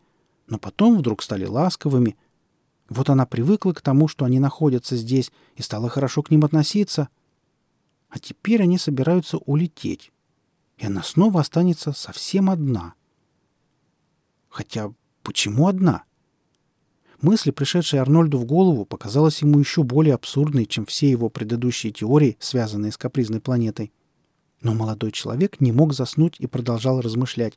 но 0.48 0.58
потом 0.58 0.98
вдруг 0.98 1.22
стали 1.22 1.46
ласковыми— 1.46 2.18
Вот 2.90 3.10
она 3.10 3.26
привыкла 3.26 3.74
к 3.74 3.82
тому, 3.82 4.08
что 4.08 4.26
они 4.26 4.40
находятся 4.40 4.98
здесь, 4.98 5.32
и 5.56 5.62
стала 5.62 5.90
хорошо 5.90 6.24
к 6.24 6.32
ним 6.32 6.44
относиться. 6.44 7.10
А 8.10 8.18
теперь 8.20 8.64
они 8.64 8.78
собираются 8.78 9.38
улететь. 9.38 10.12
И 10.78 10.88
она 10.88 11.04
снова 11.04 11.42
останется 11.42 11.92
совсем 11.92 12.50
одна. 12.50 12.96
Хотя 14.50 14.94
почему 15.24 15.68
одна? 15.68 16.04
Мысль, 17.22 17.52
пришедшая 17.52 18.02
Арнольду 18.02 18.38
в 18.38 18.46
голову, 18.46 18.86
показалась 18.86 19.42
ему 19.42 19.60
еще 19.60 19.84
более 19.84 20.16
абсурдной, 20.16 20.66
чем 20.66 20.86
все 20.86 21.10
его 21.10 21.30
предыдущие 21.30 21.92
теории, 21.92 22.38
связанные 22.40 22.92
с 22.92 22.98
капризной 22.98 23.42
планетой. 23.42 23.92
Но 24.62 24.74
молодой 24.74 25.12
человек 25.12 25.60
не 25.60 25.72
мог 25.72 25.94
заснуть 25.94 26.36
и 26.40 26.48
продолжал 26.48 27.02
размышлять. 27.02 27.54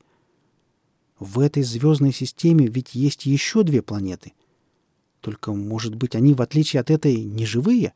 В 1.18 1.38
этой 1.38 1.62
звездной 1.62 2.12
системе 2.12 2.66
ведь 2.66 2.94
есть 2.94 3.26
еще 3.26 3.62
две 3.62 3.82
планеты. 3.82 4.32
Только, 5.20 5.52
может 5.52 5.94
быть, 5.94 6.16
они, 6.16 6.34
в 6.34 6.42
отличие 6.42 6.80
от 6.80 6.90
этой, 6.90 7.22
не 7.22 7.46
живые? 7.46 7.94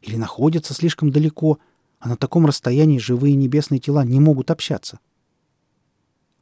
Или 0.00 0.16
находятся 0.16 0.72
слишком 0.72 1.10
далеко, 1.10 1.58
а 1.98 2.08
на 2.08 2.16
таком 2.16 2.46
расстоянии 2.46 2.98
живые 2.98 3.34
небесные 3.34 3.80
тела 3.80 4.04
не 4.04 4.18
могут 4.18 4.50
общаться? 4.50 4.98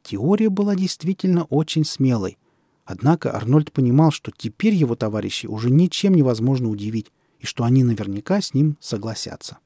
Теория 0.03 0.49
была 0.49 0.75
действительно 0.75 1.45
очень 1.45 1.85
смелой. 1.85 2.37
Однако 2.85 3.33
Арнольд 3.33 3.71
понимал, 3.71 4.11
что 4.11 4.31
теперь 4.35 4.75
его 4.75 4.95
товарищи 4.95 5.47
уже 5.47 5.71
ничем 5.71 6.13
невозможно 6.13 6.69
удивить, 6.69 7.11
и 7.39 7.45
что 7.45 7.63
они 7.63 7.83
наверняка 7.83 8.41
с 8.41 8.53
ним 8.53 8.77
согласятся. 8.81 9.57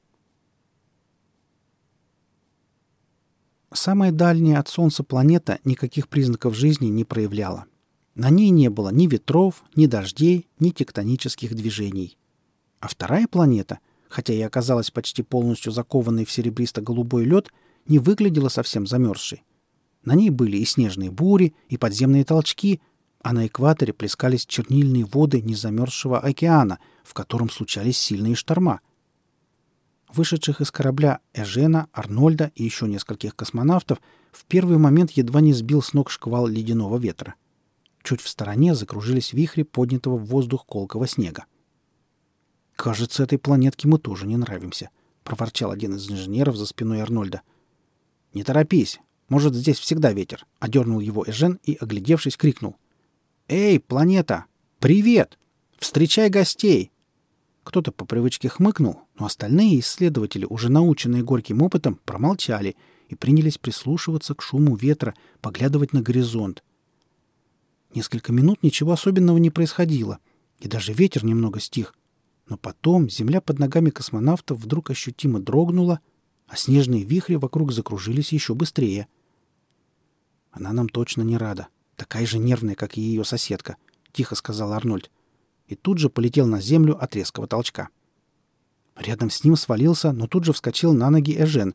Самая 3.72 4.12
дальняя 4.12 4.60
от 4.60 4.68
Солнца 4.68 5.02
планета 5.02 5.58
никаких 5.64 6.08
признаков 6.08 6.54
жизни 6.54 6.86
не 6.86 7.04
проявляла. 7.04 7.66
На 8.14 8.30
ней 8.30 8.50
не 8.50 8.70
было 8.70 8.88
ни 8.88 9.06
ветров, 9.06 9.62
ни 9.74 9.86
дождей, 9.86 10.48
ни 10.58 10.70
тектонических 10.70 11.54
движений. 11.54 12.16
А 12.80 12.88
вторая 12.88 13.26
планета, 13.26 13.80
хотя 14.08 14.32
и 14.32 14.40
оказалась 14.40 14.90
почти 14.90 15.22
полностью 15.22 15.72
закованной 15.72 16.24
в 16.24 16.30
серебристо-голубой 16.30 17.24
лед, 17.24 17.52
не 17.86 17.98
выглядела 17.98 18.48
совсем 18.48 18.86
замерзшей. 18.86 19.42
На 20.08 20.14
ней 20.14 20.30
были 20.30 20.56
и 20.56 20.64
снежные 20.64 21.10
бури, 21.10 21.54
и 21.68 21.76
подземные 21.76 22.24
толчки, 22.24 22.80
а 23.22 23.34
на 23.34 23.46
экваторе 23.46 23.92
плескались 23.92 24.46
чернильные 24.46 25.04
воды 25.04 25.42
незамерзшего 25.42 26.18
океана, 26.18 26.78
в 27.04 27.12
котором 27.12 27.50
случались 27.50 27.98
сильные 27.98 28.34
шторма— 28.34 28.80
вышедших 30.12 30.62
из 30.62 30.70
корабля 30.70 31.20
Эжена, 31.34 31.88
Арнольда 31.92 32.52
и 32.54 32.64
еще 32.64 32.86
нескольких 32.86 33.36
космонавтов, 33.36 33.98
в 34.32 34.44
первый 34.46 34.78
момент 34.78 35.10
едва 35.10 35.42
не 35.42 35.52
сбил 35.52 35.82
с 35.82 35.92
ног 35.92 36.10
шквал 36.10 36.46
ледяного 36.46 36.96
ветра. 36.96 37.34
Чуть 38.02 38.22
в 38.22 38.28
стороне 38.28 38.74
закружились 38.74 39.34
вихри 39.34 39.62
поднятого 39.62 40.16
в 40.16 40.24
воздух 40.24 40.64
колкого 40.64 41.06
снега. 41.06 41.44
«Кажется, 42.76 43.24
этой 43.24 43.38
планетке 43.38 43.88
мы 43.88 43.98
тоже 43.98 44.26
не 44.26 44.36
нравимся»,— 44.36 44.88
проворчал 45.24 45.70
один 45.70 45.96
из 45.96 46.10
инженеров 46.10 46.56
за 46.56 46.64
спиной 46.64 47.02
Арнольда. 47.02 47.42
«Не 48.32 48.44
торопись. 48.44 49.00
Может, 49.28 49.54
здесь 49.54 49.78
всегда 49.78 50.12
ветер»,— 50.12 50.46
одернул 50.58 51.00
его 51.00 51.24
Эжен 51.26 51.58
и, 51.64 51.74
оглядевшись, 51.74 52.36
крикнул. 52.36 52.76
«Эй, 53.48 53.78
планета! 53.78 54.46
Привет! 54.78 55.38
Встречай 55.78 56.28
гостей! 56.30 56.90
Кто-то 57.68 57.92
по 57.92 58.06
привычке 58.06 58.48
хмыкнул, 58.48 59.02
но 59.18 59.26
остальные 59.26 59.80
исследователи, 59.80 60.46
уже 60.48 60.70
наученные 60.70 61.22
горьким 61.22 61.60
опытом, 61.60 62.00
промолчали 62.06 62.76
и 63.10 63.14
принялись 63.14 63.58
прислушиваться 63.58 64.34
к 64.34 64.40
шуму 64.40 64.74
ветра, 64.74 65.14
поглядывать 65.42 65.92
на 65.92 66.00
горизонт. 66.00 66.64
Несколько 67.94 68.32
минут 68.32 68.62
ничего 68.62 68.92
особенного 68.92 69.36
не 69.36 69.50
происходило, 69.50 70.18
и 70.60 70.66
даже 70.66 70.94
ветер 70.94 71.26
немного 71.26 71.60
стих. 71.60 71.94
Но 72.48 72.56
потом 72.56 73.10
земля 73.10 73.42
под 73.42 73.58
ногами 73.58 73.90
космонавтов 73.90 74.58
вдруг 74.58 74.88
ощутимо 74.88 75.38
дрогнула, 75.38 76.00
а 76.46 76.56
снежные 76.56 77.04
вихри 77.04 77.34
вокруг 77.34 77.72
закружились 77.72 78.32
еще 78.32 78.54
быстрее. 78.54 79.08
«Она 80.50 80.72
нам 80.72 80.88
точно 80.88 81.22
не 81.22 81.36
рада. 81.36 81.68
Такая 81.96 82.26
же 82.26 82.38
нервная, 82.38 82.74
как 82.74 82.96
и 82.96 83.00
ее 83.00 83.24
соседка»,— 83.24 83.76
тихо 84.12 84.34
сказал 84.34 84.72
Арнольд 84.72 85.10
и 85.68 85.74
тут 85.74 85.98
же 85.98 86.08
полетел 86.08 86.46
на 86.46 86.60
землю 86.60 87.00
от 87.00 87.14
резкого 87.14 87.46
толчка. 87.46 87.90
Рядом 88.96 89.30
с 89.30 89.44
ним 89.44 89.54
свалился, 89.54 90.12
но 90.12 90.26
тут 90.26 90.44
же 90.44 90.52
вскочил 90.52 90.92
на 90.92 91.10
ноги 91.10 91.36
Эжен. 91.38 91.74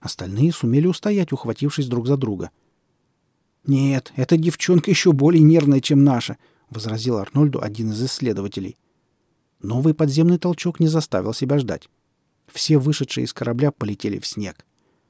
Остальные 0.00 0.52
сумели 0.52 0.86
устоять, 0.86 1.32
ухватившись 1.32 1.86
друг 1.86 2.06
за 2.06 2.16
друга. 2.16 2.50
«Нет, 3.64 4.12
эта 4.16 4.36
девчонка 4.36 4.90
еще 4.90 5.12
более 5.12 5.42
нервная, 5.42 5.80
чем 5.80 6.04
наша»,— 6.04 6.36
возразил 6.70 7.16
Арнольду 7.16 7.62
один 7.62 7.92
из 7.92 8.04
исследователей. 8.04 8.76
Новый 9.60 9.94
подземный 9.94 10.38
толчок 10.38 10.78
не 10.78 10.88
заставил 10.88 11.32
себя 11.32 11.58
ждать. 11.58 11.88
Все 12.46 12.78
вышедшие 12.78 13.24
из 13.24 13.32
корабля 13.32 13.72
полетели 13.72 14.18
в 14.18 14.26
снег. 14.26 14.64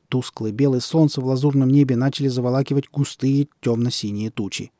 Тусклое 0.09 0.53
белое 0.53 0.81
солнце 0.81 1.21
в 1.21 1.27
лазурном 1.27 1.69
небе 1.69 1.97
начали 1.97 2.29
заволакивать 2.29 2.89
густые 2.91 3.49
темно-синие 3.61 4.31
тучи. 4.31 4.73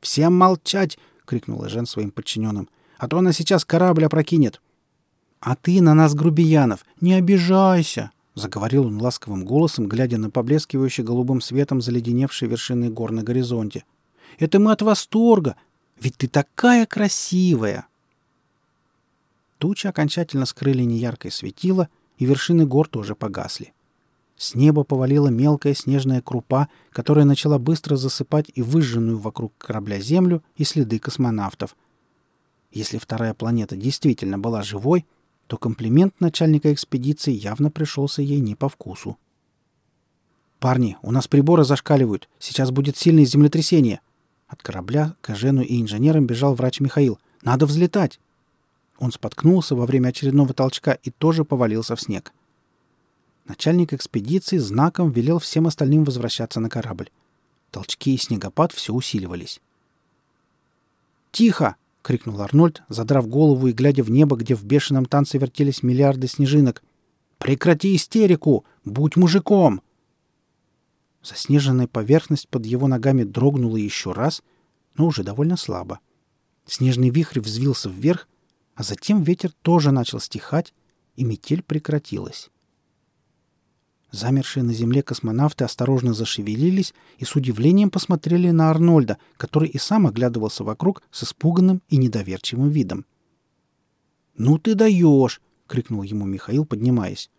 «Всем 0.00 0.36
молчать!»— 0.36 0.98
крикнул 1.24 1.64
Эжен 1.64 1.86
своим 1.86 2.10
подчиненным 2.10 2.68
а 2.98 3.08
то 3.08 3.18
она 3.18 3.32
сейчас 3.32 3.64
корабль 3.64 4.04
опрокинет.— 4.04 4.60
А 5.40 5.54
ты 5.54 5.80
на 5.82 5.94
нас, 5.94 6.14
грубиянов, 6.14 6.84
не 7.00 7.14
обижайся!— 7.14 8.10
заговорил 8.34 8.86
он 8.86 9.00
ласковым 9.00 9.44
голосом, 9.44 9.86
глядя 9.86 10.18
на 10.18 10.30
поблескивающий 10.30 11.04
голубым 11.04 11.40
светом 11.40 11.80
заледеневшие 11.80 12.48
вершины 12.48 12.90
гор 12.90 13.12
на 13.12 13.22
горизонте.— 13.22 13.84
Это 14.38 14.58
мы 14.58 14.72
от 14.72 14.82
восторга! 14.82 15.56
Ведь 16.00 16.16
ты 16.16 16.28
такая 16.28 16.86
красивая! 16.86 17.86
Тучи 19.58 19.86
окончательно 19.86 20.46
скрыли 20.46 20.82
неяркое 20.82 21.32
светило, 21.32 21.88
и 22.18 22.24
вершины 22.24 22.66
гор 22.66 22.88
тоже 22.88 23.14
погасли. 23.14 23.72
С 24.36 24.54
неба 24.54 24.84
повалила 24.84 25.28
мелкая 25.28 25.74
снежная 25.74 26.20
крупа, 26.20 26.68
которая 26.90 27.24
начала 27.24 27.58
быстро 27.58 27.96
засыпать 27.96 28.50
и 28.54 28.62
выжженную 28.62 29.18
вокруг 29.18 29.52
корабля 29.58 29.98
землю 29.98 30.42
и 30.56 30.64
следы 30.64 30.98
космонавтов, 30.98 31.74
если 32.76 32.98
вторая 32.98 33.32
планета 33.32 33.74
действительно 33.74 34.38
была 34.38 34.62
живой, 34.62 35.06
то 35.46 35.56
комплимент 35.56 36.20
начальника 36.20 36.74
экспедиции 36.74 37.32
явно 37.32 37.70
пришелся 37.70 38.20
ей 38.20 38.40
не 38.40 38.54
по 38.54 38.68
вкусу. 38.68 39.16
«Парни, 40.58 40.98
у 41.00 41.10
нас 41.10 41.26
приборы 41.26 41.64
зашкаливают. 41.64 42.28
Сейчас 42.38 42.70
будет 42.70 42.98
сильное 42.98 43.24
землетрясение». 43.24 44.00
От 44.46 44.62
корабля 44.62 45.14
к 45.22 45.34
Жену 45.34 45.62
и 45.62 45.80
инженерам 45.80 46.26
бежал 46.26 46.54
врач 46.54 46.80
Михаил. 46.80 47.18
«Надо 47.40 47.64
взлетать!» 47.64 48.20
Он 48.98 49.10
споткнулся 49.10 49.74
во 49.74 49.86
время 49.86 50.08
очередного 50.08 50.52
толчка 50.52 50.92
и 50.92 51.10
тоже 51.10 51.44
повалился 51.44 51.96
в 51.96 52.00
снег. 52.02 52.34
Начальник 53.46 53.92
экспедиции 53.92 54.58
знаком 54.58 55.10
велел 55.10 55.38
всем 55.38 55.66
остальным 55.66 56.04
возвращаться 56.04 56.60
на 56.60 56.68
корабль. 56.68 57.10
Толчки 57.70 58.14
и 58.14 58.18
снегопад 58.18 58.72
все 58.72 58.92
усиливались. 58.92 59.60
«Тихо!» 61.32 61.76
крикнул 62.06 62.40
Арнольд, 62.40 62.84
задрав 62.88 63.26
голову 63.26 63.66
и 63.66 63.72
глядя 63.72 64.04
в 64.04 64.12
небо, 64.12 64.36
где 64.36 64.54
в 64.54 64.64
бешеном 64.64 65.06
танце 65.06 65.38
вертелись 65.38 65.82
миллиарды 65.82 66.28
снежинок. 66.28 66.84
«Прекрати 67.38 67.96
истерику! 67.96 68.64
Будь 68.84 69.16
мужиком!» 69.16 69.82
Заснеженная 71.20 71.88
поверхность 71.88 72.48
под 72.48 72.64
его 72.64 72.86
ногами 72.86 73.24
дрогнула 73.24 73.76
еще 73.76 74.12
раз, 74.12 74.44
но 74.96 75.06
уже 75.06 75.24
довольно 75.24 75.56
слабо. 75.56 75.98
Снежный 76.64 77.10
вихрь 77.10 77.40
взвился 77.40 77.88
вверх, 77.88 78.28
а 78.76 78.84
затем 78.84 79.24
ветер 79.24 79.50
тоже 79.62 79.90
начал 79.90 80.20
стихать, 80.20 80.72
и 81.16 81.24
метель 81.24 81.64
прекратилась. 81.64 82.50
Замершие 84.16 84.62
на 84.62 84.72
земле 84.72 85.02
космонавты 85.02 85.64
осторожно 85.64 86.14
зашевелились 86.14 86.94
и 87.18 87.26
с 87.26 87.36
удивлением 87.36 87.90
посмотрели 87.90 88.50
на 88.50 88.70
Арнольда, 88.70 89.18
который 89.36 89.68
и 89.68 89.76
сам 89.76 90.06
оглядывался 90.06 90.64
вокруг 90.64 91.02
с 91.10 91.24
испуганным 91.24 91.82
и 91.90 91.98
недоверчивым 91.98 92.70
видом. 92.70 93.04
«Ну 94.38 94.56
ты 94.56 94.74
даешь!»— 94.74 95.42
крикнул 95.66 96.02
ему 96.02 96.24
Михаил, 96.24 96.64
поднимаясь. 96.64 97.30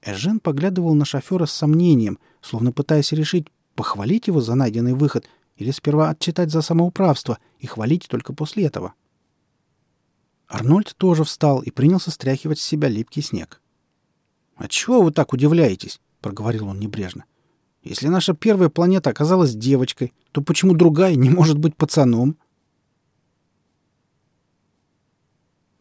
Эжен 0.00 0.40
поглядывал 0.40 0.94
на 0.94 1.04
шофера 1.04 1.44
с 1.44 1.52
сомнением, 1.52 2.18
словно 2.40 2.72
пытаясь 2.72 3.12
решить, 3.12 3.48
похвалить 3.74 4.28
его 4.28 4.40
за 4.40 4.54
найденный 4.54 4.94
выход 4.94 5.28
или 5.56 5.72
сперва 5.72 6.08
отчитать 6.08 6.50
за 6.50 6.62
самоуправство 6.62 7.38
и 7.58 7.66
хвалить 7.66 8.08
только 8.08 8.32
после 8.32 8.64
этого. 8.64 8.94
Арнольд 10.48 10.94
тоже 10.96 11.22
встал 11.24 11.60
и 11.60 11.70
принялся 11.70 12.10
стряхивать 12.10 12.60
с 12.60 12.64
себя 12.64 12.88
липкий 12.88 13.20
снег. 13.20 13.60
«А 14.56 14.68
чего 14.68 15.02
вы 15.02 15.10
так 15.12 15.32
удивляетесь?»— 15.32 16.00
проговорил 16.20 16.68
он 16.68 16.78
небрежно. 16.78 17.24
«Если 17.82 18.08
наша 18.08 18.34
первая 18.34 18.68
планета 18.68 19.10
оказалась 19.10 19.54
девочкой, 19.54 20.12
то 20.32 20.40
почему 20.40 20.74
другая 20.74 21.14
не 21.16 21.30
может 21.30 21.58
быть 21.58 21.76
пацаном?» 21.76 22.36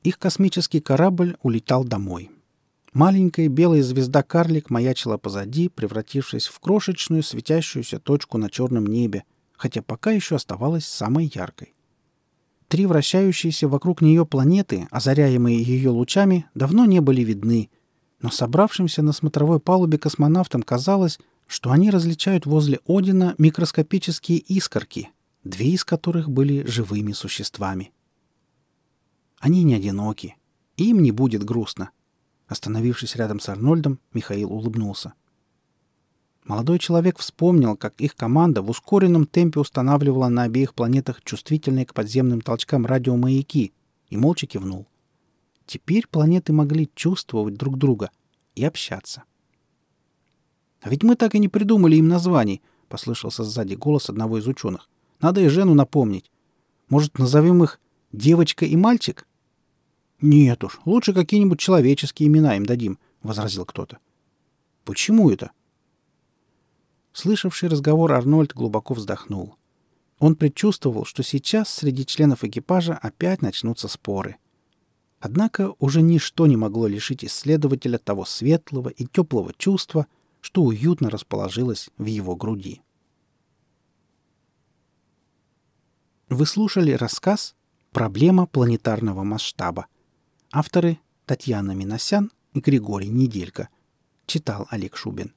Их 0.03 0.19
космический 0.19 0.81
корабль 0.81 1.37
улетал 1.43 1.85
домой. 1.85 2.29
Маленькая 2.93 3.47
белая 3.47 3.81
звезда-карлик 3.81 4.69
маячила 4.69 5.17
позади, 5.17 5.69
превратившись 5.69 6.47
в 6.47 6.59
крошечную 6.59 7.23
светящуюся 7.23 7.99
точку 7.99 8.37
на 8.37 8.49
черном 8.49 8.85
небе, 8.85 9.23
хотя 9.55 9.81
пока 9.81 10.11
еще 10.11 10.35
оставалась 10.35 10.85
самой 10.85 11.31
яркой. 11.33 11.73
Три 12.67 12.85
вращающиеся 12.85 13.67
вокруг 13.67 14.01
нее 14.01 14.25
планеты, 14.25 14.87
озаряемые 14.91 15.61
ее 15.61 15.89
лучами, 15.89 16.45
давно 16.53 16.85
не 16.85 17.01
были 17.01 17.21
видны, 17.21 17.69
но 18.23 18.31
собравшимся 18.31 19.01
на 19.01 19.11
смотровой 19.11 19.59
палубе 19.59 19.97
космонавтам 19.99 20.63
казалось, 20.63 21.19
что 21.45 21.71
они 21.71 21.91
различают 21.91 22.45
возле 22.45 22.79
Одина 22.87 23.35
микроскопические 23.37 24.37
искорки, 24.37 25.09
две 25.43 25.71
из 25.71 25.83
которых 25.83 26.29
были 26.29 26.65
живыми 26.65 27.11
существами. 27.11 27.91
Они 29.39 29.63
не 29.63 29.75
одиноки. 29.75 30.37
Им 30.77 31.03
не 31.03 31.11
будет 31.11 31.43
грустно. 31.43 31.89
Остановившись 32.47 33.17
рядом 33.17 33.41
с 33.41 33.49
Арнольдом, 33.49 33.99
Михаил 34.13 34.53
улыбнулся. 34.53 35.13
Молодой 36.45 36.79
человек 36.79 37.19
вспомнил, 37.19 37.75
как 37.75 37.99
их 37.99 38.15
команда 38.15 38.61
в 38.61 38.69
ускоренном 38.69 39.25
темпе 39.25 39.59
устанавливала 39.59 40.29
на 40.29 40.43
обеих 40.43 40.73
планетах 40.73 41.21
чувствительные 41.23 41.85
к 41.85 41.93
подземным 41.93 42.39
толчкам 42.39 42.85
радиомаяки 42.85 43.73
и 44.09 44.15
молча 44.15 44.47
кивнул. 44.47 44.87
Теперь 45.65 46.07
планеты 46.07 46.53
могли 46.53 46.89
чувствовать 46.93 47.55
друг 47.55 47.77
друга 47.77 48.11
и 48.55 48.63
общаться. 48.63 49.23
«А 50.81 50.89
ведь 50.89 51.03
мы 51.03 51.15
так 51.15 51.35
и 51.35 51.39
не 51.39 51.47
придумали 51.47 51.95
им 51.95 52.07
названий»,— 52.07 52.61
послышался 52.89 53.43
сзади 53.43 53.75
голос 53.75 54.09
одного 54.09 54.37
из 54.37 54.47
ученых. 54.47 54.89
«Надо 55.21 55.41
и 55.41 55.47
Жену 55.47 55.73
напомнить. 55.73 56.29
Может, 56.89 57.17
назовем 57.17 57.63
их 57.63 57.79
«девочка» 58.11 58.65
и 58.65 58.75
«мальчик»?» 58.75 59.25
«Нет 60.19 60.63
уж, 60.63 60.79
лучше 60.85 61.13
какие-нибудь 61.13 61.59
человеческие 61.59 62.27
имена 62.27 62.57
им 62.57 62.65
дадим»,— 62.65 62.99
возразил 63.23 63.65
кто-то. 63.65 63.99
«Почему 64.83 65.29
это?» 65.29 65.51
Слышавший 67.13 67.69
разговор 67.69 68.11
Арнольд 68.11 68.53
глубоко 68.53 68.93
вздохнул. 68.93 69.55
Он 70.19 70.35
предчувствовал, 70.35 71.05
что 71.05 71.23
сейчас 71.23 71.69
среди 71.69 72.05
членов 72.05 72.43
экипажа 72.43 72.93
опять 72.93 73.41
начнутся 73.41 73.87
споры. 73.87 74.37
Однако 75.23 75.73
уже 75.79 76.01
ничто 76.01 76.47
не 76.47 76.57
могло 76.57 76.85
лишить 76.85 77.23
исследователя 77.23 77.97
того 77.97 78.25
светлого 78.25 78.89
и 78.89 79.05
теплого 79.05 79.53
чувства, 79.57 80.05
что 80.41 80.63
уютно 80.63 81.09
расположилось 81.09 81.89
в 81.97 82.03
его 82.07 82.35
груди. 82.35 82.81
Вы 86.27 86.45
слушали 86.45 86.91
рассказ 86.91 87.55
«Проблема 87.93 88.47
планетарного 88.47 89.23
масштаба». 89.23 89.87
Авторы 90.51 90.99
Татьяна 91.25 91.71
Миносян 91.71 92.29
и 92.53 92.59
Григорий 92.59 93.07
Неделько. 93.07 93.69
Читал 94.25 94.67
Олег 94.71 94.97
Шубин. 94.97 95.33